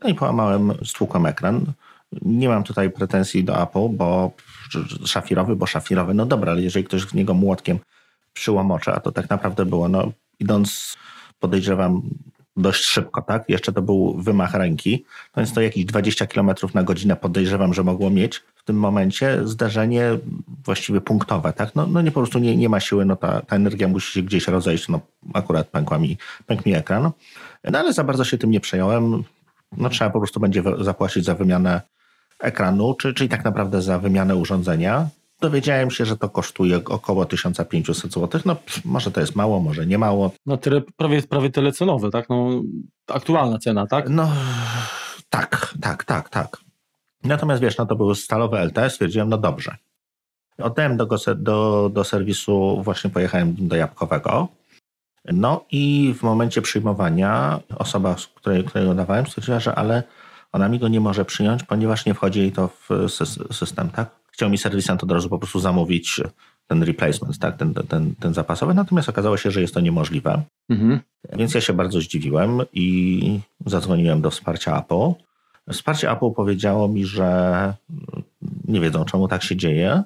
[0.04, 1.66] no i połamałem, stłukłem ekran.
[2.22, 4.32] Nie mam tutaj pretensji do Apple, bo
[5.06, 7.80] szafirowy, bo szafirowy, no dobra, ale jeżeli ktoś z niego młotkiem
[8.34, 10.98] przyłomocze, a to tak naprawdę było, no idąc
[11.40, 12.02] podejrzewam
[12.58, 13.50] dość szybko, tak?
[13.50, 15.06] Jeszcze to był wymach ręki,
[15.38, 20.18] więc to jakieś 20 km na godzinę podejrzewam, że mogło mieć w tym momencie zdarzenie
[20.66, 21.76] właściwie punktowe, tak?
[21.76, 24.22] No, no nie po prostu nie, nie ma siły, no ta, ta energia musi się
[24.22, 25.00] gdzieś rozejść, no
[25.34, 27.12] akurat pękła mi, pękł mi ekran.
[27.64, 29.24] No ale za bardzo się tym nie przejąłem.
[29.78, 31.82] No trzeba po prostu będzie zapłacić za wymianę
[32.40, 35.08] ekranu, czy, czyli tak naprawdę za wymianę urządzenia.
[35.42, 38.42] Dowiedziałem się, że to kosztuje około 1500 zł.
[38.46, 40.32] No, może to jest mało, może nie mało.
[40.46, 42.30] No, tyle, prawie, prawie tyle cenowe, tak?
[42.30, 42.62] No,
[43.08, 44.10] aktualna cena, tak?
[44.10, 44.32] No,
[45.30, 46.58] tak, tak, tak, tak.
[47.24, 49.76] Natomiast wiesz, no to były stalowe LT, stwierdziłem, no dobrze.
[50.58, 54.48] Oddałem do, do, do serwisu, właśnie pojechałem do Jabłkowego.
[55.26, 60.04] No i w momencie przyjmowania osoba, której, której dawałem, stwierdziła, że ale
[60.52, 62.90] ona mi go nie może przyjąć, ponieważ nie wchodzi jej to w
[63.52, 64.10] system, tak?
[64.32, 66.22] Chciał mi serwisant od razu po prostu zamówić
[66.68, 67.58] ten replacement, tak?
[67.58, 70.44] ten, ten, ten zapasowy, natomiast okazało się, że jest to niemożliwe.
[70.70, 71.00] Mhm.
[71.34, 75.14] Więc ja się bardzo zdziwiłem i zadzwoniłem do wsparcia Apple.
[75.72, 77.74] Wsparcie Apple powiedziało mi, że
[78.68, 80.04] nie wiedzą, czemu tak się dzieje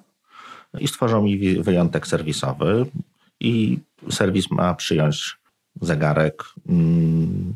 [0.79, 2.85] i stworzą mi wyjątek serwisowy
[3.39, 3.79] i
[4.09, 5.37] serwis ma przyjąć
[5.81, 7.55] zegarek mm,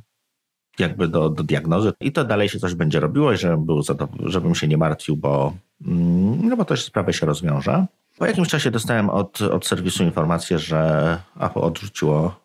[0.80, 3.82] jakby do, do diagnozy i to dalej się coś będzie robiło i żebym, był
[4.26, 5.54] żebym się nie martwił, bo,
[5.86, 7.86] mm, no bo to sprawa się rozwiąże.
[8.18, 12.40] Po jakimś czasie dostałem od, od serwisu informację, że Apple odrzuciło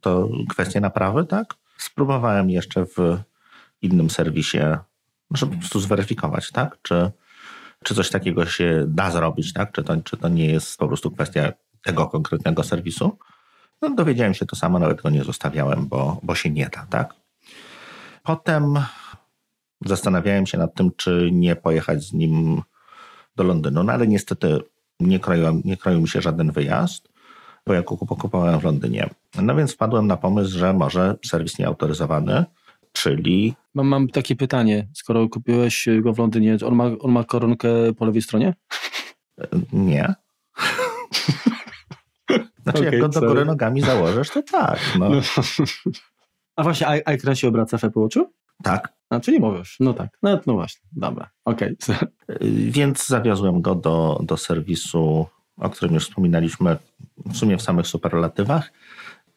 [0.00, 1.54] to kwestię naprawy, tak?
[1.78, 3.18] Spróbowałem jeszcze w
[3.82, 4.58] innym serwisie,
[5.30, 6.78] żeby po prostu zweryfikować, tak?
[6.82, 7.10] Czy,
[7.84, 9.72] czy coś takiego się da zrobić, tak?
[9.72, 11.52] Czy to, czy to nie jest po prostu kwestia
[11.82, 13.18] tego konkretnego serwisu?
[13.82, 17.14] No, dowiedziałem się to samo, nawet go nie zostawiałem, bo, bo się nie da, tak?
[18.28, 18.78] Potem
[19.84, 22.62] zastanawiałem się nad tym, czy nie pojechać z nim
[23.36, 24.58] do Londynu, no ale niestety
[25.00, 27.08] nie kroił, nie kroił mi się żaden wyjazd,
[27.66, 29.10] bo ja kupowałem w Londynie.
[29.42, 32.44] No więc wpadłem na pomysł, że może serwis nieautoryzowany,
[32.92, 33.54] czyli...
[33.74, 37.68] Mam, mam takie pytanie, skoro kupiłeś go w Londynie, on ma, on ma koronkę
[37.98, 38.54] po lewej stronie?
[39.72, 40.14] Nie.
[42.62, 44.78] Znaczy, okay, jak go do góry nogami założysz, to tak.
[44.98, 45.08] No.
[45.08, 45.20] no.
[46.58, 48.32] A właśnie, ekran się obraca w Apple Watchu?
[48.62, 48.92] Tak.
[49.10, 49.76] A, czyli mówisz.
[49.80, 50.18] No tak.
[50.22, 50.80] No, no właśnie.
[50.92, 51.30] Dobra.
[51.44, 51.76] Okej.
[51.82, 52.08] Okay.
[52.76, 56.76] Więc zawiozłem go do, do serwisu, o którym już wspominaliśmy
[57.26, 58.72] w sumie w samych superlatywach,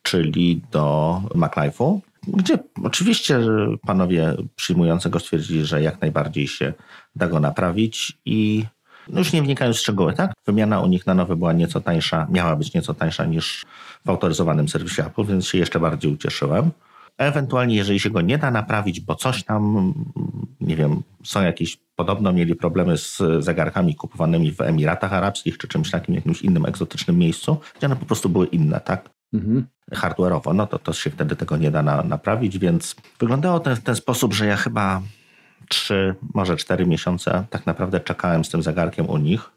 [0.01, 3.39] czyli do MacLife'u, gdzie oczywiście
[3.81, 6.73] panowie przyjmujący go stwierdzili, że jak najbardziej się
[7.15, 8.65] da go naprawić i
[9.07, 10.33] no już nie wnikają w szczegóły, tak?
[10.45, 13.65] Wymiana u nich na nowy była nieco tańsza, miała być nieco tańsza niż
[14.05, 16.71] w autoryzowanym serwisie Apple, więc się jeszcze bardziej ucieszyłem.
[17.21, 19.93] Ewentualnie, jeżeli się go nie da naprawić, bo coś tam,
[20.61, 25.91] nie wiem, są jakieś, podobno mieli problemy z zegarkami kupowanymi w Emiratach Arabskich czy czymś
[25.91, 29.09] takim, jakimś innym egzotycznym miejscu, gdzie one po prostu były inne, tak?
[29.33, 29.65] Mhm.
[29.91, 33.79] Hardware'owo, no to, to się wtedy tego nie da na, naprawić, więc wyglądało to w
[33.79, 35.01] ten sposób, że ja chyba
[35.69, 39.49] trzy, może cztery miesiące tak naprawdę czekałem z tym zegarkiem u nich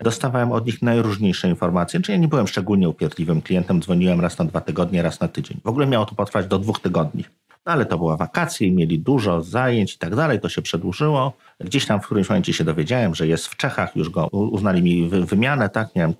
[0.00, 2.00] dostawałem od nich najróżniejsze informacje.
[2.00, 5.60] Czyli ja nie byłem szczególnie upierdliwym klientem, dzwoniłem raz na dwa tygodnie, raz na tydzień.
[5.64, 7.24] W ogóle miało to potrwać do dwóch tygodni.
[7.66, 11.32] No ale to była wakacje mieli dużo zajęć i tak dalej, to się przedłużyło.
[11.60, 15.08] Gdzieś tam w którymś momencie się dowiedziałem, że jest w Czechach, już go uznali mi
[15.08, 16.14] wymianę, tak, nie wiem,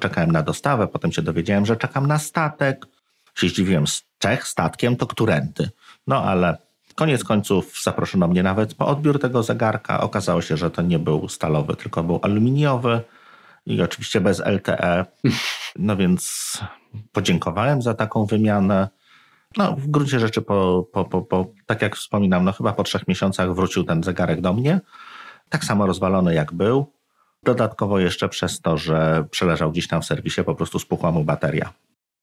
[0.00, 2.86] czekałem na dostawę, potem się dowiedziałem, że czekam na statek.
[3.34, 5.70] Się zdziwiłem, z Czech statkiem to którędy.
[6.06, 6.58] No ale
[6.94, 10.00] koniec końców zaproszono mnie nawet po odbiór tego zegarka.
[10.00, 13.00] Okazało się, że to nie był stalowy, tylko był aluminiowy
[13.68, 15.04] i oczywiście bez LTE.
[15.78, 16.52] No więc
[17.12, 18.88] podziękowałem za taką wymianę.
[19.56, 23.08] No, w gruncie rzeczy, po, po, po, po, tak jak wspominam, no chyba po trzech
[23.08, 24.80] miesiącach wrócił ten zegarek do mnie.
[25.48, 26.92] Tak samo rozwalony jak był.
[27.42, 31.72] Dodatkowo jeszcze przez to, że przeleżał gdzieś tam w serwisie, po prostu spuchła mu bateria.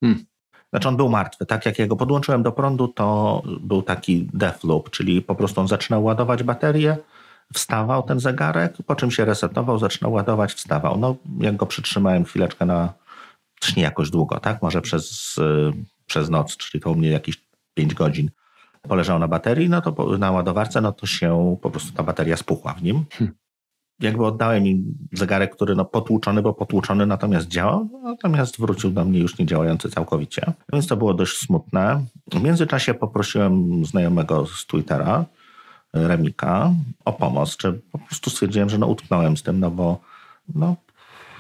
[0.04, 0.26] Hmm.
[0.70, 1.46] Znaczy on był martwy.
[1.46, 5.62] Tak jak ja go podłączyłem do prądu, to był taki death loop, czyli po prostu
[5.62, 6.98] on zaczynał ładować baterię,
[7.54, 10.98] wstawał ten zegarek, po czym się resetował, zaczynał ładować, wstawał.
[10.98, 12.94] No, jak go przytrzymałem chwileczkę na,
[13.60, 14.62] też nie jakoś długo, tak?
[14.62, 15.74] Może przez, y,
[16.06, 17.42] przez noc, czyli to u mnie jakieś
[17.74, 18.30] 5 godzin
[18.82, 22.74] poleżał na baterii, no to na ładowarce, no to się po prostu ta bateria spuchła
[22.74, 23.06] w nim.
[23.12, 23.36] Hmm.
[24.00, 29.20] Jakby oddałem im zegarek, który no potłuczony, bo potłuczony natomiast działał, natomiast wrócił do mnie
[29.20, 30.54] już nie działający całkowicie.
[30.74, 32.06] Więc to było dość smutne.
[32.34, 35.26] W międzyczasie poprosiłem znajomego z Twittera,
[35.96, 36.72] Remika
[37.06, 40.00] o pomoc, czy po prostu stwierdziłem, że no utknąłem z tym, no bo
[40.56, 40.76] no,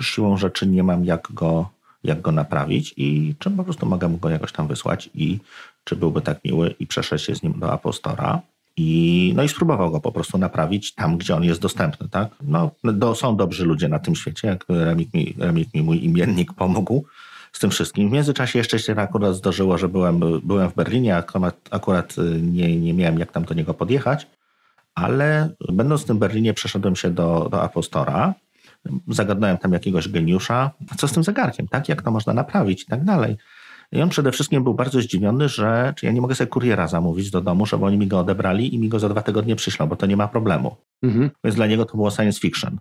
[0.01, 1.69] siłą rzeczy nie mam jak go,
[2.03, 5.39] jak go naprawić i czy po prostu mogę mu go jakoś tam wysłać i
[5.83, 8.39] czy byłby tak miły i przeszedł się z nim do Apple Store'a.
[8.77, 12.29] I, no i spróbował go po prostu naprawić tam, gdzie on jest dostępny, tak?
[12.41, 16.53] No, do, są dobrzy ludzie na tym świecie, jak Remik mi, Remik mi mój imiennik
[16.53, 17.05] pomógł
[17.51, 18.09] z tym wszystkim.
[18.09, 22.93] W międzyczasie jeszcze się akurat zdarzyło, że byłem, byłem w Berlinie, akurat, akurat nie, nie
[22.93, 24.27] miałem jak tam do niego podjechać,
[24.95, 28.33] ale będąc w tym Berlinie przeszedłem się do, do Apple Store'a,
[29.07, 31.89] zagadnąłem tam jakiegoś geniusza, co z tym zegarkiem, tak?
[31.89, 33.37] Jak to można naprawić i tak dalej.
[33.91, 37.31] I on przede wszystkim był bardzo zdziwiony, że czy ja nie mogę sobie kuriera zamówić
[37.31, 39.95] do domu, żeby oni mi go odebrali i mi go za dwa tygodnie przyślą, bo
[39.95, 40.75] to nie ma problemu.
[41.03, 41.29] Mhm.
[41.43, 42.77] Więc dla niego to było science fiction.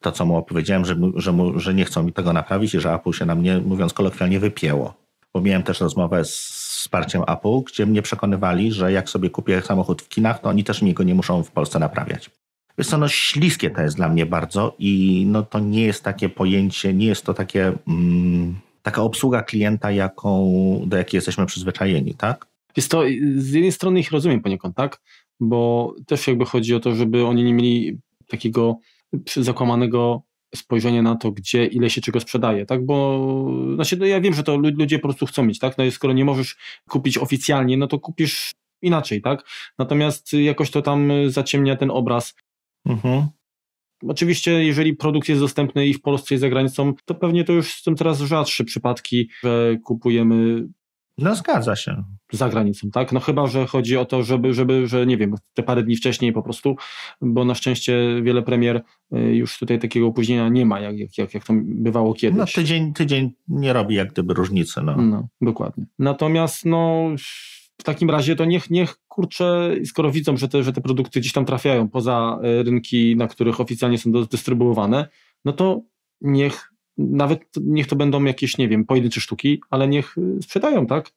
[0.00, 2.94] To, co mu opowiedziałem, że, że, mu, że nie chcą mi tego naprawić i że
[2.94, 4.94] Apple się na mnie, mówiąc kolokwialnie, wypięło.
[5.34, 10.02] Bo miałem też rozmowę z wsparciem Apple, gdzie mnie przekonywali, że jak sobie kupię samochód
[10.02, 12.30] w kinach, to oni też mi go nie muszą w Polsce naprawiać.
[12.78, 16.28] Wiesz co, no śliskie to jest dla mnie bardzo i no to nie jest takie
[16.28, 17.72] pojęcie, nie jest to takie...
[17.88, 20.52] Mm, taka obsługa klienta, jaką,
[20.86, 22.46] do jakiej jesteśmy przyzwyczajeni, tak?
[22.76, 23.02] Jest to,
[23.36, 25.00] z jednej strony ich rozumiem poniekąd, tak?
[25.40, 28.78] Bo też jakby chodzi o to, żeby oni nie mieli takiego
[29.36, 30.22] zakłamanego
[30.56, 32.86] spojrzenia na to, gdzie, ile się czego sprzedaje, tak?
[32.86, 35.78] Bo znaczy, no ja wiem, że to ludzie po prostu chcą mieć, tak?
[35.78, 36.56] No skoro nie możesz
[36.88, 38.52] kupić oficjalnie, no to kupisz
[38.82, 39.48] inaczej, tak?
[39.78, 42.34] Natomiast jakoś to tam zaciemnia ten obraz.
[42.86, 43.26] Mhm.
[44.08, 47.82] Oczywiście, jeżeli produkt jest dostępny i w Polsce i za granicą, to pewnie to już
[47.82, 50.68] są coraz rzadsze przypadki, że kupujemy.
[51.18, 52.04] No zgadza się.
[52.32, 53.12] Za granicą, tak?
[53.12, 56.32] No chyba, że chodzi o to, żeby, żeby, że nie wiem, te parę dni wcześniej
[56.32, 56.76] po prostu,
[57.20, 58.82] bo na szczęście wiele premier
[59.14, 62.38] y, już tutaj takiego opóźnienia nie ma, jak, jak, jak to bywało kiedyś.
[62.38, 64.82] No tydzień, tydzień nie robi jak gdyby różnicy.
[64.82, 65.86] No, no dokładnie.
[65.98, 67.10] Natomiast no
[67.80, 71.32] w takim razie to niech, niech kurczę, skoro widzą, że te, że te produkty gdzieś
[71.32, 75.08] tam trafiają poza e, rynki, na których oficjalnie są dystrybuowane,
[75.44, 75.80] no to
[76.20, 81.10] niech nawet niech to będą jakieś, nie wiem, pojedyncze sztuki, ale niech e, sprzedają, tak?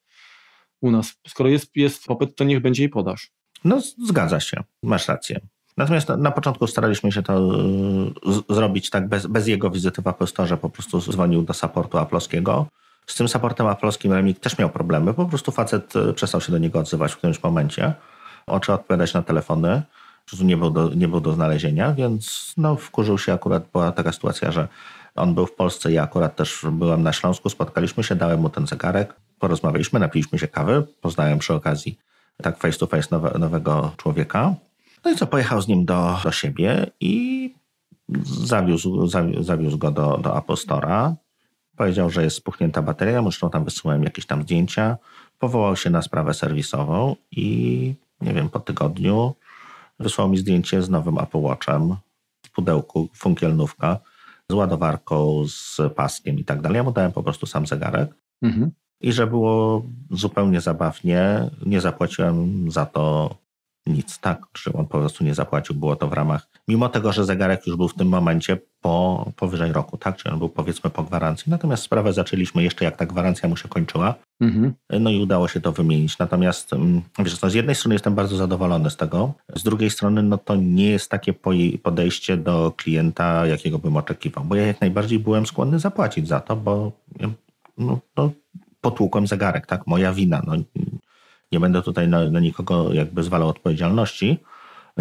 [0.82, 1.14] U nas.
[1.28, 3.32] Skoro jest, jest popyt, to niech będzie i podaż.
[3.64, 5.40] No, zgadza się, masz rację.
[5.78, 7.52] Natomiast na, na początku staraliśmy się to
[8.32, 12.68] z, zrobić tak bez, bez jego wizyty w Apple po prostu dzwonił do supportu aplowskiego
[13.10, 15.14] z tym supportem aplowskim Remik też miał problemy.
[15.14, 17.94] Po prostu facet e, przestał się do niego odzywać w którymś momencie.
[18.48, 19.82] Oczy odpowiadać na telefony.
[20.26, 23.64] Po prostu nie był do, nie był do znalezienia, więc no, wkurzył się akurat.
[23.72, 24.68] Była taka sytuacja, że
[25.20, 28.68] on był w Polsce, ja akurat też byłem na Śląsku, spotkaliśmy się, dałem mu ten
[28.68, 31.98] zegarek, porozmawialiśmy, napiliśmy się kawy, poznałem przy okazji
[32.44, 34.56] tak face to face nowe, nowego człowieka.
[35.06, 37.54] No i co, pojechał z nim do, do siebie i
[38.24, 41.16] zawiózł, zawiózł, zawiózł go do, do Apostora.
[41.76, 44.98] Powiedział, że jest spuchnięta bateria, zresztą tam wysyłałem jakieś tam zdjęcia.
[45.40, 49.36] Powołał się na sprawę serwisową i nie wiem, po tygodniu
[50.00, 51.96] wysłał mi zdjęcie z nowym Apple Watchem
[52.42, 54.00] w pudełku, funkielnówka,
[54.52, 56.78] z ładowarką, z paskiem i tak dalej.
[56.78, 58.16] Ja mu dałem po prostu sam zegarek.
[58.42, 58.72] Mhm.
[59.02, 63.36] I że było zupełnie zabawnie, nie zapłaciłem za to
[63.86, 67.26] nic, tak, że on po prostu nie zapłacił, było to w ramach, mimo tego, że
[67.26, 71.04] zegarek już był w tym momencie po powyżej roku, tak, czyli on był powiedzmy po
[71.04, 74.74] gwarancji, natomiast sprawę zaczęliśmy jeszcze jak ta gwarancja mu się kończyła, mhm.
[75.00, 78.38] no i udało się to wymienić, natomiast mm, wiesz, no, z jednej strony jestem bardzo
[78.38, 81.34] zadowolony z tego, z drugiej strony no to nie jest takie
[81.84, 86.56] podejście do klienta, jakiego bym oczekiwał, bo ja jak najbardziej byłem skłonny zapłacić za to,
[86.56, 86.92] bo
[87.78, 88.32] no, no
[88.82, 90.54] potłukłem zegarek, tak, moja wina, no
[91.52, 94.38] nie będę tutaj na, na nikogo jakby zwalał odpowiedzialności.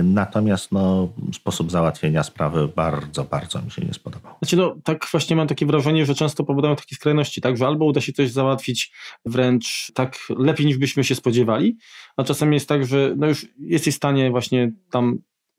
[0.02, 4.34] Natomiast no, sposób załatwienia sprawy bardzo, bardzo mi się nie spodobał.
[4.42, 7.84] Znaczy, no, tak właśnie mam takie wrażenie, że często powodują takie skrajności, tak, że albo
[7.84, 8.92] uda się coś załatwić
[9.24, 11.76] wręcz tak lepiej niż byśmy się spodziewali,
[12.16, 15.18] a czasem jest tak, że no już jesteś w stanie właśnie tam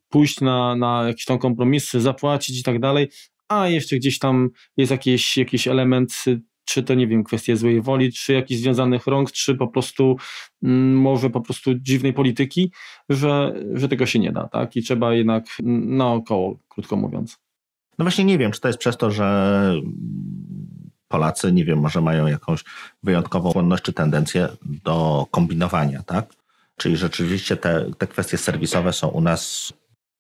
[0.10, 3.10] pójść na, na jakieś tam kompromisy, zapłacić i tak dalej,
[3.48, 6.26] a jeszcze gdzieś tam jest jakiś, jakiś element
[6.70, 10.18] czy to nie wiem, kwestie złej woli, czy jakichś związanych rąk, czy po prostu
[10.64, 12.72] mm, może po prostu dziwnej polityki,
[13.10, 14.76] że, że tego się nie da, tak?
[14.76, 17.38] I trzeba jednak naokoło, krótko mówiąc.
[17.98, 19.74] No właśnie nie wiem, czy to jest przez to, że
[21.08, 22.64] Polacy, nie wiem, może mają jakąś
[23.04, 24.50] wyjątkową skłonność czy tendencję
[24.84, 26.34] do kombinowania, tak?
[26.78, 29.74] Czyli rzeczywiście te, te kwestie serwisowe są u nas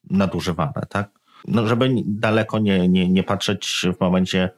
[0.09, 1.19] nadużywane, tak?
[1.47, 4.49] No, żeby daleko nie, nie, nie patrzeć w momencie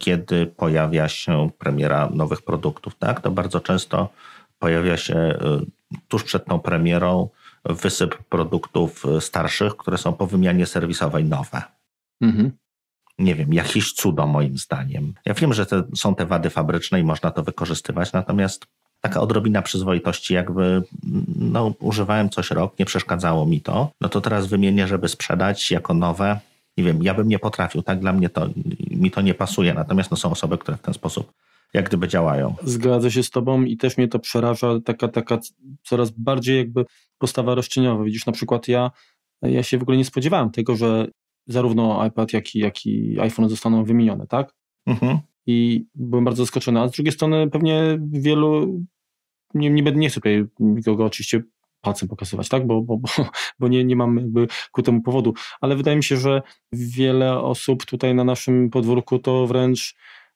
[0.00, 2.94] kiedy pojawia się premiera nowych produktów.
[2.98, 3.20] Tak?
[3.20, 4.08] To bardzo często
[4.58, 5.38] pojawia się y,
[6.08, 7.28] tuż przed tą premierą
[7.64, 11.62] wysyp produktów y, starszych, które są po wymianie serwisowej nowe.
[12.20, 12.52] Mhm.
[13.18, 15.14] Nie wiem, jakieś cudo moim zdaniem.
[15.26, 18.66] Ja wiem, że te, są te wady fabryczne i można to wykorzystywać, natomiast
[19.00, 20.82] taka odrobina przyzwoitości, jakby
[21.36, 25.94] no, używałem coś rok, nie przeszkadzało mi to, no to teraz wymienię, żeby sprzedać jako
[25.94, 26.40] nowe
[26.76, 28.00] nie wiem, ja bym nie potrafił, tak?
[28.00, 28.48] Dla mnie to,
[28.90, 31.32] mi to nie pasuje, natomiast no, są osoby, które w ten sposób
[31.74, 32.54] jak gdyby działają.
[32.62, 35.38] Zgadzę się z tobą i też mnie to przeraża, taka, taka
[35.82, 36.84] coraz bardziej jakby
[37.18, 38.04] postawa roszczeniowa.
[38.04, 38.90] Widzisz, na przykład ja,
[39.42, 41.06] ja się w ogóle nie spodziewałem tego, że
[41.46, 44.54] zarówno iPad, jak i, jak i iPhone zostaną wymienione, tak?
[44.86, 45.18] Mhm.
[45.46, 46.80] I byłem bardzo zaskoczony.
[46.80, 48.80] A z drugiej strony pewnie wielu,
[49.54, 51.42] nie, nie, nie chcę tutaj nikogo oczywiście
[51.84, 52.66] palcem pokazywać, tak?
[52.66, 53.08] Bo, bo, bo,
[53.60, 55.34] bo nie, nie mam jakby ku temu powodu.
[55.60, 59.94] Ale wydaje mi się, że wiele osób tutaj na naszym podwórku to wręcz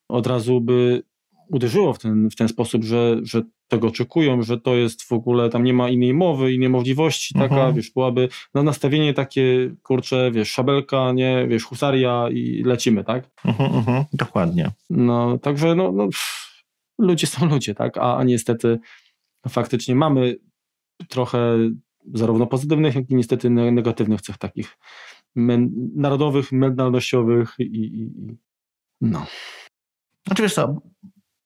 [0.08, 1.02] od razu by
[1.48, 5.50] uderzyło w ten, w ten sposób, że, że tego oczekują, że to jest w ogóle,
[5.50, 7.74] tam nie ma innej mowy, innej możliwości, taka, mhm.
[7.74, 13.30] wiesz, byłaby na nastawienie takie, kurcze, wiesz, szabelka, nie, wiesz, husaria i lecimy, tak?
[13.44, 14.70] Mhm, mhm, dokładnie.
[14.90, 16.64] No, także, no, no pff,
[16.98, 17.98] ludzie są ludzie, tak?
[17.98, 18.78] A, a niestety
[19.48, 20.36] faktycznie mamy
[21.08, 21.56] trochę
[22.14, 24.78] zarówno pozytywnych, jak i niestety negatywnych cech takich
[25.94, 28.36] narodowych, mentalnościowych i, i, i
[29.00, 29.26] no.
[30.26, 30.80] Znaczy wiesz co,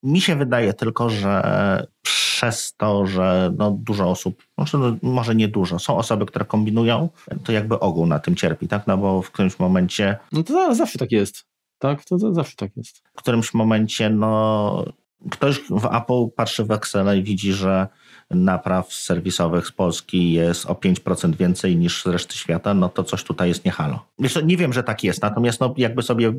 [0.02, 5.48] mi się wydaje tylko, że przez to, że no dużo osób, może, no, może nie
[5.48, 7.08] dużo, są osoby, które kombinują,
[7.44, 8.86] to jakby ogół na tym cierpi, tak?
[8.86, 10.18] No bo w którymś momencie...
[10.32, 11.44] No to zawsze tak jest,
[11.78, 12.04] tak?
[12.04, 12.98] To, zawsze tak jest.
[12.98, 14.84] W którymś momencie, no
[15.30, 17.88] ktoś w Apple patrzy w Excel i widzi, że
[18.34, 23.24] napraw serwisowych z Polski jest o 5% więcej niż z reszty świata, no to coś
[23.24, 24.06] tutaj jest nie halo.
[24.18, 26.34] Wiesz, nie wiem, że tak jest, natomiast no, jakby sobie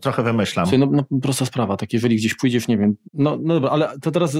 [0.00, 0.66] trochę wymyślam.
[0.66, 3.98] Słuchaj, no, no, prosta sprawa, tak jeżeli gdzieś pójdziesz, nie wiem, no, no dobra, ale
[4.02, 4.36] to teraz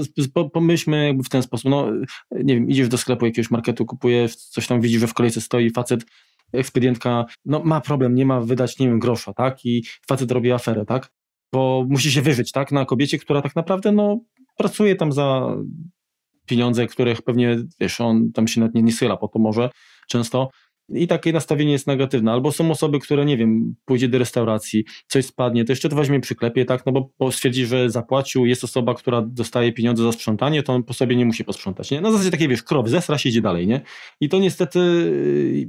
[0.52, 1.88] pomyślmy jakby w ten sposób, no
[2.30, 5.70] nie wiem, idziesz do sklepu jakiegoś marketu, kupujesz, coś tam widzisz, że w kolejce stoi
[5.70, 6.04] facet,
[6.52, 10.84] ekspedientka, no ma problem, nie ma wydać, nie wiem, grosza, tak, i facet robi aferę,
[10.84, 11.12] tak,
[11.52, 14.20] bo musi się wyżyć, tak, na kobiecie, która tak naprawdę, no,
[14.56, 15.56] pracuje tam za
[16.52, 19.70] pieniądze, których pewnie, wiesz, on tam się nawet nie, nie schyla po to może
[20.08, 20.50] często.
[20.88, 22.32] I takie nastawienie jest negatywne.
[22.32, 26.20] Albo są osoby, które, nie wiem, pójdzie do restauracji, coś spadnie, to jeszcze to weźmie
[26.20, 30.72] przyklepie, tak, no bo stwierdzi, że zapłacił, jest osoba, która dostaje pieniądze za sprzątanie, to
[30.72, 32.00] on po sobie nie musi posprzątać, nie?
[32.00, 33.80] Na zasadzie takie, wiesz, krowy, zesra się idzie dalej, nie?
[34.20, 34.80] I to niestety,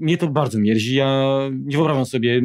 [0.02, 2.42] mnie to bardzo mierzi, ja nie wyobrażam sobie,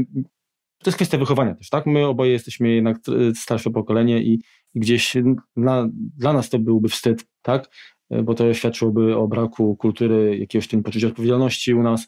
[0.83, 1.87] to jest kwestia wychowania też, tak?
[1.87, 2.97] My oboje jesteśmy jednak
[3.35, 4.41] starsze pokolenie i
[4.75, 5.15] gdzieś
[5.57, 7.69] dla, dla nas to byłby wstyd, tak?
[8.11, 12.07] E, bo to świadczyłoby o braku kultury, jakiegoś tym poczucia odpowiedzialności u nas,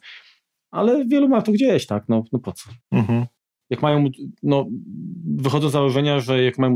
[0.71, 2.69] ale wielu ma to gdzieś, tak, no, no po co?
[2.91, 3.25] Mhm.
[3.69, 4.09] Jak mają,
[4.43, 4.65] no,
[5.37, 6.73] wychodzą z założenia, że jak mają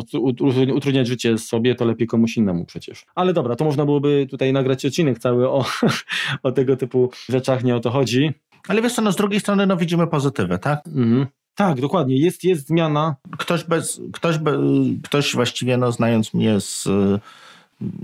[0.75, 3.05] utrudniać życie sobie, to lepiej komuś innemu przecież.
[3.15, 5.65] Ale dobra, to można byłoby tutaj nagrać odcinek cały o,
[6.43, 8.33] o tego typu rzeczach, nie o to chodzi.
[8.67, 10.87] Ale wiesz co, no z drugiej strony no widzimy pozytywy, tak?
[10.87, 11.25] Mhm.
[11.55, 12.17] Tak, dokładnie.
[12.17, 13.15] Jest, jest zmiana.
[13.37, 14.59] Ktoś bez, ktoś, be,
[15.03, 16.87] ktoś właściwie, no znając mnie z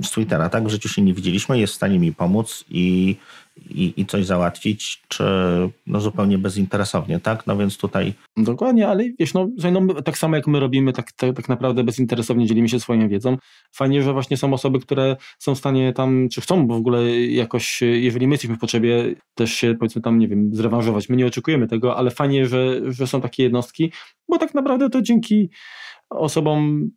[0.04, 0.64] z Twittera, tak?
[0.64, 3.16] W życiu się nie widzieliśmy, jest w stanie mi pomóc i,
[3.70, 5.24] i, i coś załatwić, czy
[5.88, 7.48] no zupełnie bezinteresownie, tak?
[7.48, 8.14] No więc tutaj...
[8.38, 12.46] Dokładnie, ale wiesz, no, no tak samo jak my robimy, tak, tak, tak naprawdę bezinteresownie
[12.46, 13.38] dzielimy się swoją wiedzą.
[13.72, 17.82] Fajnie, że właśnie są osoby, które są w stanie tam, czy chcą w ogóle jakoś,
[17.82, 21.10] jeżeli my jesteśmy w potrzebie, też się powiedzmy tam, nie wiem, zrewanżować.
[21.10, 23.92] My nie oczekujemy tego, ale fajnie, że, że są takie jednostki,
[24.30, 25.50] bo tak naprawdę to dzięki
[26.10, 26.90] osobom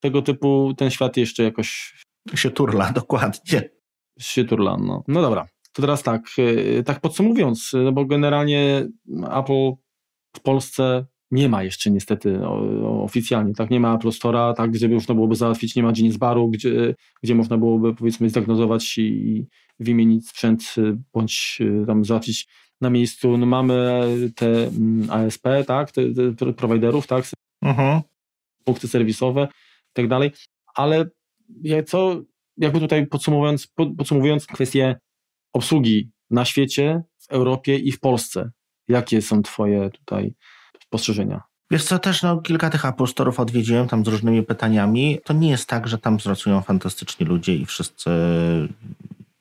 [0.00, 1.94] tego typu ten świat jeszcze jakoś
[2.34, 3.70] się turla, dokładnie.
[4.18, 5.04] Się turla, no.
[5.08, 8.88] No dobra, to teraz tak, e, tak podsumowując, no bo generalnie
[9.30, 9.72] Apple
[10.36, 12.46] w Polsce nie ma jeszcze niestety
[12.82, 16.48] oficjalnie, tak, nie ma Apple Store'a, tak, gdzie można byłoby załatwić, nie ma Genius Baru,
[16.48, 19.46] gdzie, gdzie można byłoby powiedzmy zdiagnozować i
[19.80, 22.48] wymienić sprzęt, e, bądź tam załatwić
[22.80, 23.38] na miejscu.
[23.38, 24.06] No mamy
[24.36, 26.02] te mm, ASP, tak, te,
[26.36, 27.24] te prowajderów, tak,
[27.62, 28.00] mhm.
[28.64, 29.48] punkty serwisowe
[29.90, 30.30] i tak dalej,
[30.74, 31.10] ale
[31.86, 32.22] co,
[32.56, 33.66] jakby tutaj podsumowując,
[33.96, 35.00] podsumowując kwestię
[35.52, 38.50] obsługi na świecie, w Europie i w Polsce,
[38.88, 40.34] jakie są Twoje tutaj
[40.82, 41.42] spostrzeżenia?
[41.70, 45.18] Wiesz co, też no, kilka tych apostorów odwiedziłem tam z różnymi pytaniami.
[45.24, 48.10] To nie jest tak, że tam pracują fantastyczni ludzie i wszyscy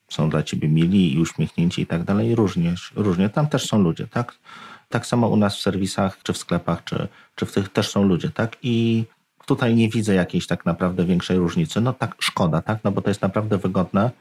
[0.10, 2.36] są dla ciebie mili i uśmiechnięci i tak dalej.
[2.36, 3.30] Różnie, różnie.
[3.30, 4.39] Tam też są ludzie, tak?
[4.89, 8.03] Tak samo u nas w serwisach, czy w sklepach, czy, czy w tych też są
[8.03, 8.58] ludzie, tak?
[8.64, 9.03] I
[9.46, 11.82] Tutaj nie widzę jakiejś tak naprawdę większej różnicy.
[11.82, 12.80] No tak, szkoda, tak?
[12.84, 14.12] No bo to jest naprawdę wygodne,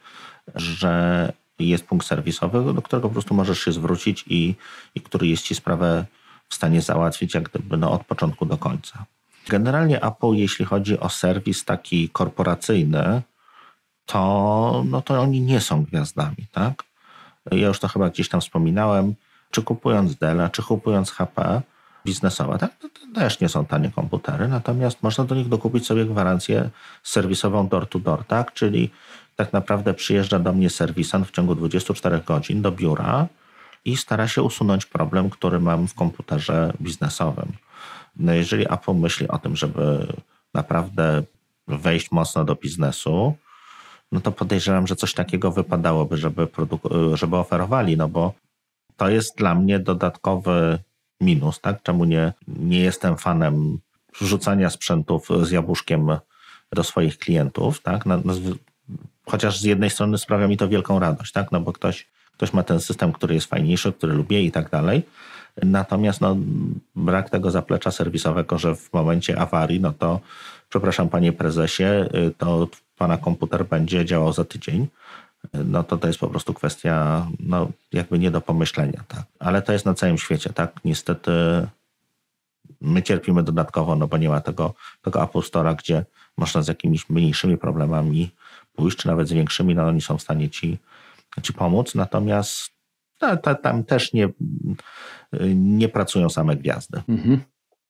[0.55, 4.55] że jest punkt serwisowy, do którego po prostu możesz się zwrócić i,
[4.95, 6.07] i który jest ci sprawę
[6.49, 9.05] w stanie załatwić jak gdyby no, od początku do końca.
[9.49, 13.23] Generalnie Apple, jeśli chodzi o serwis taki korporacyjny,
[14.07, 16.85] to, no to oni nie są gwiazdami, tak?
[17.51, 19.15] Ja już to chyba gdzieś tam wspominałem,
[19.51, 21.63] czy kupując Dell, czy kupując HP,
[22.05, 22.59] biznesowe.
[22.59, 22.79] Tak?
[22.79, 26.71] To też nie są tanie komputery, natomiast można do nich dokupić sobie gwarancję
[27.03, 28.53] serwisową door-to-door, tak?
[28.53, 28.91] czyli
[29.37, 33.29] tak naprawdę przyjeżdża do mnie serwisant w ciągu 24 godzin do biura,
[33.85, 37.53] i stara się usunąć problem, który mam w komputerze biznesowym.
[38.17, 40.07] No jeżeli Apple myśli o tym, żeby
[40.55, 41.23] naprawdę
[41.69, 43.35] wejść mocno do biznesu,
[44.13, 46.49] no to podejrzewam, że coś takiego wypadałoby, żeby,
[47.15, 48.35] żeby oferowali, no bo
[48.97, 50.79] to jest dla mnie dodatkowy
[51.21, 51.83] minus, tak?
[51.83, 53.79] Czemu nie, nie jestem fanem
[54.21, 56.09] wrzucania sprzętów z jabłuszkiem
[56.73, 58.07] do swoich klientów, tak?
[58.07, 58.35] No, no,
[59.27, 61.53] chociaż z jednej strony sprawia mi to wielką radość, tak?
[61.53, 65.03] No bo ktoś, ktoś ma ten system, który jest fajniejszy, który lubię i tak dalej.
[65.63, 66.37] Natomiast no,
[66.97, 70.21] brak tego zaplecza serwisowego, że w momencie awarii, no to
[70.69, 71.85] przepraszam panie prezesie,
[72.39, 74.87] to pana komputer będzie działał za tydzień
[75.53, 79.05] no to to jest po prostu kwestia no, jakby nie do pomyślenia.
[79.09, 79.23] Tak?
[79.39, 80.51] Ale to jest na całym świecie.
[80.53, 80.73] tak?
[80.85, 81.31] Niestety
[82.81, 86.05] my cierpimy dodatkowo, no bo nie ma tego, tego Apple Store'a, gdzie
[86.37, 88.31] można z jakimiś mniejszymi problemami
[88.73, 90.79] pójść, czy nawet z większymi, no oni są w stanie ci,
[91.43, 91.95] ci pomóc.
[91.95, 92.71] Natomiast
[93.23, 94.29] no, tam też nie,
[95.55, 97.03] nie pracują same gwiazdy.
[97.09, 97.41] Mhm.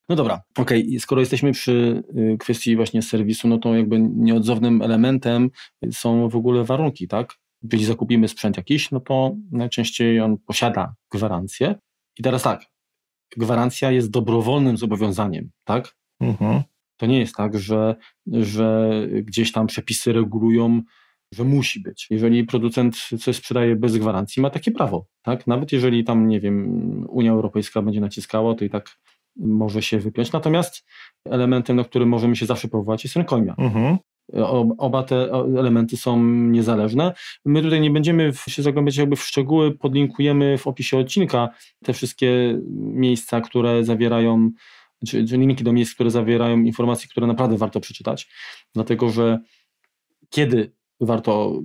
[0.09, 1.00] No dobra, okej, okay.
[1.00, 2.02] skoro jesteśmy przy
[2.34, 5.50] y, kwestii właśnie serwisu, no to jakby nieodzownym elementem
[5.92, 7.34] są w ogóle warunki, tak?
[7.65, 11.75] Jeżeli zakupimy sprzęt jakiś, no to najczęściej on posiada gwarancję.
[12.19, 12.67] I teraz tak,
[13.37, 15.97] gwarancja jest dobrowolnym zobowiązaniem, tak?
[16.21, 16.62] Mhm.
[16.97, 17.97] To nie jest tak, że,
[18.27, 18.91] że
[19.23, 20.83] gdzieś tam przepisy regulują,
[21.35, 22.07] że musi być.
[22.11, 25.47] Jeżeli producent coś sprzedaje bez gwarancji, ma takie prawo, tak?
[25.47, 28.97] Nawet jeżeli tam, nie wiem, Unia Europejska będzie naciskała, to i tak
[29.37, 30.33] może się wypiąć.
[30.33, 30.85] Natomiast
[31.25, 33.55] elementem, na który możemy się zawsze powołać, jest rękojmia.
[33.59, 33.99] Mhm.
[34.79, 37.14] Oba te elementy są niezależne.
[37.45, 41.49] My tutaj nie będziemy się zagłębiać jakby w szczegóły, podlinkujemy w opisie odcinka
[41.85, 44.51] te wszystkie miejsca, które zawierają,
[45.09, 48.29] czy, czy linki do miejsc, które zawierają informacje, które naprawdę warto przeczytać,
[48.75, 49.39] dlatego że
[50.31, 51.61] kiedy warto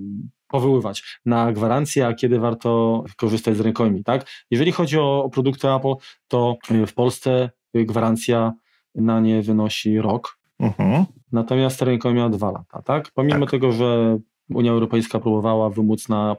[0.48, 4.26] powoływać na gwarancję, a kiedy warto korzystać z rękojmi, tak?
[4.52, 5.94] Jeżeli chodzi o produkty Apple,
[6.28, 6.58] to
[6.88, 8.54] w Polsce gwarancja
[8.96, 10.40] na nie wynosi rok.
[10.60, 11.06] Mhm.
[11.32, 13.12] Natomiast ręką miała dwa lata, tak?
[13.12, 13.52] Pomimo tak.
[13.52, 14.20] tego, że
[14.50, 16.36] Unia Europejska próbowała wymóc na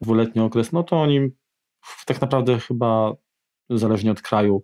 [0.00, 1.20] dwuletni okres, no to oni
[2.06, 3.12] tak naprawdę chyba
[3.70, 4.62] zależnie od kraju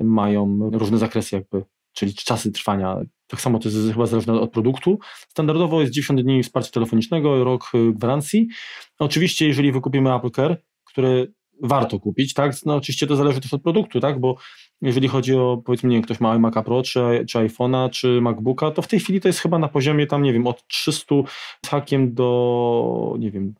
[0.00, 2.96] mają różne zakresy jakby, czyli czasy trwania.
[3.26, 4.98] Tak samo to jest chyba zależne od produktu.
[5.28, 8.48] Standardowo jest 90 dni wsparcia telefonicznego, rok gwarancji.
[8.98, 11.32] Oczywiście jeżeli wykupimy Apple Care, który
[11.62, 12.52] warto kupić, tak?
[12.66, 14.20] No oczywiście to zależy też od produktu, tak?
[14.20, 14.36] Bo
[14.82, 18.70] jeżeli chodzi o, powiedzmy, nie wiem, ktoś ma Maca Pro, czy, czy iPhone'a, czy MacBooka,
[18.70, 21.14] to w tej chwili to jest chyba na poziomie tam, nie wiem, od 300
[21.66, 23.54] z hakiem do, nie wiem,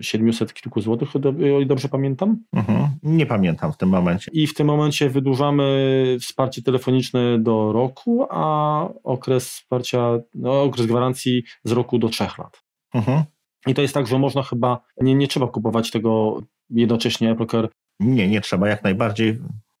[0.00, 1.18] 700 kilku złotych, o
[1.58, 2.36] ile dobrze pamiętam?
[2.52, 2.88] Mhm.
[3.02, 4.30] Nie pamiętam w tym momencie.
[4.34, 11.42] I w tym momencie wydłużamy wsparcie telefoniczne do roku, a okres wsparcia, no, okres gwarancji
[11.64, 12.62] z roku do trzech lat.
[12.94, 13.22] Mhm.
[13.66, 17.68] I to jest tak, że można chyba, nie, nie trzeba kupować tego jednocześnie Apple Care.
[18.00, 19.38] Nie, nie trzeba, jak najbardziej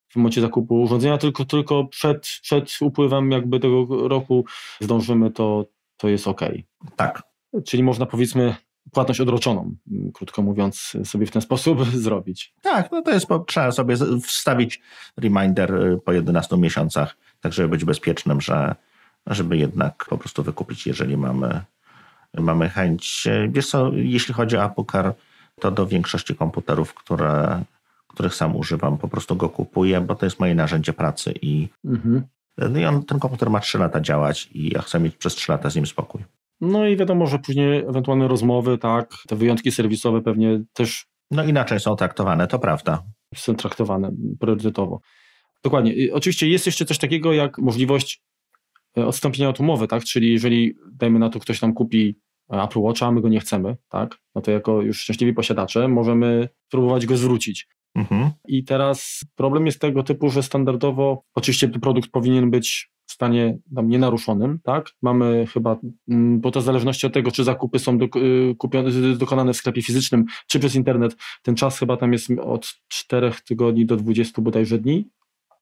[0.08, 4.44] w momencie zakupu urządzenia, tylko, tylko przed, przed upływem jakby tego roku
[4.80, 5.66] zdążymy, to,
[5.96, 6.40] to jest ok.
[6.96, 7.22] Tak.
[7.64, 8.54] Czyli można powiedzmy
[8.92, 9.74] płatność odroczoną,
[10.14, 12.54] krótko mówiąc, sobie w ten sposób zrobić.
[12.62, 14.80] Tak, no to jest, trzeba sobie wstawić
[15.16, 18.74] reminder y, po 11 miesiącach, tak żeby być bezpiecznym, że
[19.26, 21.60] żeby jednak po prostu wykupić, jeżeli mamy,
[22.38, 23.28] mamy chęć.
[23.48, 25.14] Wiesz co, jeśli chodzi o Apple Car,
[25.60, 27.64] to do większości komputerów, które
[28.14, 32.22] których sam używam, po prostu go kupuję, bo to jest moje narzędzie pracy i, mhm.
[32.58, 35.52] no i on, ten komputer ma 3 lata działać i ja chcę mieć przez 3
[35.52, 36.24] lata z nim spokój.
[36.60, 41.06] No i wiadomo, że później ewentualne rozmowy, tak, te wyjątki serwisowe pewnie też.
[41.30, 43.02] No inaczej są traktowane, to prawda.
[43.34, 44.10] Są traktowane
[44.40, 45.00] priorytetowo.
[45.64, 45.94] Dokładnie.
[46.12, 48.22] Oczywiście jest jeszcze coś takiego jak możliwość
[48.96, 50.04] odstąpienia od umowy, tak?
[50.04, 52.18] Czyli jeżeli, dajmy na to, ktoś nam kupi
[52.50, 54.18] Apple Watcha, a my go nie chcemy, tak?
[54.34, 57.68] No to jako już szczęśliwi posiadacze możemy próbować go zwrócić.
[57.94, 58.30] Mhm.
[58.48, 63.88] I teraz problem jest tego typu, że standardowo oczywiście produkt powinien być w stanie tam
[63.88, 64.90] nienaruszonym, tak?
[65.02, 65.78] Mamy chyba,
[66.08, 69.56] mm, bo to w zależności od tego, czy zakupy są do, y, kupione, dokonane w
[69.56, 74.42] sklepie fizycznym, czy przez internet, ten czas chyba tam jest od 4 tygodni do 20
[74.42, 75.08] bodajże dni.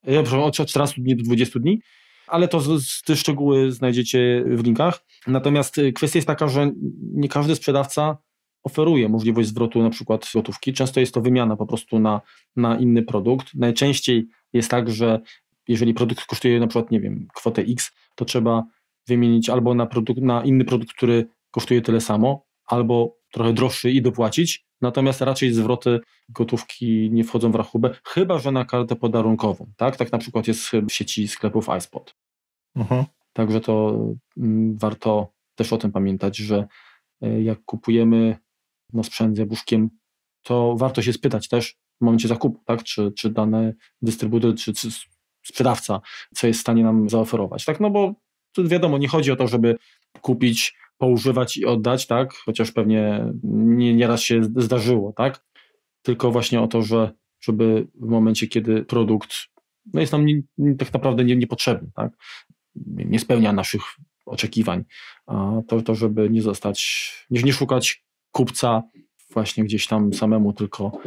[0.05, 1.81] Ja, przepraszam, od 14 dni do 20 dni
[2.29, 2.61] ale to
[3.07, 5.05] te szczegóły znajdziecie w linkach.
[5.27, 6.71] Natomiast y, kwestia jest taka, że
[7.01, 8.19] nie każdy sprzedawca
[8.65, 10.73] oferuje możliwość zwrotu na przykład gotówki.
[10.73, 12.21] Często jest to wymiana po prostu na,
[12.57, 13.55] na inny produkt.
[13.55, 15.21] Najczęściej jest tak, że
[15.69, 18.65] jeżeli produkt kosztuje na przykład, nie wiem, kwotę X, to trzeba
[19.07, 24.03] wymienić albo na, produkt, na inny produkt, który kosztuje tyle samo, albo trochę droższy i
[24.03, 24.68] dopłacić.
[24.81, 29.73] Natomiast raczej zwroty gotówki nie wchodzą w rachubę, chyba że na kartę podarunkową.
[29.77, 32.15] Tak, tak na przykład jest w sieci sklepów iSpot.
[32.77, 33.05] Mhm.
[33.33, 33.99] Także to
[34.37, 36.67] mm, warto też o tym pamiętać, że
[37.25, 38.37] y, jak kupujemy
[38.93, 39.91] no, sprzęt z jabłuszkiem,
[40.43, 42.83] to warto się spytać też, w momencie zakupu, tak?
[42.83, 44.89] Czy, czy dany dystrybutor, czy, czy
[45.43, 46.01] sprzedawca,
[46.35, 47.81] co jest w stanie nam zaoferować, tak?
[47.81, 48.15] No bo
[48.59, 49.79] wiadomo, nie chodzi o to, żeby
[50.21, 52.35] kupić, poużywać i oddać, tak?
[52.35, 55.45] Chociaż pewnie nie, nieraz się zdarzyło, tak?
[56.03, 59.35] Tylko właśnie o to, że żeby w momencie, kiedy produkt
[59.95, 62.13] no jest nam nie, tak naprawdę nie, niepotrzebny, tak?
[62.87, 63.83] Nie spełnia naszych
[64.27, 64.85] oczekiwań,
[65.69, 68.83] to, to żeby nie zostać, nie, nie szukać kupca
[69.33, 70.99] właśnie gdzieś tam samemu, tylko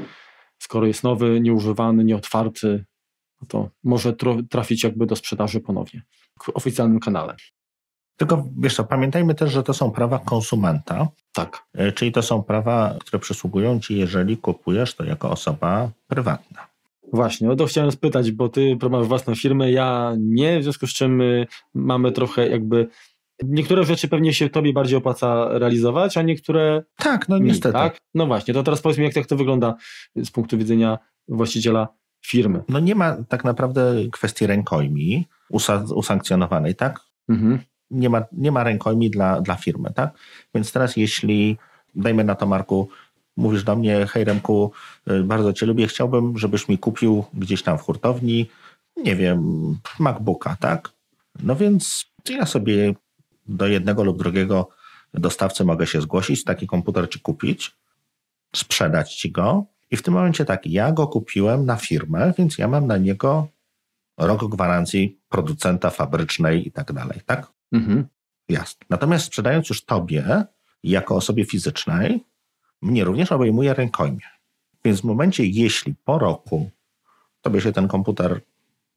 [0.57, 2.85] skoro jest nowy, nieużywany, nieotwarty,
[3.41, 4.15] no to może
[4.49, 6.01] trafić jakby do sprzedaży ponownie
[6.43, 7.35] w oficjalnym kanale.
[8.17, 11.07] Tylko wiesz co, pamiętajmy też, że to są prawa konsumenta.
[11.33, 11.63] Tak.
[11.73, 16.67] E, czyli to są prawa, które przysługują ci, jeżeli kupujesz to jako osoba prywatna.
[17.13, 20.93] Właśnie, o to chciałem spytać, bo ty masz własną firmę, ja nie, w związku z
[20.93, 22.87] czym y, mamy trochę jakby
[23.43, 26.83] Niektóre rzeczy pewnie się tobie bardziej opłaca realizować, a niektóre.
[26.97, 27.73] Tak, no niestety.
[27.73, 27.97] tak?
[28.13, 29.75] No właśnie, to teraz powiedz mi, jak, jak to wygląda
[30.15, 31.87] z punktu widzenia właściciela
[32.25, 32.63] firmy.
[32.69, 35.27] No nie ma tak naprawdę kwestii rękojmi
[35.95, 36.99] usankcjonowanej, tak?
[37.29, 37.59] Mhm.
[37.91, 40.13] Nie, ma, nie ma rękojmi dla, dla firmy, tak?
[40.55, 41.57] Więc teraz jeśli,
[41.95, 42.89] dajmy na to Marku,
[43.37, 44.71] mówisz do mnie, hej Remku,
[45.11, 48.49] y, bardzo cię lubię, chciałbym, żebyś mi kupił gdzieś tam w hurtowni,
[48.97, 49.41] nie wiem,
[49.99, 50.91] MacBooka, tak?
[51.43, 52.93] No więc ja sobie
[53.47, 54.69] do jednego lub drugiego
[55.13, 57.71] dostawcy mogę się zgłosić, taki komputer ci kupić,
[58.55, 62.67] sprzedać ci go i w tym momencie tak, ja go kupiłem na firmę, więc ja
[62.67, 63.47] mam na niego
[64.17, 67.51] rok gwarancji producenta fabrycznej i tak dalej, tak?
[67.71, 68.07] Mhm.
[68.49, 68.85] Jasne.
[68.89, 70.45] Natomiast sprzedając już tobie,
[70.83, 72.23] jako osobie fizycznej,
[72.81, 74.25] mnie również obejmuje rękojmie.
[74.85, 76.69] Więc w momencie, jeśli po roku
[77.41, 78.41] tobie się ten komputer,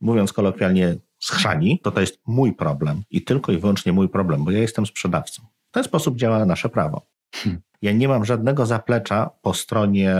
[0.01, 4.51] mówiąc kolokwialnie, schrzani, to to jest mój problem i tylko i wyłącznie mój problem, bo
[4.51, 5.43] ja jestem sprzedawcą.
[5.71, 7.07] W ten sposób działa nasze prawo.
[7.35, 7.61] Hmm.
[7.83, 10.17] Ja nie mam żadnego zaplecza po stronie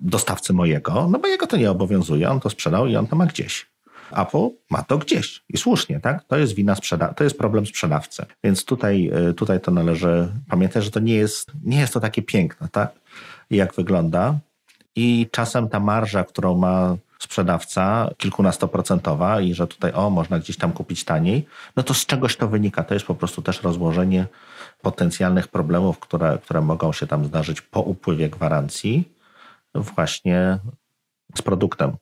[0.00, 3.26] dostawcy mojego, no bo jego to nie obowiązuje, on to sprzedał i on to ma
[3.26, 3.70] gdzieś.
[4.12, 6.24] Apple ma to gdzieś i słusznie, tak?
[6.24, 8.26] To jest wina sprzeda- to jest problem sprzedawcy.
[8.44, 12.22] Więc tutaj, y, tutaj to należy pamiętać, że to nie jest, nie jest to takie
[12.22, 12.92] piękne, tak?
[13.50, 14.38] Jak wygląda.
[14.96, 20.72] I czasem ta marża, którą ma sprzedawca kilkunastoprocentowa i że tutaj o, można gdzieś tam
[20.72, 21.46] kupić taniej,
[21.76, 22.84] no to z czegoś to wynika.
[22.84, 24.26] To jest po prostu też rozłożenie
[24.82, 29.08] potencjalnych problemów, które, które mogą się tam zdarzyć po upływie gwarancji
[29.74, 30.58] właśnie
[31.36, 31.96] z produktem.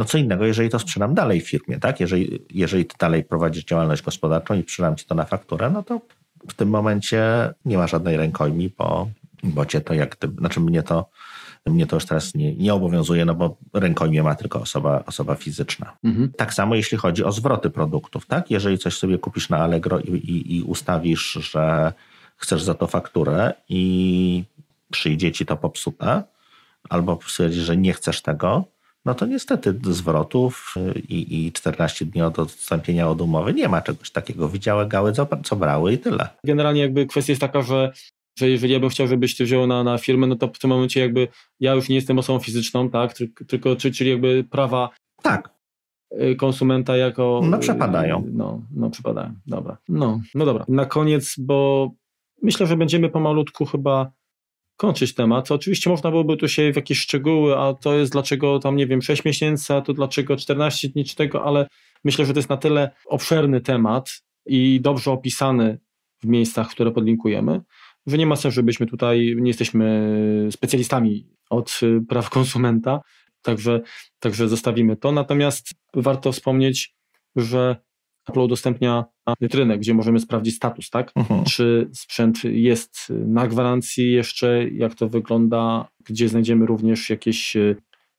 [0.00, 2.00] No co innego, jeżeli to sprzedam dalej w firmie, tak?
[2.00, 6.00] Jeżeli, jeżeli ty dalej prowadzisz działalność gospodarczą i sprzedam ci to na fakturę, no to
[6.48, 7.22] w tym momencie
[7.64, 9.08] nie ma żadnej rękojmi, bo,
[9.42, 11.08] bo cię to jak gdyby, znaczy mnie to
[11.66, 15.96] mnie to już teraz nie, nie obowiązuje, no bo rękojmie ma tylko osoba, osoba fizyczna.
[16.04, 16.32] Mhm.
[16.36, 18.50] Tak samo jeśli chodzi o zwroty produktów, tak?
[18.50, 21.92] Jeżeli coś sobie kupisz na Allegro i, i, i ustawisz, że
[22.36, 24.44] chcesz za to fakturę i
[24.90, 26.22] przyjdzie ci to popsute,
[26.88, 28.64] albo stwierdzisz, że nie chcesz tego,
[29.04, 30.74] no to niestety zwrotów
[31.08, 34.48] i, i 14 dni od odstąpienia od umowy nie ma czegoś takiego.
[34.48, 36.28] Widziałe gały, co, co brały i tyle.
[36.44, 37.92] Generalnie jakby kwestia jest taka, że
[38.38, 40.70] że jeżeli ja bym chciał, żebyś ty wziął na, na firmę, no to w tym
[40.70, 41.28] momencie jakby
[41.60, 43.14] ja już nie jestem osobą fizyczną, tak,
[43.48, 44.90] tylko, czyli jakby prawa
[45.22, 45.54] tak.
[46.22, 47.40] Y, konsumenta jako...
[47.44, 48.24] No przepadają.
[48.32, 49.76] No, no przepadają, dobra.
[49.88, 50.64] No, no dobra.
[50.68, 51.90] Na koniec, bo
[52.42, 54.12] myślę, że będziemy pomalutku chyba
[54.80, 55.50] kończyć temat.
[55.50, 59.02] Oczywiście można byłoby tu się w jakieś szczegóły, a to jest dlaczego tam, nie wiem,
[59.02, 61.66] 6 miesięcy, a to dlaczego 14 dni czy tego, ale
[62.04, 64.10] myślę, że to jest na tyle obszerny temat
[64.46, 65.78] i dobrze opisany
[66.22, 67.60] w miejscach, które podlinkujemy,
[68.06, 70.12] że nie ma sensu, żebyśmy tutaj, nie jesteśmy
[70.50, 73.00] specjalistami od praw konsumenta,
[73.42, 73.80] także,
[74.18, 75.12] także zostawimy to.
[75.12, 76.94] Natomiast warto wspomnieć,
[77.36, 77.76] że
[78.28, 79.04] Apple udostępnia
[79.40, 81.12] rynek, gdzie możemy sprawdzić status, tak?
[81.14, 81.44] Mhm.
[81.44, 87.76] Czy sprzęt jest na gwarancji jeszcze, jak to wygląda, gdzie znajdziemy również jakieś y,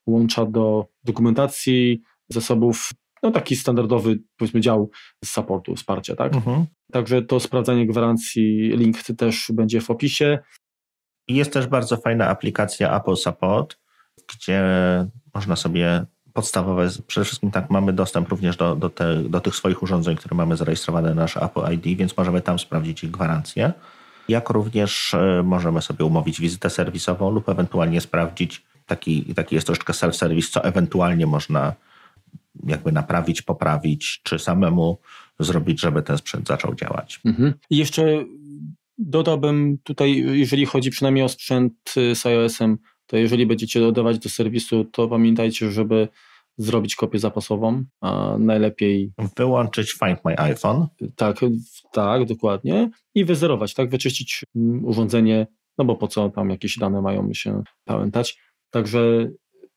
[0.08, 2.90] łącza do dokumentacji, zasobów
[3.24, 4.92] no taki standardowy, powiedzmy, dział
[5.26, 6.36] supportu, wsparcia, tak?
[6.36, 6.66] Mhm.
[6.92, 10.40] Także to sprawdzanie gwarancji, link też będzie w opisie.
[11.28, 13.78] Jest też bardzo fajna aplikacja Apple Support,
[14.34, 14.64] gdzie
[15.36, 19.84] można sobie podstawowe, przede wszystkim tak, mamy dostęp również do, do, te, do tych swoich
[19.84, 23.74] urządzeń, które mamy zarejestrowane na nasze Apple ID, więc możemy tam sprawdzić ich gwarancję.
[24.30, 29.94] Jak również e, możemy sobie umówić wizytę serwisową lub ewentualnie sprawdzić, taki, taki jest troszeczkę
[29.94, 31.74] self-service, co ewentualnie można
[32.68, 34.98] jakby naprawić, poprawić, czy samemu
[35.40, 37.20] zrobić, żeby ten sprzęt zaczął działać.
[37.26, 37.54] Mhm.
[37.70, 38.26] I jeszcze
[38.98, 41.74] dodałbym tutaj, jeżeli chodzi przynajmniej o sprzęt
[42.14, 42.78] z iOS-em,
[43.12, 46.08] to jeżeli będziecie dodawać do serwisu, to pamiętajcie, żeby
[46.58, 50.88] zrobić kopię zapasową, a najlepiej wyłączyć Find My iPhone.
[51.16, 51.38] Tak,
[51.92, 52.90] tak, dokładnie.
[53.16, 55.48] I wyzerować, tak, wyczyścić mm, urządzenie,
[55.78, 58.40] no bo po co tam jakieś dane mają się pamiętać.
[58.70, 59.30] Także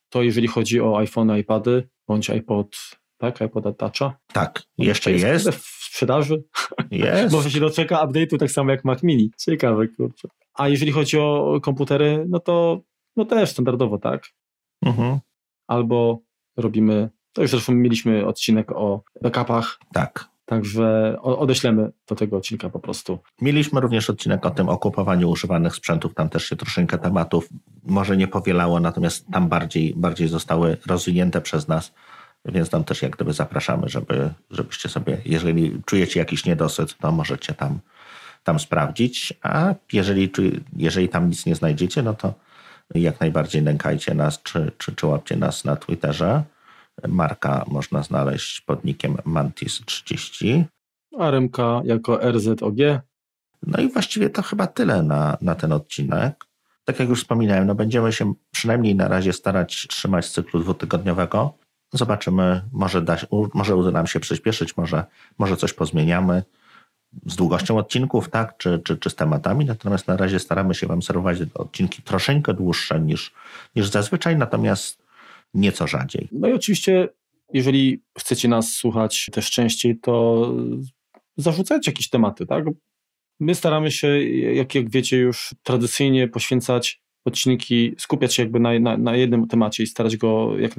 [0.09, 2.77] to jeżeli chodzi o iPhone, iPady, bądź iPod,
[3.19, 4.17] tak, iPod Toucha.
[4.33, 5.25] Tak, jeszcze jest.
[5.25, 5.49] jest.
[5.49, 6.43] W sprzedaży.
[6.91, 7.35] Jest.
[7.35, 9.31] Może się doczeka update'u tak samo jak Mac Mini.
[9.39, 10.29] Ciekawe, kurczę.
[10.55, 12.81] A jeżeli chodzi o komputery, no to
[13.17, 14.23] no też standardowo, tak?
[14.87, 15.19] Mhm.
[15.67, 16.19] Albo
[16.57, 20.29] robimy, to już zresztą mieliśmy odcinek o backupach, Tak.
[20.45, 23.19] także odeślemy do tego odcinka po prostu.
[23.41, 26.15] Mieliśmy również odcinek o tym, o kupowaniu używanych sprzętów.
[26.15, 27.49] Tam też się troszeczkę tematów
[27.83, 31.93] może nie powielało, natomiast tam bardziej, bardziej zostały rozwinięte przez nas.
[32.45, 37.55] Więc tam też jak gdyby zapraszamy, żeby, żebyście sobie, jeżeli czujecie jakiś niedosyt, to możecie
[37.55, 37.79] tam,
[38.45, 39.35] tam sprawdzić.
[39.43, 40.31] A jeżeli,
[40.77, 42.35] jeżeli tam nic nie znajdziecie, no to
[42.95, 46.43] jak najbardziej nękajcie nas, czy, czy, czy łapcie nas na Twitterze.
[47.09, 50.65] Marka można znaleźć pod nickiem Mantis30.
[51.19, 52.77] A RMK jako RZOG.
[53.67, 56.45] No i właściwie to chyba tyle na, na ten odcinek.
[56.85, 61.55] Tak jak już wspominałem, no będziemy się przynajmniej na razie starać trzymać cyklu dwutygodniowego.
[61.93, 63.17] Zobaczymy, może, da,
[63.55, 65.05] może uda nam się przyspieszyć, może,
[65.39, 66.43] może coś pozmieniamy
[67.27, 69.65] z długością odcinków, tak, czy, czy, czy z tematami.
[69.65, 73.33] Natomiast na razie staramy się Wam serwować odcinki troszeczkę dłuższe niż,
[73.77, 75.05] niż zazwyczaj, natomiast
[75.55, 76.29] nieco rzadziej.
[76.33, 77.09] No i oczywiście,
[77.53, 80.55] jeżeli chcecie nas słuchać też częściej, to
[81.37, 82.65] zarzucajcie jakieś tematy, tak?
[83.41, 88.97] My staramy się, jak, jak wiecie, już tradycyjnie poświęcać odcinki, skupiać się jakby na, na,
[88.97, 90.73] na jednym temacie i starać go jak,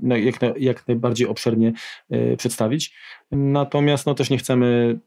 [0.00, 1.72] jak, jak najbardziej obszernie
[2.10, 2.94] e, przedstawić.
[3.30, 4.98] Natomiast no, też nie chcemy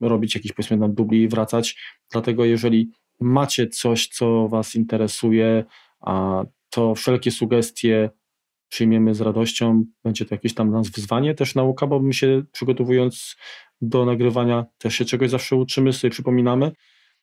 [0.00, 1.76] robić jakichś powiedzmy nam dubli i wracać,
[2.12, 5.64] dlatego jeżeli macie coś, co Was interesuje,
[6.00, 8.10] a to wszelkie sugestie
[8.68, 9.84] przyjmiemy z radością.
[10.04, 13.36] Będzie to jakieś tam dla nas wyzwanie, też nauka, bo my się przygotowując
[13.80, 16.72] do nagrywania też się czegoś zawsze uczymy, sobie przypominamy.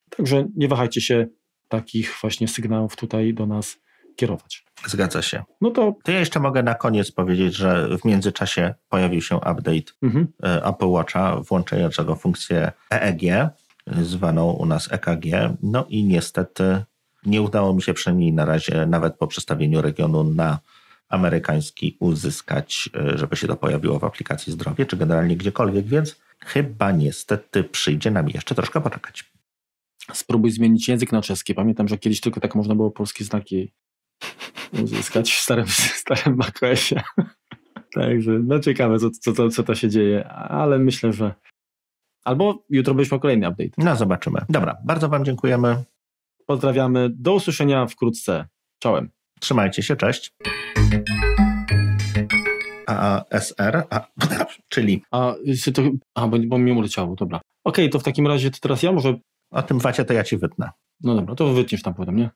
[0.10, 1.28] Także nie wahajcie się
[1.68, 3.85] takich właśnie sygnałów tutaj do nas
[4.16, 4.66] kierować.
[4.86, 5.44] Zgadza się.
[5.62, 9.94] No to To ja jeszcze mogę na koniec powiedzieć, że w międzyczasie pojawił się update
[10.04, 13.50] mhm, e, Apple Watcha włączającego funkcję EEG,
[14.02, 15.26] zwaną u nas EKG.
[15.64, 16.84] No i niestety
[17.26, 20.60] nie udało mi się przynajmniej na razie, nawet po przestawieniu regionu na
[21.10, 26.16] amerykański, uzyskać, e, żeby się to pojawiło w aplikacji zdrowie, czy generalnie gdziekolwiek, więc
[26.46, 29.32] chyba niestety przyjdzie nam jeszcze troszkę poczekać.
[30.14, 31.56] spróbuj zmienić język na czeski.
[31.56, 33.72] Pamiętam, że kiedyś tylko tak można było polskie znaki
[34.84, 37.02] uzyskać w starym, w starym macOSie.
[37.94, 41.36] Także no ciekawe, co, co, co, co to się dzieje, ale myślę, że
[42.24, 43.72] albo jutro byśmy kolejny update.
[43.78, 44.40] No zobaczymy.
[44.50, 45.84] Dobra, bardzo Wam dziękujemy.
[46.46, 48.48] Pozdrawiamy, do usłyszenia wkrótce.
[48.80, 49.10] Czołem.
[49.40, 50.34] Trzymajcie się, cześć.
[52.88, 54.08] ASR, a,
[54.74, 55.36] czyli A,
[55.74, 55.82] to,
[56.16, 57.42] a bo, bo mi uleciało, dobra.
[57.64, 59.20] Okej, to w takim razie to teraz ja może,
[59.52, 60.70] o tym wacie to ja Ci wytnę.
[61.02, 62.30] no dobra, to wytniesz tam potem, nie?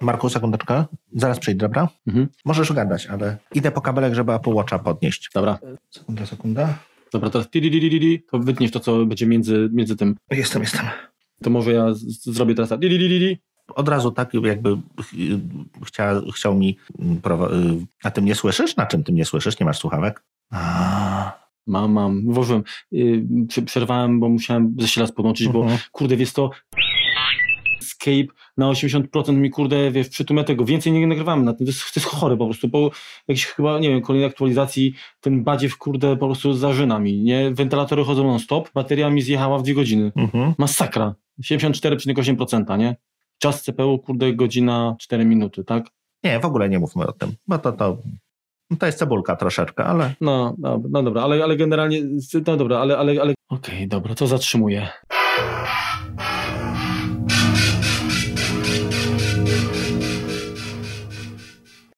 [0.00, 0.84] Marku, sekundeczkę.
[1.12, 1.88] Zaraz przyjdę, dobra?
[2.06, 2.28] Mhm.
[2.44, 5.30] Możesz gadać, ale idę po kabelek, żeby Apple Watcha podnieść.
[5.34, 5.58] Dobra,
[5.90, 6.74] Sekunda, sekunda.
[7.12, 7.50] dobra, teraz
[8.30, 10.16] to wytniesz to, co będzie między, między tym.
[10.30, 10.86] Jestem, jestem.
[11.42, 11.86] To może ja
[12.24, 12.80] zrobię teraz tak.
[13.74, 16.76] Od razu tak jakby ch- chcia, chciał mi...
[16.98, 17.16] mm,
[17.52, 18.76] y, A ty mnie słyszysz?
[18.76, 19.60] Na czym ty mnie słyszysz?
[19.60, 20.22] Nie masz słuchawek?
[20.50, 22.62] A, Mam, mam, włożyłem.
[23.48, 25.78] Prze- przerwałem, bo musiałem zasilacz podłączyć, bo mhm.
[25.92, 26.50] kurde, wiesz to
[27.82, 31.94] Escape na 80% mi kurde, wiesz, przytumia tego, więcej nie nagrywamy na tym, to jest,
[31.94, 32.90] to jest chore po prostu, bo
[33.28, 37.50] jakiś chyba, nie wiem, kolejnej aktualizacji ten badziew kurde po prostu zarzyna mi, nie?
[37.50, 40.12] Wentylatory chodzą non stop, bateria mi zjechała w dwie godziny.
[40.16, 40.54] Mhm.
[40.58, 41.14] Masakra.
[41.42, 42.96] 74,8%, nie?
[43.38, 45.84] Czas CPU, kurde, godzina 4 minuty, tak?
[46.24, 47.96] Nie, w ogóle nie mówmy o tym, bo to, to,
[48.78, 52.02] to jest cebulka troszeczkę, ale No, no, no dobra, ale, ale generalnie,
[52.46, 53.34] no dobra, ale, ale, ale...
[53.48, 54.88] Okej, dobra, to zatrzymuję.